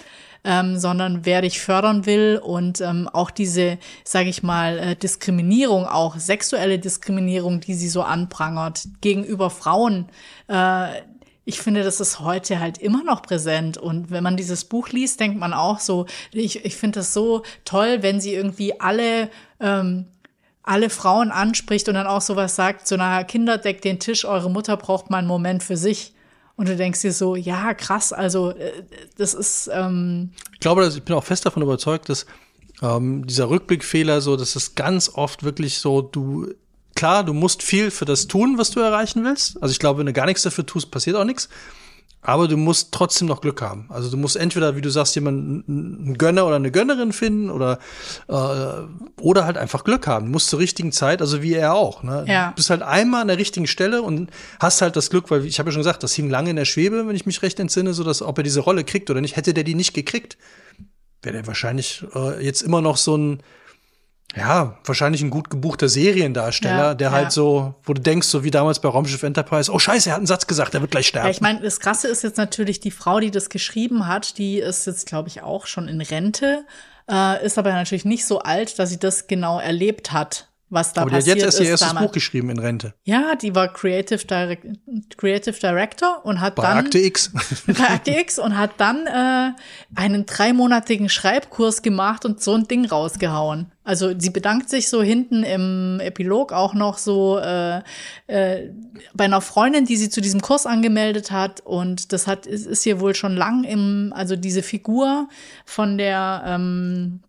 Ähm, 0.46 0.78
sondern 0.78 1.24
wer 1.24 1.40
dich 1.40 1.58
fördern 1.58 2.04
will 2.04 2.38
und 2.44 2.82
ähm, 2.82 3.08
auch 3.10 3.30
diese, 3.30 3.78
sage 4.04 4.28
ich 4.28 4.42
mal, 4.42 4.78
äh, 4.78 4.94
Diskriminierung, 4.94 5.86
auch 5.86 6.18
sexuelle 6.18 6.78
Diskriminierung, 6.78 7.60
die 7.60 7.72
sie 7.72 7.88
so 7.88 8.02
anprangert 8.02 8.86
gegenüber 9.00 9.48
Frauen, 9.48 10.04
äh, 10.48 10.88
ich 11.44 11.60
finde, 11.60 11.82
das 11.82 12.00
ist 12.00 12.20
heute 12.20 12.58
halt 12.58 12.78
immer 12.78 13.04
noch 13.04 13.22
präsent. 13.22 13.76
Und 13.76 14.10
wenn 14.10 14.22
man 14.22 14.36
dieses 14.36 14.64
Buch 14.64 14.88
liest, 14.88 15.20
denkt 15.20 15.38
man 15.38 15.52
auch 15.52 15.78
so, 15.78 16.06
ich, 16.32 16.64
ich 16.64 16.76
finde 16.76 17.00
das 17.00 17.12
so 17.12 17.42
toll, 17.64 17.98
wenn 18.00 18.20
sie 18.20 18.34
irgendwie 18.34 18.80
alle, 18.80 19.30
ähm, 19.60 20.06
alle 20.62 20.88
Frauen 20.88 21.30
anspricht 21.30 21.88
und 21.88 21.94
dann 21.94 22.06
auch 22.06 22.22
sowas 22.22 22.56
sagt, 22.56 22.88
so, 22.88 22.96
na, 22.96 23.24
Kinder, 23.24 23.58
deckt 23.58 23.84
den 23.84 24.00
Tisch, 24.00 24.24
eure 24.24 24.50
Mutter 24.50 24.76
braucht 24.76 25.10
mal 25.10 25.18
einen 25.18 25.28
Moment 25.28 25.62
für 25.62 25.76
sich. 25.76 26.14
Und 26.56 26.68
du 26.68 26.76
denkst 26.76 27.02
dir 27.02 27.12
so, 27.12 27.36
ja, 27.36 27.74
krass, 27.74 28.12
also 28.12 28.50
äh, 28.50 28.84
das 29.18 29.34
ist. 29.34 29.68
Ähm 29.72 30.30
ich 30.52 30.60
glaube, 30.60 30.86
ich 30.86 31.02
bin 31.02 31.16
auch 31.16 31.24
fest 31.24 31.44
davon 31.44 31.62
überzeugt, 31.62 32.08
dass 32.08 32.26
ähm, 32.80 33.26
dieser 33.26 33.50
Rückblickfehler, 33.50 34.20
so, 34.20 34.36
dass 34.36 34.56
es 34.56 34.74
ganz 34.74 35.10
oft 35.12 35.42
wirklich 35.42 35.78
so, 35.78 36.00
du 36.00 36.54
klar, 36.94 37.24
du 37.24 37.32
musst 37.32 37.62
viel 37.62 37.90
für 37.90 38.04
das 38.04 38.26
tun, 38.26 38.58
was 38.58 38.70
du 38.70 38.80
erreichen 38.80 39.24
willst. 39.24 39.62
Also 39.62 39.72
ich 39.72 39.78
glaube, 39.78 39.98
wenn 39.98 40.06
du 40.06 40.12
gar 40.12 40.26
nichts 40.26 40.42
dafür 40.42 40.66
tust, 40.66 40.90
passiert 40.90 41.16
auch 41.16 41.24
nichts. 41.24 41.48
Aber 42.26 42.48
du 42.48 42.56
musst 42.56 42.92
trotzdem 42.92 43.28
noch 43.28 43.42
Glück 43.42 43.60
haben. 43.60 43.86
Also 43.90 44.10
du 44.10 44.16
musst 44.16 44.36
entweder, 44.36 44.76
wie 44.76 44.80
du 44.80 44.88
sagst, 44.88 45.14
jemanden, 45.14 45.62
einen 45.68 46.16
Gönner 46.16 46.46
oder 46.46 46.56
eine 46.56 46.70
Gönnerin 46.70 47.12
finden 47.12 47.50
oder 47.50 47.78
äh, 48.28 49.20
oder 49.20 49.44
halt 49.44 49.58
einfach 49.58 49.84
Glück 49.84 50.06
haben. 50.06 50.26
Du 50.26 50.32
musst 50.32 50.48
zur 50.48 50.58
richtigen 50.58 50.90
Zeit, 50.90 51.20
also 51.20 51.42
wie 51.42 51.52
er 51.52 51.74
auch. 51.74 52.02
Ne? 52.02 52.24
Ja. 52.26 52.48
Du 52.48 52.54
bist 52.54 52.70
halt 52.70 52.80
einmal 52.80 53.20
an 53.20 53.28
der 53.28 53.36
richtigen 53.36 53.66
Stelle 53.66 54.00
und 54.00 54.30
hast 54.58 54.80
halt 54.80 54.96
das 54.96 55.10
Glück, 55.10 55.30
weil 55.30 55.44
ich 55.44 55.58
habe 55.58 55.68
ja 55.68 55.72
schon 55.72 55.80
gesagt, 55.80 56.02
das 56.02 56.14
hing 56.14 56.30
lange 56.30 56.48
in 56.48 56.56
der 56.56 56.64
Schwebe, 56.64 57.06
wenn 57.06 57.14
ich 57.14 57.26
mich 57.26 57.42
recht 57.42 57.60
entsinne, 57.60 57.92
so 57.92 58.04
dass 58.04 58.22
ob 58.22 58.38
er 58.38 58.44
diese 58.44 58.60
Rolle 58.60 58.84
kriegt 58.84 59.10
oder 59.10 59.20
nicht. 59.20 59.36
Hätte 59.36 59.52
der 59.52 59.64
die 59.64 59.74
nicht 59.74 59.92
gekriegt, 59.92 60.38
wäre 61.22 61.34
der 61.34 61.46
wahrscheinlich 61.46 62.06
äh, 62.14 62.42
jetzt 62.42 62.62
immer 62.62 62.80
noch 62.80 62.96
so 62.96 63.18
ein 63.18 63.42
ja, 64.36 64.78
wahrscheinlich 64.84 65.22
ein 65.22 65.30
gut 65.30 65.50
gebuchter 65.50 65.88
Seriendarsteller, 65.88 66.76
ja, 66.76 66.94
der 66.94 67.12
halt 67.12 67.32
so, 67.32 67.74
wo 67.84 67.92
du 67.92 68.00
denkst, 68.00 68.26
so 68.26 68.42
wie 68.42 68.50
damals 68.50 68.80
bei 68.80 68.88
Raumschiff 68.88 69.22
Enterprise, 69.22 69.70
oh 69.70 69.78
scheiße, 69.78 70.08
er 70.08 70.14
hat 70.14 70.18
einen 70.18 70.26
Satz 70.26 70.46
gesagt, 70.46 70.74
er 70.74 70.80
wird 70.80 70.90
gleich 70.90 71.06
sterben. 71.06 71.26
Ja, 71.26 71.30
ich 71.30 71.40
meine, 71.40 71.60
das 71.60 71.80
Krasse 71.80 72.08
ist 72.08 72.22
jetzt 72.22 72.36
natürlich, 72.36 72.80
die 72.80 72.90
Frau, 72.90 73.20
die 73.20 73.30
das 73.30 73.48
geschrieben 73.48 74.06
hat, 74.06 74.38
die 74.38 74.58
ist 74.58 74.86
jetzt, 74.86 75.06
glaube 75.06 75.28
ich, 75.28 75.42
auch 75.42 75.66
schon 75.66 75.88
in 75.88 76.00
Rente, 76.00 76.64
äh, 77.10 77.44
ist 77.44 77.58
aber 77.58 77.72
natürlich 77.72 78.04
nicht 78.04 78.26
so 78.26 78.40
alt, 78.40 78.78
dass 78.78 78.90
sie 78.90 78.98
das 78.98 79.26
genau 79.26 79.60
erlebt 79.60 80.12
hat 80.12 80.48
was 80.70 80.92
da 80.92 81.02
Aber 81.02 81.10
passiert 81.10 81.38
die 81.38 81.42
hat 81.42 81.46
jetzt 81.46 81.54
erst 81.54 81.60
ihr 81.60 81.70
erstes 81.70 81.88
damals. 81.88 82.06
Buch 82.06 82.12
geschrieben 82.12 82.50
in 82.50 82.58
Rente. 82.58 82.94
Ja, 83.04 83.34
die 83.36 83.54
war 83.54 83.72
Creative, 83.72 84.24
Direct 84.24 84.66
Creative 85.16 85.58
Director 85.58 86.24
und 86.24 86.40
hat 86.40 86.56
Bei 86.56 86.62
dann 86.62 86.78
Akte 86.78 86.98
X. 86.98 87.32
bei 87.66 87.90
Akte 87.90 88.10
X 88.12 88.38
und 88.38 88.56
hat 88.56 88.72
dann 88.78 89.06
äh, 89.06 89.52
einen 89.94 90.26
dreimonatigen 90.26 91.08
Schreibkurs 91.08 91.82
gemacht 91.82 92.24
und 92.24 92.42
so 92.42 92.54
ein 92.54 92.66
Ding 92.66 92.86
rausgehauen. 92.86 93.70
Also 93.84 94.18
sie 94.18 94.30
bedankt 94.30 94.70
sich 94.70 94.88
so 94.88 95.02
hinten 95.02 95.42
im 95.42 96.00
Epilog 96.00 96.52
auch 96.52 96.72
noch 96.72 96.96
so 96.96 97.38
äh, 97.38 97.82
äh, 98.26 98.70
bei 99.12 99.24
einer 99.24 99.42
Freundin, 99.42 99.84
die 99.84 99.96
sie 99.96 100.08
zu 100.08 100.22
diesem 100.22 100.40
Kurs 100.40 100.64
angemeldet 100.64 101.30
hat 101.30 101.60
und 101.60 102.12
das 102.12 102.26
hat 102.26 102.46
ist, 102.46 102.66
ist 102.66 102.82
hier 102.82 103.00
wohl 103.00 103.14
schon 103.14 103.36
lang 103.36 103.64
im 103.64 104.12
also 104.16 104.36
diese 104.36 104.62
Figur 104.62 105.28
von 105.66 105.98
der 105.98 106.42
ähm, 106.46 107.20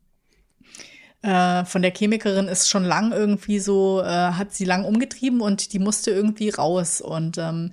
äh, 1.25 1.65
von 1.65 1.81
der 1.81 1.91
Chemikerin 1.91 2.47
ist 2.47 2.69
schon 2.69 2.83
lang 2.83 3.11
irgendwie 3.11 3.57
so, 3.57 4.01
äh, 4.01 4.05
hat 4.05 4.53
sie 4.53 4.63
lang 4.63 4.85
umgetrieben 4.85 5.41
und 5.41 5.73
die 5.73 5.79
musste 5.79 6.11
irgendwie 6.11 6.49
raus. 6.49 7.01
Und 7.01 7.39
ähm, 7.39 7.71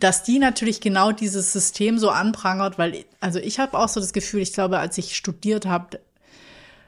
dass 0.00 0.24
die 0.24 0.40
natürlich 0.40 0.80
genau 0.80 1.12
dieses 1.12 1.52
System 1.52 1.98
so 1.98 2.10
anprangert, 2.10 2.78
weil, 2.78 3.04
also 3.20 3.38
ich 3.38 3.60
habe 3.60 3.78
auch 3.78 3.88
so 3.88 4.00
das 4.00 4.12
Gefühl, 4.12 4.40
ich 4.40 4.52
glaube, 4.52 4.80
als 4.80 4.98
ich 4.98 5.14
studiert 5.14 5.64
habe, 5.64 6.00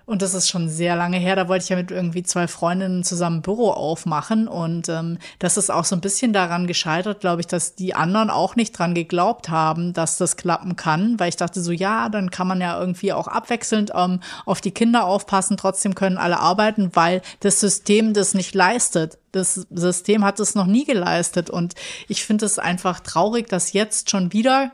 und 0.06 0.20
das 0.20 0.34
ist 0.34 0.50
schon 0.50 0.68
sehr 0.68 0.96
lange 0.96 1.16
her. 1.16 1.34
Da 1.34 1.48
wollte 1.48 1.62
ich 1.62 1.68
ja 1.70 1.76
mit 1.76 1.90
irgendwie 1.90 2.22
zwei 2.22 2.46
Freundinnen 2.46 3.04
zusammen 3.04 3.40
Büro 3.40 3.70
aufmachen. 3.70 4.48
Und 4.48 4.90
ähm, 4.90 5.18
das 5.38 5.56
ist 5.56 5.70
auch 5.70 5.84
so 5.84 5.96
ein 5.96 6.02
bisschen 6.02 6.34
daran 6.34 6.66
gescheitert, 6.66 7.20
glaube 7.20 7.40
ich, 7.40 7.46
dass 7.46 7.74
die 7.74 7.94
anderen 7.94 8.28
auch 8.28 8.54
nicht 8.54 8.78
dran 8.78 8.94
geglaubt 8.94 9.48
haben, 9.48 9.94
dass 9.94 10.18
das 10.18 10.36
klappen 10.36 10.76
kann. 10.76 11.18
Weil 11.18 11.30
ich 11.30 11.36
dachte 11.36 11.62
so, 11.62 11.72
ja, 11.72 12.10
dann 12.10 12.30
kann 12.30 12.46
man 12.46 12.60
ja 12.60 12.78
irgendwie 12.78 13.14
auch 13.14 13.28
abwechselnd 13.28 13.92
ähm, 13.94 14.20
auf 14.44 14.60
die 14.60 14.72
Kinder 14.72 15.06
aufpassen. 15.06 15.56
Trotzdem 15.56 15.94
können 15.94 16.18
alle 16.18 16.38
arbeiten, 16.38 16.90
weil 16.94 17.22
das 17.40 17.60
System 17.60 18.12
das 18.12 18.34
nicht 18.34 18.54
leistet. 18.54 19.16
Das 19.32 19.66
System 19.70 20.22
hat 20.22 20.38
es 20.38 20.54
noch 20.54 20.66
nie 20.66 20.84
geleistet. 20.84 21.48
Und 21.48 21.74
ich 22.08 22.24
finde 22.24 22.44
es 22.44 22.58
einfach 22.58 23.00
traurig, 23.00 23.48
dass 23.48 23.72
jetzt 23.72 24.10
schon 24.10 24.34
wieder 24.34 24.70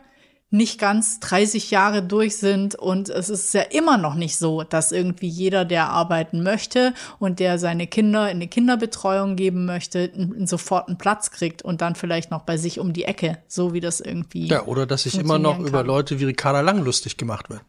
nicht 0.51 0.81
ganz 0.81 1.21
30 1.21 1.71
Jahre 1.71 2.03
durch 2.03 2.37
sind 2.37 2.75
und 2.75 3.09
es 3.09 3.29
ist 3.29 3.55
ja 3.55 3.63
immer 3.63 3.97
noch 3.99 4.17
nicht 4.17 4.37
so, 4.37 4.65
dass 4.65 4.91
irgendwie 4.91 5.29
jeder, 5.29 5.65
der 5.65 5.91
arbeiten 5.91 6.43
möchte 6.43 6.93
und 7.21 7.39
der 7.39 7.59
seine 7.59 7.87
Kinder 7.87 8.29
in 8.29 8.39
eine 8.39 8.49
Kinderbetreuung 8.49 9.37
geben 9.37 9.65
möchte, 9.65 10.11
sofort 10.45 10.89
einen 10.89 10.99
Platz 10.99 11.31
kriegt 11.31 11.63
und 11.63 11.81
dann 11.81 11.95
vielleicht 11.95 12.33
noch 12.33 12.43
bei 12.43 12.57
sich 12.57 12.81
um 12.81 12.93
die 12.93 13.05
Ecke, 13.05 13.39
so 13.47 13.73
wie 13.73 13.81
das 13.81 14.01
irgendwie. 14.01 14.49
Ja, 14.49 14.65
oder 14.65 14.87
dass 14.87 15.05
sich 15.05 15.17
immer 15.17 15.39
noch 15.39 15.59
kann. 15.59 15.67
über 15.67 15.85
Leute 15.85 16.19
wie 16.19 16.25
Ricarda 16.25 16.61
Lang 16.61 16.85
lustig 16.85 17.17
gemacht 17.17 17.49
wird. 17.49 17.61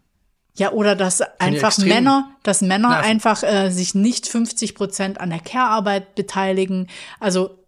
Ja, 0.55 0.71
oder 0.71 0.95
dass 0.95 1.21
einfach 1.39 1.77
Männer, 1.77 2.29
dass 2.43 2.61
Männer 2.61 2.89
nerven. 2.89 3.05
einfach 3.05 3.43
äh, 3.43 3.69
sich 3.69 3.95
nicht 3.95 4.27
50 4.27 4.75
Prozent 4.75 5.21
an 5.21 5.29
der 5.29 5.39
Care-Arbeit 5.39 6.15
beteiligen. 6.15 6.87
Also 7.19 7.60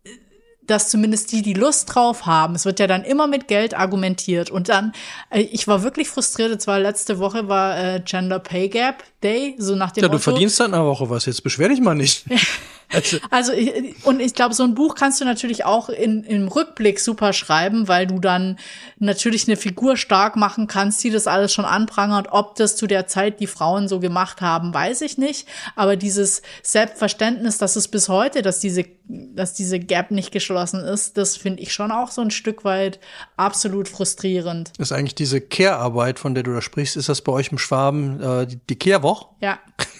dass 0.67 0.89
zumindest 0.89 1.32
die, 1.32 1.41
die 1.41 1.54
Lust 1.54 1.93
drauf 1.93 2.26
haben, 2.26 2.56
es 2.56 2.65
wird 2.65 2.80
ja 2.80 2.88
dann 2.88 3.04
immer 3.04 3.28
mit 3.28 3.47
Geld 3.47 3.73
argumentiert. 3.73 4.49
Und 4.49 4.69
dann, 4.69 4.93
äh, 5.30 5.41
ich 5.41 5.67
war 5.67 5.84
wirklich 5.84 6.10
frustriert, 6.10 6.52
es 6.58 6.67
war 6.67 6.80
letzte 6.80 7.19
Woche 7.19 7.47
war 7.47 7.78
äh, 7.78 8.02
Gender 8.04 8.39
Pay 8.39 8.69
Gap 8.69 9.04
Day, 9.21 9.56
so 9.58 9.76
nach 9.76 9.91
dem 9.91 10.04
Ja, 10.04 10.08
Motto, 10.08 10.17
du 10.17 10.23
verdienst 10.23 10.60
dann 10.60 10.73
eine 10.73 10.86
Woche 10.86 11.10
was, 11.10 11.26
jetzt 11.26 11.43
beschwer 11.43 11.69
dich 11.69 11.82
mal 11.82 11.95
nicht. 11.95 12.26
Also, 12.93 13.17
also 13.29 13.53
ich, 13.53 14.06
und 14.06 14.19
ich 14.19 14.34
glaube, 14.34 14.53
so 14.53 14.63
ein 14.63 14.75
Buch 14.75 14.95
kannst 14.95 15.19
du 15.19 15.25
natürlich 15.25 15.65
auch 15.65 15.89
in, 15.89 16.23
im 16.23 16.47
Rückblick 16.47 16.99
super 16.99 17.34
schreiben, 17.34 17.88
weil 17.88 18.08
du 18.08 18.19
dann 18.19 18.58
natürlich 18.99 19.47
eine 19.47 19.58
Figur 19.58 19.97
stark 19.97 20.36
machen 20.36 20.67
kannst, 20.67 21.03
die 21.03 21.10
das 21.10 21.27
alles 21.27 21.53
schon 21.53 21.65
anprangert. 21.65 22.27
Ob 22.32 22.56
das 22.56 22.75
zu 22.75 22.88
der 22.88 23.08
Zeit 23.08 23.39
die 23.39 23.47
Frauen 23.47 23.88
so 23.88 23.99
gemacht 23.99 24.41
haben, 24.41 24.73
weiß 24.73 25.01
ich 25.01 25.17
nicht. 25.17 25.47
Aber 25.75 25.95
dieses 25.95 26.41
Selbstverständnis, 26.62 27.58
dass 27.58 27.75
es 27.75 27.88
bis 27.88 28.10
heute, 28.10 28.41
dass 28.41 28.60
diese, 28.60 28.86
dass 29.08 29.53
diese 29.53 29.79
Gap 29.79 30.12
nicht 30.12 30.32
geschlossen 30.32 30.82
ist, 30.82 31.17
das 31.17 31.36
finde 31.36 31.62
ich 31.62 31.73
schon 31.73 31.91
auch 31.91 32.12
so 32.12 32.21
ein 32.21 32.32
Stück 32.32 32.63
weit 32.63 32.99
absolut 33.38 33.88
frustrierend. 33.88 34.71
Ist 34.77 34.91
eigentlich 34.91 35.15
diese 35.15 35.41
Care-Arbeit, 35.41 36.19
von 36.19 36.34
der 36.34 36.43
du 36.43 36.53
da 36.53 36.62
sprichst, 36.62 36.97
ist 36.97 37.10
das 37.10 37.21
bei 37.21 37.32
euch 37.32 37.51
im 37.51 37.58
Schwaben 37.58 38.21
äh, 38.21 38.47
die, 38.47 38.60
die 38.69 38.75
Care-Woche? 38.77 39.27
Ja. 39.41 39.60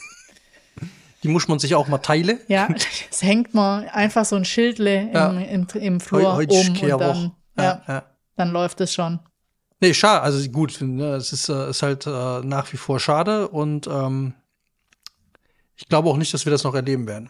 Die 1.24 1.30
muss 1.30 1.48
man 1.48 1.58
sich 1.60 1.74
auch 1.76 1.88
mal 1.88 2.00
teilen. 2.00 2.40
Ja, 2.48 2.68
es 3.12 3.22
hängt 3.24 3.54
man 3.54 3.88
einfach 3.90 4.26
so 4.26 4.36
ein 4.36 4.46
Schildle 4.46 5.10
ja. 5.14 5.30
im, 5.30 5.40
im, 5.40 5.82
im 5.82 6.00
Flur 6.00 6.36
Heu, 6.36 6.46
um 6.48 6.68
und 6.68 7.00
dann, 7.00 7.32
ja, 7.58 7.82
ja, 7.88 8.04
dann 8.36 8.52
läuft 8.52 8.82
es 8.82 8.94
schon. 8.94 9.20
Nee, 9.80 9.94
schade, 9.94 10.22
also 10.22 10.50
gut, 10.50 10.78
ne, 10.82 11.16
es 11.16 11.34
ist, 11.34 11.50
äh, 11.50 11.70
ist 11.70 11.82
halt 11.82 12.08
äh, 12.08 12.40
nach 12.42 12.72
wie 12.72 12.78
vor 12.78 13.00
schade 13.00 13.50
und 13.50 13.88
ähm, 13.88 14.34
ich 15.76 15.88
glaube 15.90 16.10
auch 16.10 16.18
nicht, 16.18 16.34
dass 16.34 16.46
wir 16.46 16.52
das 16.52 16.64
noch 16.64 16.74
erleben 16.74 17.08
werden. 17.08 17.30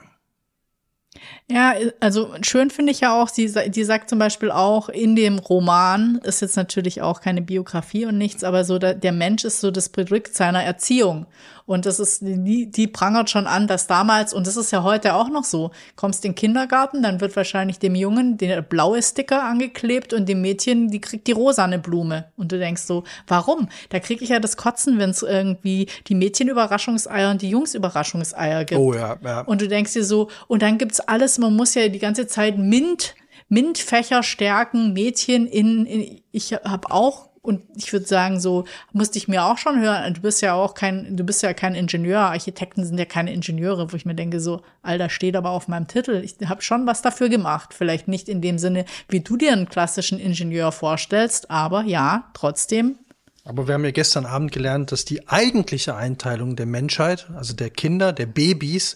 Ja, 1.49 1.73
also 1.99 2.33
schön 2.41 2.69
finde 2.69 2.91
ich 2.91 3.01
ja 3.01 3.19
auch, 3.19 3.27
sie, 3.27 3.51
die 3.69 3.83
sagt 3.83 4.09
zum 4.09 4.19
Beispiel 4.19 4.49
auch 4.49 4.89
in 4.89 5.15
dem 5.15 5.39
Roman, 5.39 6.19
ist 6.23 6.41
jetzt 6.41 6.55
natürlich 6.55 7.01
auch 7.01 7.21
keine 7.21 7.41
Biografie 7.41 8.05
und 8.05 8.17
nichts, 8.17 8.43
aber 8.43 8.63
so 8.63 8.79
der, 8.79 8.93
der 8.93 9.11
Mensch 9.11 9.43
ist 9.43 9.59
so 9.59 9.69
das 9.69 9.89
Produkt 9.89 10.35
seiner 10.35 10.63
Erziehung. 10.63 11.25
Und 11.65 11.85
das 11.85 11.99
ist, 11.99 12.21
die, 12.21 12.69
die 12.69 12.87
prangert 12.87 13.29
schon 13.29 13.47
an, 13.47 13.67
dass 13.67 13.87
damals, 13.87 14.33
und 14.33 14.47
das 14.47 14.57
ist 14.57 14.71
ja 14.71 14.83
heute 14.83 15.13
auch 15.15 15.29
noch 15.29 15.43
so, 15.43 15.71
kommst 15.95 16.25
in 16.25 16.31
den 16.31 16.35
Kindergarten, 16.35 17.01
dann 17.01 17.21
wird 17.21 17.35
wahrscheinlich 17.35 17.79
dem 17.79 17.95
Jungen 17.95 18.37
der 18.37 18.61
blaue 18.61 19.01
Sticker 19.01 19.43
angeklebt 19.43 20.13
und 20.13 20.27
dem 20.27 20.41
Mädchen, 20.41 20.89
die 20.89 20.99
kriegt 20.99 21.27
die 21.27 21.31
rosane 21.31 21.79
Blume. 21.79 22.25
Und 22.35 22.51
du 22.51 22.59
denkst 22.59 22.81
so, 22.81 23.03
warum? 23.27 23.69
Da 23.89 23.99
kriege 23.99 24.23
ich 24.23 24.29
ja 24.29 24.39
das 24.39 24.57
Kotzen, 24.57 24.99
wenn 24.99 25.11
es 25.11 25.23
irgendwie 25.23 25.87
die 26.07 26.15
Mädchen 26.15 26.49
Überraschungseier 26.49 27.31
und 27.31 27.41
die 27.41 27.49
Jungs 27.49 27.75
Überraschungseier 27.75 28.65
gibt. 28.65 28.79
Oh 28.79 28.93
ja, 28.93 29.17
ja. 29.23 29.41
Und 29.41 29.61
du 29.61 29.67
denkst 29.67 29.93
dir 29.93 30.05
so, 30.05 30.29
und 30.47 30.61
dann 30.61 30.77
gibt's 30.77 30.99
alles, 30.99 31.37
man 31.37 31.55
muss 31.55 31.75
ja 31.75 31.87
die 31.87 31.99
ganze 31.99 32.27
Zeit 32.27 32.57
MINT, 32.57 33.15
MINT-Fächer 33.49 34.23
stärken, 34.23 34.93
Mädchen 34.93 35.47
in, 35.47 35.85
in 35.85 36.21
ich 36.31 36.53
habe 36.53 36.91
auch 36.91 37.29
und 37.43 37.61
ich 37.75 37.91
würde 37.91 38.05
sagen, 38.05 38.39
so 38.39 38.63
musste 38.93 39.17
ich 39.17 39.27
mir 39.27 39.43
auch 39.43 39.57
schon 39.57 39.79
hören, 39.81 40.13
du 40.13 40.21
bist 40.21 40.41
ja 40.41 40.53
auch 40.53 40.73
kein, 40.73 41.17
du 41.17 41.25
bist 41.25 41.43
ja 41.43 41.53
kein 41.53 41.75
Ingenieur, 41.75 42.21
Architekten 42.21 42.85
sind 42.85 42.97
ja 42.97 43.03
keine 43.03 43.33
Ingenieure, 43.33 43.91
wo 43.91 43.97
ich 43.97 44.05
mir 44.05 44.15
denke, 44.15 44.39
so, 44.39 44.61
Alter, 44.81 45.09
steht 45.09 45.35
aber 45.35 45.49
auf 45.49 45.67
meinem 45.67 45.87
Titel. 45.87 46.23
Ich 46.23 46.37
habe 46.47 46.61
schon 46.61 46.87
was 46.87 47.01
dafür 47.01 47.27
gemacht. 47.27 47.73
Vielleicht 47.73 48.07
nicht 48.07 48.29
in 48.29 48.41
dem 48.41 48.57
Sinne, 48.57 48.85
wie 49.09 49.19
du 49.19 49.35
dir 49.35 49.51
einen 49.51 49.67
klassischen 49.67 50.19
Ingenieur 50.19 50.71
vorstellst, 50.71 51.51
aber 51.51 51.83
ja, 51.83 52.29
trotzdem. 52.33 52.97
Aber 53.43 53.67
wir 53.67 53.73
haben 53.73 53.83
ja 53.83 53.91
gestern 53.91 54.25
Abend 54.25 54.53
gelernt, 54.53 54.93
dass 54.93 55.03
die 55.03 55.27
eigentliche 55.27 55.95
Einteilung 55.95 56.55
der 56.55 56.65
Menschheit, 56.65 57.27
also 57.35 57.53
der 57.53 57.69
Kinder, 57.69 58.13
der 58.13 58.25
Babys, 58.25 58.95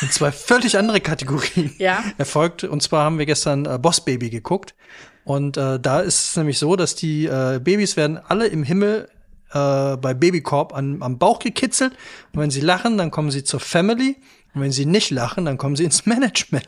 in 0.00 0.10
zwei 0.10 0.32
völlig 0.32 0.78
andere 0.78 1.00
Kategorien 1.00 1.74
ja. 1.78 2.02
erfolgt. 2.16 2.64
Und 2.64 2.82
zwar 2.82 3.04
haben 3.04 3.18
wir 3.18 3.26
gestern 3.26 3.66
äh, 3.66 3.78
Boss 3.78 4.02
Baby 4.04 4.30
geguckt. 4.30 4.74
Und 5.30 5.56
äh, 5.56 5.78
da 5.78 6.00
ist 6.00 6.30
es 6.30 6.36
nämlich 6.36 6.58
so, 6.58 6.74
dass 6.74 6.96
die 6.96 7.26
äh, 7.26 7.60
Babys 7.62 7.96
werden 7.96 8.18
alle 8.18 8.48
im 8.48 8.64
Himmel 8.64 9.08
äh, 9.52 9.96
bei 9.96 10.12
Babykorb 10.12 10.74
an, 10.74 11.04
am 11.04 11.18
Bauch 11.18 11.38
gekitzelt. 11.38 11.92
Und 12.32 12.40
wenn 12.40 12.50
sie 12.50 12.60
lachen, 12.60 12.98
dann 12.98 13.12
kommen 13.12 13.30
sie 13.30 13.44
zur 13.44 13.60
Family. 13.60 14.16
Und 14.54 14.62
wenn 14.62 14.72
sie 14.72 14.86
nicht 14.86 15.10
lachen, 15.10 15.44
dann 15.44 15.56
kommen 15.56 15.76
sie 15.76 15.84
ins 15.84 16.04
Management. 16.14 16.66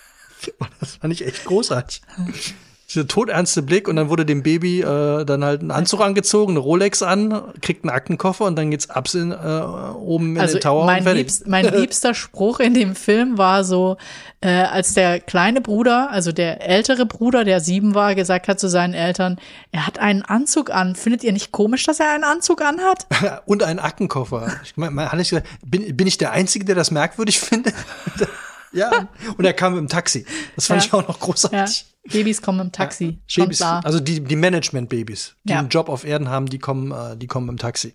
das 0.80 0.96
fand 0.96 1.12
ich 1.12 1.24
echt 1.24 1.44
großartig 1.44 2.02
dieser 2.94 3.06
todernste 3.06 3.62
Blick 3.62 3.88
und 3.88 3.96
dann 3.96 4.08
wurde 4.08 4.24
dem 4.24 4.42
Baby 4.42 4.80
äh, 4.80 5.24
dann 5.24 5.44
halt 5.44 5.62
ein 5.62 5.70
Anzug 5.70 6.00
angezogen, 6.00 6.52
eine 6.52 6.60
Rolex 6.60 7.02
an, 7.02 7.42
kriegt 7.60 7.84
einen 7.84 7.90
Aktenkoffer 7.90 8.44
und 8.44 8.56
dann 8.56 8.70
geht's 8.70 8.90
ab 8.90 9.08
in, 9.14 9.32
äh, 9.32 9.34
oben 9.34 10.36
in 10.36 10.40
also 10.40 10.54
den 10.54 10.62
Tower. 10.62 10.86
Mein, 10.86 11.04
liebst, 11.04 11.46
mein 11.46 11.66
liebster 11.74 12.14
Spruch 12.14 12.60
in 12.60 12.74
dem 12.74 12.94
Film 12.94 13.38
war 13.38 13.64
so, 13.64 13.96
äh, 14.40 14.48
als 14.48 14.94
der 14.94 15.20
kleine 15.20 15.60
Bruder, 15.60 16.10
also 16.10 16.30
der 16.30 16.66
ältere 16.66 17.06
Bruder, 17.06 17.44
der 17.44 17.60
sieben 17.60 17.94
war, 17.94 18.14
gesagt 18.14 18.48
hat 18.48 18.60
zu 18.60 18.68
seinen 18.68 18.94
Eltern, 18.94 19.38
er 19.72 19.86
hat 19.86 19.98
einen 19.98 20.22
Anzug 20.22 20.70
an. 20.70 20.96
Findet 20.96 21.24
ihr 21.24 21.32
nicht 21.32 21.50
komisch, 21.52 21.84
dass 21.84 22.00
er 22.00 22.10
einen 22.10 22.24
Anzug 22.24 22.62
anhat? 22.62 23.06
und 23.46 23.62
einen 23.62 23.78
Aktenkoffer. 23.78 24.52
Ich 24.62 24.76
meine, 24.76 25.10
hat 25.10 25.18
ich 25.18 25.30
gesagt, 25.30 25.48
bin, 25.64 25.96
bin 25.96 26.06
ich 26.06 26.18
der 26.18 26.32
Einzige, 26.32 26.64
der 26.64 26.74
das 26.74 26.90
merkwürdig 26.90 27.40
findet? 27.40 27.74
ja. 28.72 29.08
Und 29.36 29.44
er 29.44 29.54
kam 29.54 29.78
im 29.78 29.88
Taxi. 29.88 30.26
Das 30.56 30.66
fand 30.66 30.82
ja. 30.82 30.86
ich 30.86 30.92
auch 30.92 31.08
noch 31.08 31.20
großartig. 31.20 31.80
Ja. 31.80 31.93
Babys 32.10 32.42
kommen 32.42 32.60
im 32.60 32.72
Taxi. 32.72 33.18
Ja, 33.28 33.44
Babys, 33.44 33.62
also 33.62 34.00
die, 34.00 34.20
die 34.20 34.36
Management-Babys, 34.36 35.36
die 35.44 35.52
ja. 35.52 35.58
einen 35.58 35.68
Job 35.68 35.88
auf 35.88 36.04
Erden 36.04 36.28
haben, 36.28 36.46
die 36.46 36.58
kommen, 36.58 36.92
äh, 36.92 37.16
die 37.16 37.26
kommen 37.26 37.48
im 37.48 37.56
Taxi. 37.56 37.94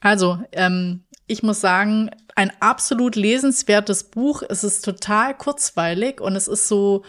Also, 0.00 0.38
ähm, 0.52 1.04
ich 1.26 1.42
muss 1.42 1.60
sagen, 1.60 2.10
ein 2.36 2.52
absolut 2.60 3.16
lesenswertes 3.16 4.04
Buch. 4.04 4.42
Es 4.48 4.64
ist 4.64 4.84
total 4.84 5.36
kurzweilig 5.36 6.20
und 6.20 6.36
es 6.36 6.46
ist 6.46 6.68
so, 6.68 7.04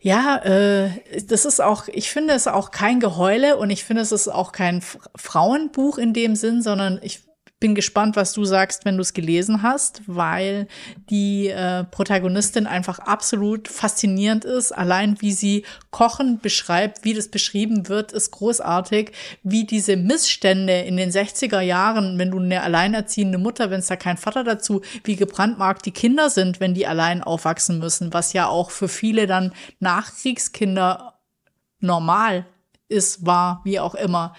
ja, 0.00 0.36
äh, 0.44 0.90
das 1.26 1.44
ist 1.44 1.60
auch, 1.60 1.88
ich 1.88 2.10
finde 2.10 2.34
es 2.34 2.46
auch 2.46 2.70
kein 2.70 3.00
Geheule 3.00 3.56
und 3.56 3.70
ich 3.70 3.84
finde 3.84 4.02
es 4.02 4.12
ist 4.12 4.28
auch 4.28 4.52
kein 4.52 4.82
Frauenbuch 5.16 5.98
in 5.98 6.12
dem 6.12 6.36
Sinn, 6.36 6.62
sondern 6.62 7.00
ich 7.02 7.27
bin 7.60 7.74
gespannt, 7.74 8.14
was 8.14 8.32
du 8.32 8.44
sagst, 8.44 8.84
wenn 8.84 8.96
du 8.96 9.02
es 9.02 9.14
gelesen 9.14 9.62
hast, 9.62 10.02
weil 10.06 10.68
die 11.10 11.48
äh, 11.48 11.84
Protagonistin 11.84 12.68
einfach 12.68 13.00
absolut 13.00 13.66
faszinierend 13.66 14.44
ist. 14.44 14.70
Allein 14.70 15.20
wie 15.20 15.32
sie 15.32 15.64
Kochen 15.90 16.38
beschreibt, 16.38 17.04
wie 17.04 17.14
das 17.14 17.28
beschrieben 17.28 17.88
wird, 17.88 18.12
ist 18.12 18.30
großartig. 18.30 19.10
Wie 19.42 19.64
diese 19.64 19.96
Missstände 19.96 20.80
in 20.82 20.96
den 20.96 21.10
60er 21.10 21.60
Jahren, 21.60 22.18
wenn 22.18 22.30
du 22.30 22.38
eine 22.38 22.62
alleinerziehende 22.62 23.38
Mutter, 23.38 23.70
wenn 23.70 23.80
es 23.80 23.88
da 23.88 23.96
kein 23.96 24.18
Vater 24.18 24.44
dazu, 24.44 24.82
wie 25.02 25.16
gebrandmarkt 25.16 25.84
die 25.84 25.92
Kinder 25.92 26.30
sind, 26.30 26.60
wenn 26.60 26.74
die 26.74 26.86
allein 26.86 27.24
aufwachsen 27.24 27.80
müssen, 27.80 28.12
was 28.12 28.32
ja 28.32 28.46
auch 28.46 28.70
für 28.70 28.88
viele 28.88 29.26
dann 29.26 29.52
Nachkriegskinder 29.80 31.18
normal 31.80 32.46
ist, 32.88 33.26
war, 33.26 33.62
wie 33.64 33.80
auch 33.80 33.94
immer 33.96 34.34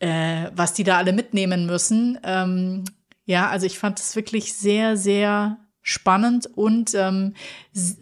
äh, 0.00 0.50
was 0.54 0.74
die 0.74 0.84
da 0.84 0.96
alle 0.98 1.12
mitnehmen 1.12 1.66
müssen. 1.66 2.18
Ähm, 2.22 2.84
ja, 3.24 3.48
also 3.48 3.66
ich 3.66 3.78
fand 3.78 4.00
es 4.00 4.16
wirklich 4.16 4.54
sehr, 4.54 4.96
sehr 4.96 5.58
spannend 5.82 6.46
und 6.54 6.94
ähm, 6.94 7.34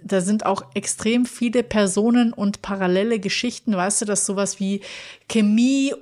da 0.02 0.20
sind 0.20 0.44
auch 0.44 0.64
extrem 0.74 1.24
viele 1.24 1.62
Personen 1.62 2.32
und 2.32 2.60
parallele 2.60 3.20
Geschichten, 3.20 3.76
weißt 3.76 4.00
du, 4.00 4.04
dass 4.06 4.26
sowas 4.26 4.58
wie 4.58 4.80
Chemie 5.28 5.94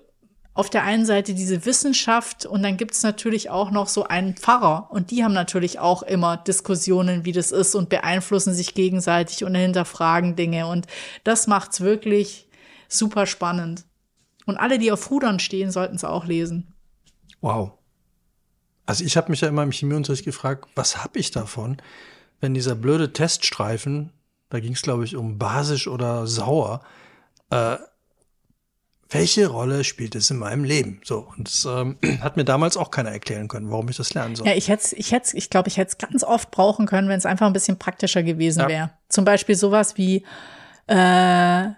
auf 0.55 0.71
der 0.71 0.85
einen 0.85 1.05
Seite 1.05 1.35
diese 1.35 1.67
Wissenschaft 1.67 2.47
und 2.47 2.63
dann 2.63 2.77
gibt's 2.77 3.03
natürlich 3.03 3.51
auch 3.51 3.71
noch 3.71 3.89
so 3.89 4.05
einen 4.05 4.35
Pfarrer 4.35 4.89
und 4.93 5.11
die 5.11 5.25
haben 5.25 5.35
natürlich 5.35 5.79
auch 5.79 6.03
immer 6.03 6.39
Diskussionen, 6.39 7.25
wie 7.25 7.33
das 7.33 7.53
ist 7.53 7.75
und 7.75 7.89
beeinflussen 7.89 8.55
sich 8.55 8.75
gegenseitig 8.75 9.45
und 9.45 9.55
hinterfragen 9.55 10.37
Dinge 10.37 10.67
und 10.69 10.87
das 11.25 11.49
macht's 11.49 11.81
wirklich 11.81 12.49
super 12.89 13.27
spannend. 13.27 13.85
Und 14.47 14.57
alle, 14.57 14.79
die 14.79 14.93
auf 14.93 15.11
Rudern 15.11 15.39
stehen, 15.39 15.71
sollten 15.71 15.97
es 15.97 16.05
auch 16.05 16.27
lesen. 16.27 16.73
Wow. 17.41 17.73
Also 18.87 19.05
ich 19.05 19.17
habe 19.17 19.31
mich 19.31 19.41
ja 19.41 19.49
immer 19.49 19.63
im 19.63 19.73
Chemieunterricht 19.73 20.25
gefragt, 20.25 20.69
was 20.75 21.03
habe 21.03 21.19
ich 21.19 21.31
davon, 21.31 21.79
wenn 22.41 22.55
dieser 22.55 22.75
blöde 22.75 23.13
Teststreifen, 23.13 24.13
da 24.51 24.61
ging 24.61 24.75
es 24.75 24.83
glaube 24.83 25.05
ich 25.05 25.17
um 25.17 25.39
basisch 25.39 25.89
oder 25.89 26.27
sauer, 26.27 26.83
äh, 27.51 27.77
welche 29.11 29.47
Rolle 29.47 29.85
spielt 29.85 30.15
es 30.15 30.31
in 30.31 30.39
meinem 30.39 30.65
Leben? 30.65 31.01
So, 31.05 31.29
und 31.37 31.49
das 31.49 31.65
ähm, 31.65 31.99
hat 32.21 32.37
mir 32.37 32.45
damals 32.45 32.77
auch 32.77 32.91
keiner 32.91 33.11
erklären 33.11 33.49
können, 33.49 33.71
warum 33.71 33.89
ich 33.89 33.97
das 33.97 34.13
lernen 34.13 34.35
soll. 34.35 34.47
Ja, 34.47 34.55
ich 34.55 34.69
hätte 34.69 34.97
ich 34.97 35.13
hätte 35.13 35.37
ich 35.37 35.51
glaube, 35.51 35.69
ich 35.69 35.77
hätte 35.77 35.91
es 35.91 35.99
ganz 35.99 36.25
oft 36.25 36.51
brauchen 36.51 36.87
können, 36.87 37.09
wenn 37.09 37.19
es 37.19 37.27
einfach 37.27 37.47
ein 37.47 37.53
bisschen 37.53 37.79
praktischer 37.79 38.23
gewesen 38.23 38.61
ja. 38.61 38.69
wäre. 38.69 38.91
Zum 39.09 39.25
Beispiel 39.25 39.55
sowas 39.55 39.97
wie 39.97 40.25
äh, 40.87 41.69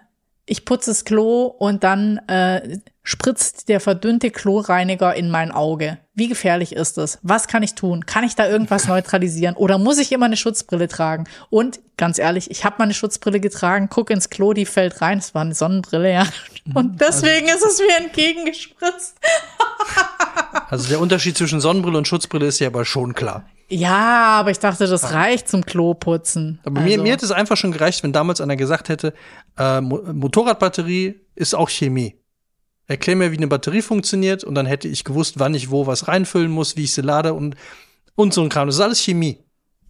ich 0.49 0.63
putze 0.63 0.91
das 0.91 1.03
Klo 1.03 1.45
und 1.45 1.83
dann 1.83 2.17
äh, 2.27 2.79
spritzt 3.03 3.67
der 3.67 3.81
verdünnte 3.81 4.31
Kloreiniger 4.31 5.13
in 5.13 5.29
mein 5.29 5.51
Auge. 5.51 5.97
Wie 6.13 6.29
gefährlich 6.29 6.73
ist 6.73 6.97
das? 6.97 7.19
Was 7.21 7.47
kann 7.47 7.63
ich 7.63 7.75
tun? 7.75 8.05
Kann 8.05 8.23
ich 8.23 8.35
da 8.35 8.47
irgendwas 8.47 8.87
neutralisieren? 8.87 9.55
Oder 9.55 9.77
muss 9.77 9.97
ich 9.97 10.11
immer 10.11 10.25
eine 10.25 10.37
Schutzbrille 10.37 10.87
tragen? 10.87 11.25
Und 11.49 11.81
ganz 11.97 12.17
ehrlich, 12.17 12.49
ich 12.49 12.63
habe 12.63 12.77
mal 12.79 12.85
eine 12.85 12.93
Schutzbrille 12.93 13.41
getragen, 13.41 13.89
guck 13.89 14.09
ins 14.09 14.29
Klo, 14.29 14.53
die 14.53 14.65
fällt 14.65 15.01
rein. 15.01 15.17
Es 15.17 15.35
war 15.35 15.41
eine 15.41 15.53
Sonnenbrille, 15.53 16.11
ja. 16.11 16.27
Mhm. 16.65 16.75
Und 16.75 17.01
deswegen 17.01 17.49
also, 17.51 17.67
ist 17.67 17.73
es 17.73 17.79
mir 17.79 17.97
entgegengespritzt. 18.05 19.17
also 20.69 20.87
der 20.87 21.01
Unterschied 21.01 21.37
zwischen 21.37 21.59
Sonnenbrille 21.59 21.97
und 21.97 22.07
Schutzbrille 22.07 22.47
ist 22.47 22.59
ja 22.59 22.67
aber 22.67 22.85
schon 22.85 23.13
klar. 23.13 23.45
Ja, 23.69 24.39
aber 24.39 24.51
ich 24.51 24.59
dachte, 24.59 24.87
das 24.87 25.11
reicht 25.11 25.49
zum 25.49 25.65
Kloputzen. 25.65 26.59
Aber 26.63 26.79
also. 26.79 26.89
mir, 26.89 27.01
mir 27.03 27.11
hätte 27.11 27.25
es 27.25 27.31
einfach 27.31 27.57
schon 27.57 27.71
gereicht, 27.71 28.01
wenn 28.03 28.13
damals 28.13 28.39
einer 28.39 28.55
gesagt 28.55 28.89
hätte, 28.89 29.13
äh, 29.57 29.81
Motorradbatterie 29.81 31.19
ist 31.35 31.53
auch 31.53 31.69
Chemie. 31.69 32.15
Erklär 32.87 33.17
mir, 33.17 33.31
wie 33.33 33.37
eine 33.37 33.47
Batterie 33.47 33.81
funktioniert 33.81 34.45
und 34.45 34.55
dann 34.55 34.65
hätte 34.65 34.87
ich 34.87 35.03
gewusst, 35.03 35.39
wann 35.39 35.53
ich 35.53 35.69
wo 35.69 35.85
was 35.85 36.07
reinfüllen 36.07 36.49
muss, 36.49 36.77
wie 36.77 36.85
ich 36.85 36.93
sie 36.93 37.01
lade 37.01 37.33
und, 37.33 37.55
und 38.15 38.33
so 38.33 38.41
ein 38.41 38.49
Kram. 38.49 38.67
Das 38.67 38.75
ist 38.75 38.81
alles 38.81 39.01
Chemie. 39.01 39.39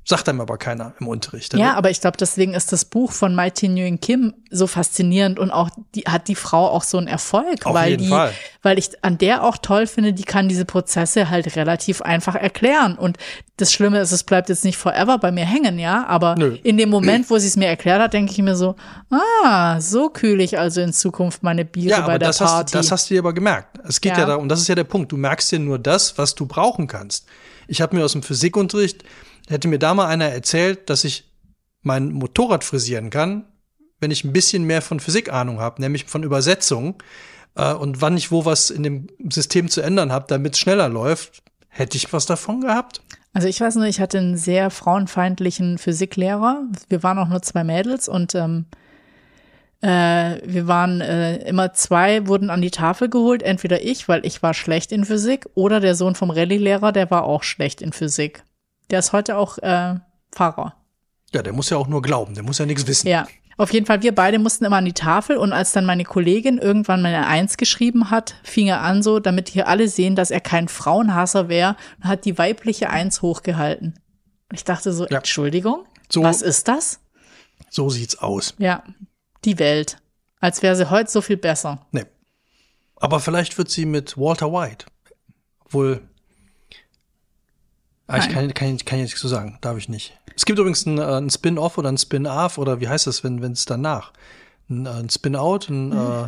Sagt 0.09 0.29
einem 0.29 0.39
aber 0.39 0.57
keiner 0.57 0.93
im 1.01 1.07
Unterricht. 1.09 1.53
Ja, 1.53 1.73
aber 1.73 1.89
ich 1.89 1.99
glaube, 1.99 2.15
deswegen 2.15 2.53
ist 2.53 2.71
das 2.71 2.85
Buch 2.85 3.11
von 3.11 3.35
Mai 3.35 3.51
Nguyen 3.51 3.99
Kim 3.99 4.33
so 4.49 4.65
faszinierend 4.65 5.37
und 5.37 5.51
auch 5.51 5.69
die 5.95 6.03
hat 6.03 6.29
die 6.29 6.35
Frau 6.35 6.69
auch 6.69 6.83
so 6.83 6.97
einen 6.97 7.07
Erfolg, 7.07 7.65
Auf 7.65 7.73
weil 7.73 7.97
die, 7.97 8.07
Fall. 8.07 8.31
weil 8.61 8.79
ich 8.79 9.03
an 9.03 9.17
der 9.17 9.43
auch 9.43 9.57
toll 9.57 9.85
finde, 9.85 10.13
die 10.13 10.23
kann 10.23 10.47
diese 10.47 10.63
Prozesse 10.63 11.29
halt 11.29 11.57
relativ 11.57 12.01
einfach 12.01 12.35
erklären. 12.35 12.97
Und 12.97 13.17
das 13.57 13.73
Schlimme 13.73 13.99
ist, 13.99 14.13
es 14.13 14.23
bleibt 14.23 14.47
jetzt 14.47 14.63
nicht 14.63 14.77
forever 14.77 15.17
bei 15.17 15.29
mir 15.33 15.43
hängen, 15.43 15.77
ja. 15.77 16.05
Aber 16.07 16.35
Nö. 16.35 16.57
in 16.63 16.77
dem 16.77 16.87
Moment, 16.87 17.29
wo 17.29 17.37
sie 17.37 17.47
es 17.47 17.57
mir 17.57 17.67
erklärt 17.67 18.01
hat, 18.01 18.13
denke 18.13 18.31
ich 18.31 18.37
mir 18.37 18.55
so, 18.55 18.77
ah, 19.09 19.81
so 19.81 20.07
kühle 20.07 20.41
ich 20.41 20.57
also 20.57 20.79
in 20.79 20.93
Zukunft 20.93 21.43
meine 21.43 21.65
Biere 21.65 21.99
ja, 21.99 22.07
bei 22.07 22.17
der 22.17 22.29
das 22.29 22.37
Party. 22.37 22.71
Hast, 22.71 22.75
das 22.75 22.91
hast 22.93 23.09
du 23.09 23.15
dir 23.15 23.19
aber 23.19 23.33
gemerkt. 23.33 23.77
Es 23.85 23.99
geht 23.99 24.13
ja, 24.13 24.19
ja 24.19 24.25
darum, 24.25 24.47
das 24.47 24.61
ist 24.61 24.69
ja 24.69 24.75
der 24.75 24.85
Punkt. 24.85 25.11
Du 25.11 25.17
merkst 25.17 25.51
dir 25.51 25.59
nur 25.59 25.79
das, 25.79 26.17
was 26.17 26.33
du 26.33 26.45
brauchen 26.45 26.87
kannst. 26.87 27.25
Ich 27.67 27.81
habe 27.81 27.93
mir 27.93 28.05
aus 28.05 28.13
dem 28.13 28.23
Physikunterricht 28.23 29.03
hätte 29.47 29.67
mir 29.67 29.79
da 29.79 29.93
mal 29.93 30.07
einer 30.07 30.25
erzählt, 30.25 30.89
dass 30.89 31.03
ich 31.03 31.31
mein 31.81 32.11
Motorrad 32.11 32.63
frisieren 32.63 33.09
kann, 33.09 33.45
wenn 33.99 34.11
ich 34.11 34.23
ein 34.23 34.33
bisschen 34.33 34.63
mehr 34.63 34.81
von 34.81 34.99
Physik 34.99 35.31
Ahnung 35.31 35.59
habe, 35.59 35.81
nämlich 35.81 36.05
von 36.05 36.23
Übersetzung 36.23 37.01
äh, 37.55 37.73
und 37.73 38.01
wann 38.01 38.17
ich 38.17 38.31
wo 38.31 38.45
was 38.45 38.69
in 38.69 38.83
dem 38.83 39.07
System 39.31 39.69
zu 39.69 39.81
ändern 39.81 40.11
habe, 40.11 40.25
damit 40.27 40.53
es 40.53 40.59
schneller 40.59 40.89
läuft, 40.89 41.41
hätte 41.69 41.97
ich 41.97 42.11
was 42.13 42.25
davon 42.25 42.61
gehabt. 42.61 43.01
Also 43.33 43.47
ich 43.47 43.61
weiß 43.61 43.75
nur, 43.75 43.85
ich 43.85 43.99
hatte 43.99 44.17
einen 44.17 44.37
sehr 44.37 44.69
frauenfeindlichen 44.69 45.77
Physiklehrer. 45.77 46.63
Wir 46.89 47.03
waren 47.03 47.19
auch 47.19 47.27
nur 47.27 47.41
zwei 47.41 47.63
Mädels 47.63 48.07
und 48.09 48.33
ähm, 48.33 48.65
äh, 49.81 50.39
wir 50.43 50.67
waren 50.67 51.01
äh, 51.01 51.37
immer 51.47 51.73
zwei, 51.73 52.27
wurden 52.27 52.49
an 52.49 52.63
die 52.63 52.71
Tafel 52.71 53.09
geholt. 53.09 53.43
Entweder 53.43 53.83
ich, 53.83 54.07
weil 54.07 54.25
ich 54.25 54.41
war 54.41 54.55
schlecht 54.55 54.91
in 54.91 55.05
Physik, 55.05 55.45
oder 55.53 55.79
der 55.79 55.93
Sohn 55.93 56.15
vom 56.15 56.31
Rallye-Lehrer, 56.31 56.91
der 56.91 57.11
war 57.11 57.25
auch 57.25 57.43
schlecht 57.43 57.81
in 57.81 57.93
Physik. 57.93 58.43
Der 58.89 58.99
ist 58.99 59.13
heute 59.13 59.37
auch 59.37 59.57
äh, 59.59 59.95
Pfarrer. 60.31 60.75
Ja, 61.33 61.41
der 61.41 61.53
muss 61.53 61.69
ja 61.69 61.77
auch 61.77 61.87
nur 61.87 62.01
glauben, 62.01 62.33
der 62.33 62.43
muss 62.43 62.57
ja 62.57 62.65
nichts 62.65 62.87
wissen. 62.87 63.07
Ja. 63.07 63.27
Auf 63.59 63.73
jeden 63.73 63.87
Fall, 63.87 64.03
wir 64.03 64.13
beide 64.13 64.37
mussten 64.37 64.65
immer 64.65 64.77
an 64.77 64.85
die 64.85 64.93
Tafel 64.93 65.35
und 65.37 65.51
als 65.51 65.71
dann 65.71 65.83
meine 65.83 66.03
Kollegin 66.03 66.59
irgendwann 66.59 67.01
meine 67.01 67.25
Eins 67.25 67.57
geschrieben 67.57 68.11
hat, 68.11 68.35
fing 68.43 68.67
er 68.67 68.81
an 68.81 69.01
so, 69.01 69.19
damit 69.19 69.49
hier 69.49 69.67
alle 69.67 69.87
sehen, 69.87 70.15
dass 70.15 70.29
er 70.29 70.41
kein 70.41 70.67
Frauenhasser 70.67 71.49
wäre, 71.49 71.75
und 71.97 72.07
hat 72.07 72.25
die 72.25 72.37
weibliche 72.37 72.91
Eins 72.91 73.23
hochgehalten. 73.23 73.99
Ich 74.53 74.63
dachte 74.63 74.93
so, 74.93 75.07
ja. 75.07 75.17
Entschuldigung, 75.17 75.85
so, 76.07 76.21
was 76.21 76.43
ist 76.43 76.67
das? 76.67 76.99
So 77.71 77.89
sieht's 77.89 78.19
aus. 78.19 78.53
Ja, 78.59 78.83
die 79.43 79.57
Welt. 79.57 79.97
Als 80.39 80.61
wäre 80.61 80.75
sie 80.75 80.91
heute 80.91 81.09
so 81.09 81.21
viel 81.21 81.37
besser. 81.37 81.87
Nee. 81.91 82.05
Aber 82.95 83.19
vielleicht 83.19 83.57
wird 83.57 83.69
sie 83.69 83.85
mit 83.85 84.17
Walter 84.17 84.51
White. 84.53 84.85
Obwohl. 85.65 86.07
Ah, 88.07 88.17
ich 88.19 88.29
kann, 88.29 88.53
kann, 88.53 88.77
kann 88.77 88.99
jetzt 88.99 89.09
nicht 89.11 89.17
so 89.19 89.27
sagen, 89.27 89.57
darf 89.61 89.77
ich 89.77 89.89
nicht. 89.89 90.17
Es 90.35 90.45
gibt 90.45 90.59
übrigens 90.59 90.85
ein, 90.85 90.97
äh, 90.97 91.01
ein 91.03 91.29
Spin-off 91.29 91.77
oder 91.77 91.89
ein 91.89 91.97
Spin-off 91.97 92.57
oder 92.57 92.79
wie 92.79 92.87
heißt 92.87 93.05
das, 93.07 93.23
wenn 93.23 93.41
es 93.43 93.65
danach? 93.65 94.13
Ein, 94.69 94.85
äh, 94.85 94.89
ein 94.89 95.09
Spin-out, 95.09 95.69
ein, 95.69 95.91
äh, 95.91 96.27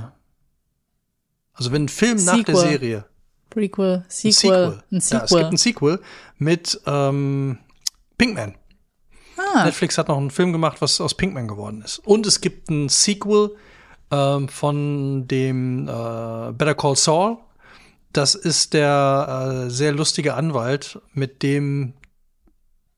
also 1.54 1.72
wenn 1.72 1.86
ein 1.86 1.90
Film 1.90 2.24
nach 2.26 2.44
der 2.44 2.56
Mhm. 2.56 2.60
Sequel. 2.60 2.70
Serie. 2.80 3.06
Prequel, 3.50 4.04
Ein 4.06 4.32
Sequel, 4.32 4.84
ein 4.92 4.98
Ja, 4.98 4.98
es 4.98 5.10
gibt 5.10 5.28
Sequel. 5.30 5.46
ein 5.46 5.58
Sequel 5.58 6.02
mit 6.38 6.82
ähm, 6.86 7.58
Pinkman. 8.18 8.56
Ah, 9.38 9.64
Netflix 9.66 9.98
hat 9.98 10.10
noch 10.10 10.18
einen 10.18 10.32
Film 10.32 10.52
gemacht, 10.52 10.82
was 10.82 11.00
aus 11.02 11.16
Pinkman 11.16 11.48
geworden 11.48 11.82
ist. 11.82 12.00
Und 12.00 12.28
es 12.28 12.42
gibt 12.42 12.70
ein 12.70 12.90
Sequel 12.90 13.56
ähm, 14.12 14.50
von 14.50 15.28
dem 15.28 15.88
äh, 15.88 16.52
Better 16.52 16.76
Call 16.76 16.96
Saul. 16.96 17.38
Das 18.12 18.36
ist 18.36 18.74
der 18.74 19.66
äh, 19.68 19.70
sehr 19.70 19.92
lustige 19.92 20.34
Anwalt, 20.34 21.00
mit 21.14 21.44
dem 21.44 21.94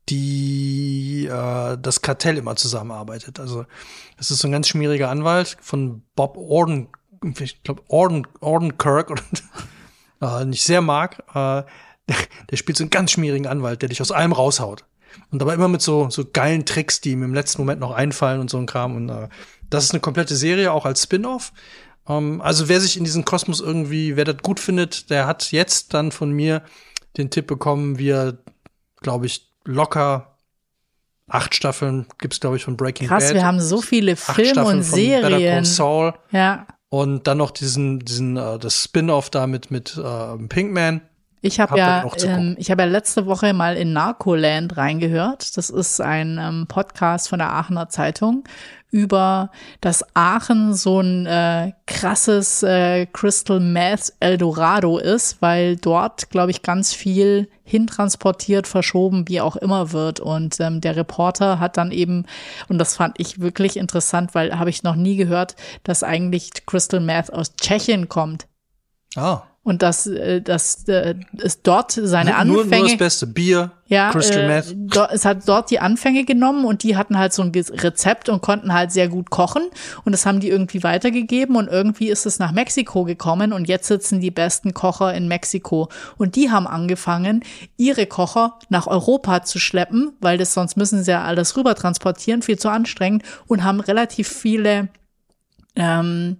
die 0.09 1.28
äh, 1.32 1.78
das 1.78 2.01
Kartell 2.01 2.38
immer 2.38 2.55
zusammenarbeitet. 2.55 3.39
Also 3.39 3.66
das 4.18 4.32
ist 4.32 4.39
so 4.39 4.47
ein 4.47 4.51
ganz 4.51 4.68
schmieriger 4.68 5.09
Anwalt 5.09 5.57
von 5.62 6.03
Bob 6.16 6.38
Orden, 6.38 6.89
ich 7.39 7.64
glaube 7.64 7.84
Orden, 7.88 8.28
Orden 8.39 8.78
Kirk 8.78 9.12
oder 9.12 9.24
äh, 10.41 10.45
nicht 10.45 10.64
sehr 10.64 10.82
mag. 10.82 11.20
Äh, 11.30 11.64
der, 12.07 12.18
der 12.49 12.57
spielt 12.57 12.78
so 12.78 12.84
einen 12.84 12.89
ganz 12.89 13.12
schmierigen 13.12 13.47
Anwalt, 13.47 13.82
der 13.82 13.89
dich 13.89 14.01
aus 14.01 14.12
allem 14.12 14.34
raushaut. 14.34 14.86
Und 15.30 15.41
dabei 15.41 15.53
immer 15.53 15.68
mit 15.68 15.82
so, 15.82 16.09
so 16.09 16.26
geilen 16.32 16.66
Tricks, 16.66 17.01
die 17.01 17.12
ihm 17.12 17.24
im 17.24 17.34
letzten 17.34 17.62
Moment 17.62 17.80
noch 17.80 17.91
einfallen 17.91 18.39
und 18.39 18.49
so 18.49 18.57
ein 18.57 18.66
Kram. 18.66 18.95
Und 18.95 19.09
äh, 19.09 19.30
das 19.70 19.86
ist 19.86 19.91
eine 19.91 19.99
komplette 19.99 20.36
Serie, 20.36 20.72
auch 20.72 20.86
als 20.86 21.03
Spin-off. 21.03 21.53
Ähm, 22.08 22.41
also 22.41 22.70
wer 22.70 22.80
sich 22.80 22.97
in 22.97 23.04
diesen 23.04 23.26
Kosmos 23.26 23.60
irgendwie, 23.60 24.16
wer 24.16 24.26
das 24.26 24.38
gut 24.38 24.60
findet, 24.60 25.10
der 25.10 25.28
hat 25.28 25.52
jetzt 25.52 25.93
dann 25.93 26.12
von 26.12 26.32
mir 26.32 26.64
den 27.18 27.30
Tipp 27.30 27.47
bekommen, 27.47 27.97
wie 27.97 28.10
er, 28.10 28.38
glaube 29.02 29.26
ich, 29.26 29.52
locker 29.66 30.28
acht 31.28 31.56
Staffeln 31.56 32.08
gibt's 32.18 32.39
glaube 32.39 32.58
ich, 32.58 32.64
von 32.64 32.76
Breaking 32.76 33.08
krass, 33.08 33.28
Bad. 33.28 33.36
wir 33.36 33.45
haben 33.45 33.62
so 33.62 33.82
viele 33.82 34.16
Filme 34.16 34.66
und 34.66 34.84
Serien. 34.84 35.64
Saul 35.64 36.14
Ja, 36.32 36.68
und 36.89 37.26
dann 37.26 37.38
noch 37.38 37.52
diesen, 37.52 37.99
diesen, 37.99 38.36
äh, 38.36 38.60
das 38.60 38.84
Spin-off 38.84 39.30
da 39.30 39.47
mit, 39.47 39.72
mit 39.72 39.97
äh, 39.97 40.38
Pinkman. 40.49 40.99
Ich 41.39 41.60
habe 41.62 41.78
ja, 41.78 42.06
ähm, 42.24 42.56
ich 42.60 42.70
habe 42.70 42.84
ja 42.84 42.88
letzte 42.88 43.26
Woche 43.26 43.54
mal 43.54 43.78
in 43.78 43.93
Narcoland 43.93 44.76
reingehört. 44.76 45.56
Das 45.58 45.70
ist 45.70 46.02
ein 46.02 46.38
ähm, 46.39 46.66
Podcast 46.68 47.30
von 47.30 47.39
der 47.39 47.52
Aachener 47.52 47.88
Zeitung 47.88 48.43
über, 48.92 49.52
dass 49.80 50.06
Aachen 50.16 50.74
so 50.74 51.00
ein 51.00 51.26
äh, 51.26 51.72
krasses 51.88 52.62
äh, 52.62 53.08
Crystal 53.08 53.60
Meth 53.60 54.14
Eldorado 54.20 54.98
ist, 54.98 55.42
weil 55.42 55.78
dort, 55.78 56.30
glaube 56.30 56.52
ich, 56.52 56.62
ganz 56.62 56.94
viel 56.94 57.50
hintransportiert, 57.64 58.68
verschoben, 58.68 59.28
wie 59.28 59.42
auch 59.42 59.56
immer 59.56 59.94
wird. 59.94 60.20
Und 60.20 60.60
ähm, 60.60 60.82
der 60.82 60.98
Reporter 60.98 61.60
hat 61.60 61.78
dann 61.78 61.92
eben, 61.92 62.26
und 62.68 62.78
das 62.78 62.98
fand 62.98 63.16
ich 63.18 63.39
wirklich 63.39 63.78
interessant, 63.78 64.36
weil 64.36 64.60
habe 64.60 64.70
ich 64.70 64.84
noch 64.84 64.96
nie 64.96 65.16
gehört, 65.16 65.56
dass 65.84 66.04
eigentlich 66.04 66.66
Crystal 66.66 67.00
Meth 67.00 67.32
aus 67.32 67.56
Tschechien 67.56 68.10
kommt. 68.10 68.48
Ah. 69.16 69.44
Und 69.64 69.84
dass, 69.84 70.07
äh, 70.07 70.41
dass 70.41 70.88
äh, 70.88 71.14
es 71.38 71.62
dort 71.62 71.91
seine 71.91 72.32
nur, 72.32 72.64
Anfänge. 72.64 72.82
nur 72.82 72.89
das 72.89 72.97
Beste. 72.97 73.28
Bier, 73.28 73.72
ja, 73.86 74.09
Crystal 74.09 74.39
äh, 74.39 74.47
Meth. 74.47 74.74
do, 74.76 75.03
es 75.12 75.24
hat 75.24 75.47
dort 75.47 75.70
die 75.70 75.80
Anfänge 75.80 76.26
genommen 76.26 76.66
und 76.66 76.82
die 76.82 76.97
hatten 76.97 77.16
halt 77.18 77.32
so 77.32 77.43
ein 77.43 77.51
Rezept 77.51 78.30
und 78.30 78.41
konnten 78.41 78.74
halt 78.74 78.91
sehr 78.91 79.07
gut 79.07 79.30
kochen 79.30 79.64
und 80.03 80.14
das 80.14 80.26
haben 80.26 80.39
die 80.39 80.49
irgendwie 80.49 80.82
weitergegeben 80.82 81.55
und 81.57 81.68
irgendwie 81.68 82.09
ist 82.09 82.26
es 82.26 82.39
nach 82.39 82.53
Mexiko 82.53 83.03
gekommen 83.03 83.53
und 83.53 83.68
jetzt 83.68 83.88
sitzen 83.88 84.20
die 84.20 84.32
besten 84.32 84.74
Kocher 84.74 85.14
in 85.14 85.28
Mexiko 85.28 85.89
und 86.18 86.36
die 86.36 86.49
haben 86.49 86.66
angefangen, 86.66 87.43
ihre 87.78 88.07
Kocher 88.07 88.57
nach 88.70 88.88
Europa 88.88 89.43
zu 89.43 89.59
schleppen, 89.59 90.14
weil 90.22 90.39
das 90.39 90.55
sonst 90.55 90.76
müssen 90.76 91.03
sie 91.03 91.12
ja 91.12 91.24
alles 91.24 91.55
rüber 91.55 91.76
transportieren, 91.76 92.41
viel 92.41 92.57
zu 92.57 92.70
anstrengend 92.70 93.24
und 93.45 93.64
haben 93.64 93.80
relativ 93.80 94.28
viele 94.28 94.88
ähm, 95.76 96.38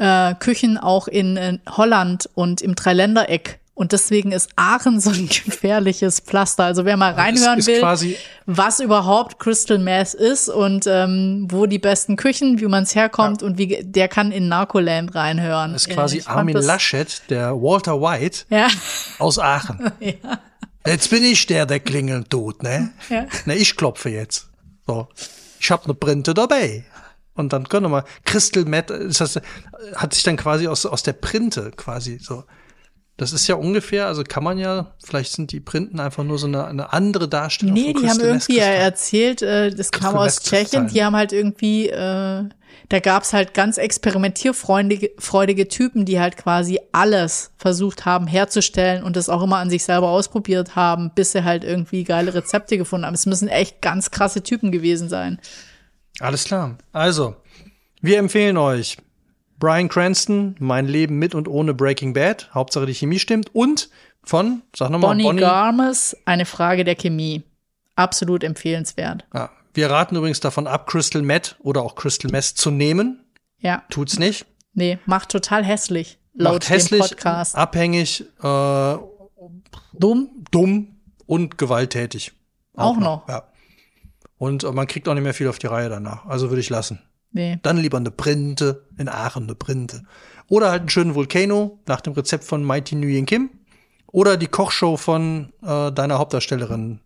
äh, 0.00 0.34
Küchen 0.34 0.78
auch 0.78 1.06
in, 1.06 1.36
äh, 1.36 1.58
Holland 1.68 2.28
und 2.34 2.62
im 2.62 2.74
Dreiländereck. 2.74 3.58
Und 3.74 3.92
deswegen 3.92 4.30
ist 4.32 4.50
Aachen 4.56 5.00
so 5.00 5.08
ein 5.08 5.26
gefährliches 5.44 6.20
Pflaster. 6.20 6.64
Also 6.64 6.84
wer 6.84 6.98
mal 6.98 7.12
reinhören 7.12 7.60
ist 7.60 7.66
will, 7.66 8.16
was 8.44 8.80
überhaupt 8.80 9.38
Crystal 9.38 9.78
Meth 9.78 10.12
ist 10.12 10.50
und 10.50 10.86
ähm, 10.86 11.46
wo 11.50 11.64
die 11.64 11.78
besten 11.78 12.16
Küchen, 12.16 12.60
wie 12.60 12.66
man 12.66 12.82
es 12.82 12.94
herkommt 12.94 13.42
und 13.42 13.56
wie 13.56 13.82
der 13.82 14.08
kann 14.08 14.32
in 14.32 14.48
Narcoland 14.48 15.14
reinhören. 15.14 15.74
ist 15.74 15.88
Äh, 15.88 15.94
quasi 15.94 16.18
ich 16.18 16.28
Armin 16.28 16.56
das- 16.56 16.66
Laschet, 16.66 17.22
der 17.30 17.52
Walter 17.54 18.00
White 18.02 18.44
Ja, 18.50 18.68
aus 19.18 19.38
Aachen. 19.38 19.90
Jetzt 20.86 21.10
bin 21.10 21.22
ich 21.24 21.46
der, 21.46 21.64
der 21.66 21.80
klingeln 21.80 22.26
tut, 22.28 22.62
ne? 22.62 22.90
Ja. 23.10 23.26
Ne, 23.44 23.54
ich 23.54 23.76
klopfe 23.76 24.08
jetzt. 24.08 24.48
So. 24.86 25.08
Ich 25.58 25.70
hab 25.70 25.86
ne 25.86 25.92
Printe 25.94 26.32
dabei. 26.32 26.84
Und 27.34 27.52
dann 27.52 27.68
können 27.68 27.86
wir 27.86 27.90
mal, 27.90 28.04
Crystal 28.24 28.64
Meth, 28.64 28.90
ist 28.90 29.20
das, 29.20 29.40
hat 29.94 30.14
sich 30.14 30.22
dann 30.22 30.36
quasi 30.36 30.66
aus, 30.66 30.84
aus 30.86 31.02
der 31.02 31.12
Printe 31.14 31.70
quasi 31.76 32.18
so. 32.20 32.44
Das 33.16 33.34
ist 33.34 33.46
ja 33.48 33.54
ungefähr, 33.54 34.06
also 34.06 34.24
kann 34.24 34.42
man 34.42 34.56
ja, 34.56 34.94
vielleicht 35.04 35.32
sind 35.32 35.52
die 35.52 35.60
Printen 35.60 36.00
einfach 36.00 36.24
nur 36.24 36.38
so 36.38 36.46
eine, 36.46 36.64
eine 36.64 36.94
andere 36.94 37.28
Darstellung 37.28 37.74
Nee, 37.74 37.92
von 37.92 38.02
die 38.02 38.08
haben 38.08 38.20
irgendwie 38.20 38.56
ja 38.56 38.64
erzählt, 38.64 39.42
äh, 39.42 39.70
das 39.70 39.90
kam 39.90 40.14
Crystal 40.14 40.26
aus 40.26 40.36
Meth 40.36 40.44
Tschechien, 40.44 40.88
die 40.88 41.04
haben 41.04 41.14
halt 41.14 41.32
irgendwie, 41.32 41.90
äh, 41.90 42.44
da 42.88 42.98
gab's 42.98 43.34
halt 43.34 43.52
ganz 43.52 43.76
experimentierfreudige 43.76 45.10
freudige 45.18 45.68
Typen, 45.68 46.06
die 46.06 46.18
halt 46.18 46.38
quasi 46.38 46.80
alles 46.92 47.52
versucht 47.58 48.06
haben 48.06 48.26
herzustellen 48.26 49.02
und 49.04 49.16
das 49.16 49.28
auch 49.28 49.42
immer 49.42 49.58
an 49.58 49.68
sich 49.68 49.84
selber 49.84 50.08
ausprobiert 50.08 50.74
haben, 50.74 51.10
bis 51.14 51.32
sie 51.32 51.44
halt 51.44 51.62
irgendwie 51.62 52.04
geile 52.04 52.32
Rezepte 52.32 52.78
gefunden 52.78 53.04
haben. 53.04 53.14
Es 53.14 53.26
müssen 53.26 53.48
echt 53.48 53.82
ganz 53.82 54.10
krasse 54.10 54.42
Typen 54.42 54.72
gewesen 54.72 55.10
sein. 55.10 55.38
Alles 56.20 56.44
klar. 56.44 56.76
Also, 56.92 57.36
wir 58.00 58.18
empfehlen 58.18 58.56
euch 58.56 58.96
Brian 59.58 59.88
Cranston, 59.88 60.54
Mein 60.58 60.86
Leben 60.86 61.18
mit 61.18 61.34
und 61.34 61.48
ohne 61.48 61.74
Breaking 61.74 62.12
Bad. 62.12 62.50
Hauptsache 62.54 62.86
die 62.86 62.94
Chemie 62.94 63.18
stimmt. 63.18 63.54
Und 63.54 63.90
von, 64.22 64.62
sag 64.76 64.90
nochmal, 64.90 65.10
Bonnie, 65.10 65.24
Bonnie. 65.24 65.40
Garmes, 65.40 66.16
eine 66.24 66.46
Frage 66.46 66.84
der 66.84 66.94
Chemie. 66.94 67.42
Absolut 67.96 68.44
empfehlenswert. 68.44 69.24
Ja, 69.34 69.50
wir 69.74 69.90
raten 69.90 70.16
übrigens 70.16 70.40
davon 70.40 70.66
ab, 70.66 70.86
Crystal 70.86 71.22
Meth 71.22 71.56
oder 71.60 71.82
auch 71.82 71.94
Crystal 71.94 72.30
Meth 72.30 72.44
zu 72.44 72.70
nehmen. 72.70 73.24
Ja, 73.58 73.82
Tut's 73.90 74.18
nicht. 74.18 74.46
nee, 74.72 74.98
macht 75.06 75.30
total 75.30 75.64
hässlich. 75.64 76.18
Laut 76.32 76.54
Macht 76.54 76.70
hässlich, 76.70 77.00
Podcast. 77.00 77.56
abhängig, 77.56 78.24
äh, 78.42 78.96
Dumm. 79.92 80.30
dumm 80.50 81.00
und 81.26 81.58
gewalttätig. 81.58 82.32
Auch 82.74 82.96
noch. 82.98 83.28
Ja. 83.28 83.42
Und 84.40 84.64
äh, 84.64 84.72
man 84.72 84.86
kriegt 84.86 85.06
auch 85.06 85.12
nicht 85.12 85.22
mehr 85.22 85.34
viel 85.34 85.48
auf 85.48 85.58
die 85.58 85.66
Reihe 85.66 85.90
danach. 85.90 86.24
Also 86.24 86.48
würde 86.48 86.60
ich 86.60 86.70
lassen. 86.70 86.98
Nee. 87.30 87.58
Dann 87.62 87.76
lieber 87.76 87.98
eine 87.98 88.10
Printe, 88.10 88.86
in 88.96 89.08
Aachen 89.08 89.44
eine 89.44 89.54
Printe. 89.54 90.02
Oder 90.48 90.70
halt 90.70 90.80
einen 90.80 90.88
schönen 90.88 91.14
Volcano 91.14 91.78
nach 91.86 92.00
dem 92.00 92.14
Rezept 92.14 92.44
von 92.44 92.64
Mighty 92.64 92.96
Nguyen 92.96 93.26
Kim. 93.26 93.50
Oder 94.06 94.38
die 94.38 94.46
Kochshow 94.46 94.96
von 94.96 95.52
äh, 95.62 95.92
deiner 95.92 96.18
Hauptdarstellerin 96.18 97.00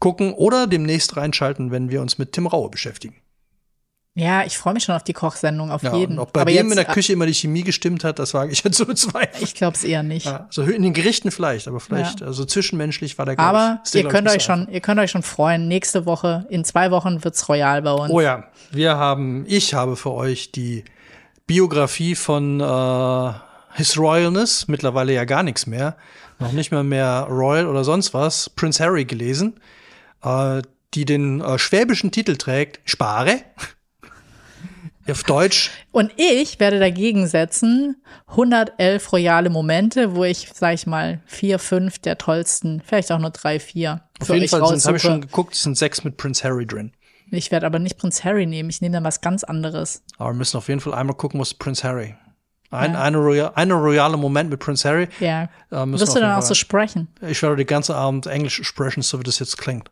gucken. 0.00 0.34
Oder 0.34 0.66
demnächst 0.66 1.16
reinschalten, 1.16 1.70
wenn 1.70 1.88
wir 1.90 2.02
uns 2.02 2.18
mit 2.18 2.32
Tim 2.32 2.46
Raue 2.46 2.68
beschäftigen. 2.68 3.16
Ja, 4.18 4.44
ich 4.46 4.56
freue 4.56 4.72
mich 4.72 4.82
schon 4.84 4.94
auf 4.94 5.04
die 5.04 5.12
Kochsendung, 5.12 5.70
auf 5.70 5.82
Ja, 5.82 5.94
jeden. 5.94 6.18
ob 6.18 6.32
bei 6.32 6.40
Aber 6.40 6.50
dem 6.50 6.54
jetzt, 6.56 6.70
in 6.70 6.76
der 6.76 6.86
Küche 6.86 7.12
immer 7.12 7.26
die 7.26 7.34
Chemie 7.34 7.62
gestimmt 7.62 8.02
hat, 8.02 8.18
das 8.18 8.32
wage 8.32 8.50
ich 8.50 8.64
jetzt 8.64 8.74
zu 8.78 8.86
bezweifeln. 8.86 9.44
Ich 9.44 9.54
glaube 9.54 9.76
es 9.76 9.84
eher 9.84 10.02
nicht. 10.02 10.24
Ja, 10.24 10.46
so 10.48 10.62
in 10.62 10.82
den 10.82 10.94
Gerichten 10.94 11.30
vielleicht, 11.30 11.68
aber 11.68 11.80
vielleicht, 11.80 12.20
Ja. 12.20 12.26
also 12.26 12.46
zwischenmenschlich 12.46 13.18
war 13.18 13.26
der 13.26 13.36
glaub 13.36 13.46
Aber 13.48 13.82
ich, 13.86 13.94
ihr 13.94 14.08
könnt 14.08 14.26
euch 14.28 14.42
so 14.44 14.52
schon, 14.54 14.68
ihr 14.70 14.80
könnt 14.80 14.98
euch 15.00 15.10
schon 15.10 15.22
freuen. 15.22 15.68
Nächste 15.68 16.06
Woche, 16.06 16.46
in 16.48 16.64
zwei 16.64 16.90
Wochen 16.90 17.22
wird's 17.24 17.46
royal 17.50 17.82
bei 17.82 17.92
uns. 17.92 18.10
Oh 18.10 18.22
ja, 18.22 18.44
wir 18.70 18.96
haben, 18.96 19.44
ich 19.46 19.74
habe 19.74 19.96
für 19.96 20.12
euch 20.12 20.50
die 20.50 20.84
Biografie 21.46 22.14
von 22.14 22.58
äh, 22.60 23.32
His 23.74 23.98
Royalness, 23.98 24.66
mittlerweile 24.66 25.12
ja 25.12 25.26
gar 25.26 25.42
nichts 25.42 25.66
mehr, 25.66 25.94
noch 26.38 26.52
nicht 26.52 26.72
mal 26.72 26.84
mehr 26.84 27.26
Royal 27.28 27.66
oder 27.66 27.84
sonst 27.84 28.14
was, 28.14 28.48
Prince 28.48 28.82
Harry 28.82 29.04
gelesen, 29.04 29.60
äh, 30.24 30.62
die 30.94 31.04
den 31.04 31.42
äh, 31.42 31.58
schwäbischen 31.58 32.10
Titel 32.12 32.36
trägt, 32.36 32.80
Spare. 32.88 33.40
Auf 35.08 35.22
Deutsch 35.24 35.70
Und 35.92 36.12
ich 36.16 36.58
werde 36.60 36.78
dagegen 36.78 37.26
setzen 37.26 37.96
111 38.28 39.12
royale 39.12 39.50
Momente, 39.50 40.14
wo 40.14 40.24
ich, 40.24 40.50
sag 40.54 40.74
ich 40.74 40.86
mal, 40.86 41.20
vier, 41.26 41.58
fünf 41.58 41.98
der 41.98 42.18
tollsten, 42.18 42.82
vielleicht 42.84 43.12
auch 43.12 43.18
nur 43.18 43.30
drei, 43.30 43.60
vier. 43.60 44.02
Auf 44.20 44.28
jeden 44.28 44.48
Fall 44.48 44.66
sind, 44.66 44.84
habe 44.84 44.96
ich 44.96 45.02
schon 45.02 45.20
geguckt, 45.20 45.54
es 45.54 45.62
sind 45.62 45.76
sechs 45.76 46.04
mit 46.04 46.16
Prince 46.16 46.42
Harry 46.44 46.66
drin. 46.66 46.92
Ich 47.30 47.50
werde 47.50 47.66
aber 47.66 47.78
nicht 47.78 47.98
Prinz 47.98 48.24
Harry 48.24 48.46
nehmen. 48.46 48.70
Ich 48.70 48.80
nehme 48.80 48.94
dann 48.94 49.04
was 49.04 49.20
ganz 49.20 49.42
anderes. 49.42 50.02
Aber 50.16 50.30
wir 50.30 50.34
müssen 50.36 50.56
auf 50.58 50.68
jeden 50.68 50.80
Fall 50.80 50.94
einmal 50.94 51.16
gucken, 51.16 51.40
was 51.40 51.54
Prince 51.54 51.82
Harry. 51.82 52.14
Ein, 52.70 52.92
Ja. 52.94 53.02
eine, 53.02 53.16
royal, 53.18 53.52
eine 53.54 53.74
royale 53.74 54.16
Moment 54.16 54.50
mit 54.50 54.60
Prince 54.60 54.88
Harry. 54.88 55.08
Ja. 55.20 55.44
Äh, 55.70 55.86
Wirst 55.86 56.14
du 56.14 56.20
dann 56.20 56.36
auch 56.36 56.42
so 56.42 56.54
sprechen? 56.54 57.08
Ich 57.20 57.42
werde 57.42 57.56
den 57.56 57.66
ganzen 57.66 57.94
Abend 57.94 58.26
Englisch 58.26 58.60
sprechen, 58.62 59.02
so 59.02 59.18
wie 59.18 59.24
das 59.24 59.38
jetzt 59.38 59.56
klingt. 59.58 59.90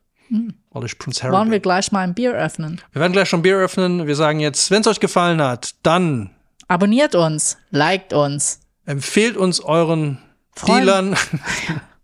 Weil 0.71 0.85
ich 0.85 0.97
Prince 0.97 1.23
Harry 1.23 1.33
Wollen 1.33 1.51
wir 1.51 1.59
gleich 1.59 1.91
mal 1.91 1.99
ein 2.01 2.13
Bier 2.13 2.33
öffnen? 2.33 2.81
Wir 2.91 2.99
werden 3.01 3.13
gleich 3.13 3.29
schon 3.29 3.41
Bier 3.41 3.57
öffnen. 3.57 4.07
Wir 4.07 4.15
sagen 4.15 4.39
jetzt, 4.39 4.71
wenn 4.71 4.81
es 4.81 4.87
euch 4.87 4.99
gefallen 4.99 5.41
hat, 5.41 5.75
dann 5.83 6.31
Abonniert 6.67 7.13
uns, 7.15 7.57
liked 7.69 8.11
uns. 8.13 8.59
Empfehlt 8.85 9.37
uns 9.37 9.59
euren 9.59 10.17
Freund- 10.55 10.85
Dealern, 10.87 11.15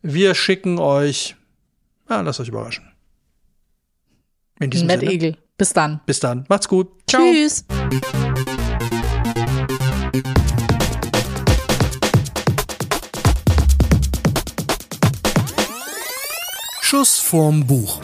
Wir 0.01 0.35
schicken 0.35 0.79
euch. 0.79 1.35
Ja, 2.09 2.19
lasst 2.21 2.39
euch 2.39 2.47
überraschen. 2.49 2.91
In 4.59 4.69
diesem 4.69 4.87
Matt 4.87 4.99
Sinne. 4.99 5.11
Egel. 5.11 5.37
Bis 5.57 5.73
dann. 5.73 6.01
Bis 6.05 6.19
dann. 6.19 6.45
Macht's 6.49 6.67
gut. 6.67 6.91
Ciao. 7.07 7.23
Tschüss. 7.23 7.65
Schuss 16.81 17.17
vorm 17.17 17.65
Buch. 17.65 18.01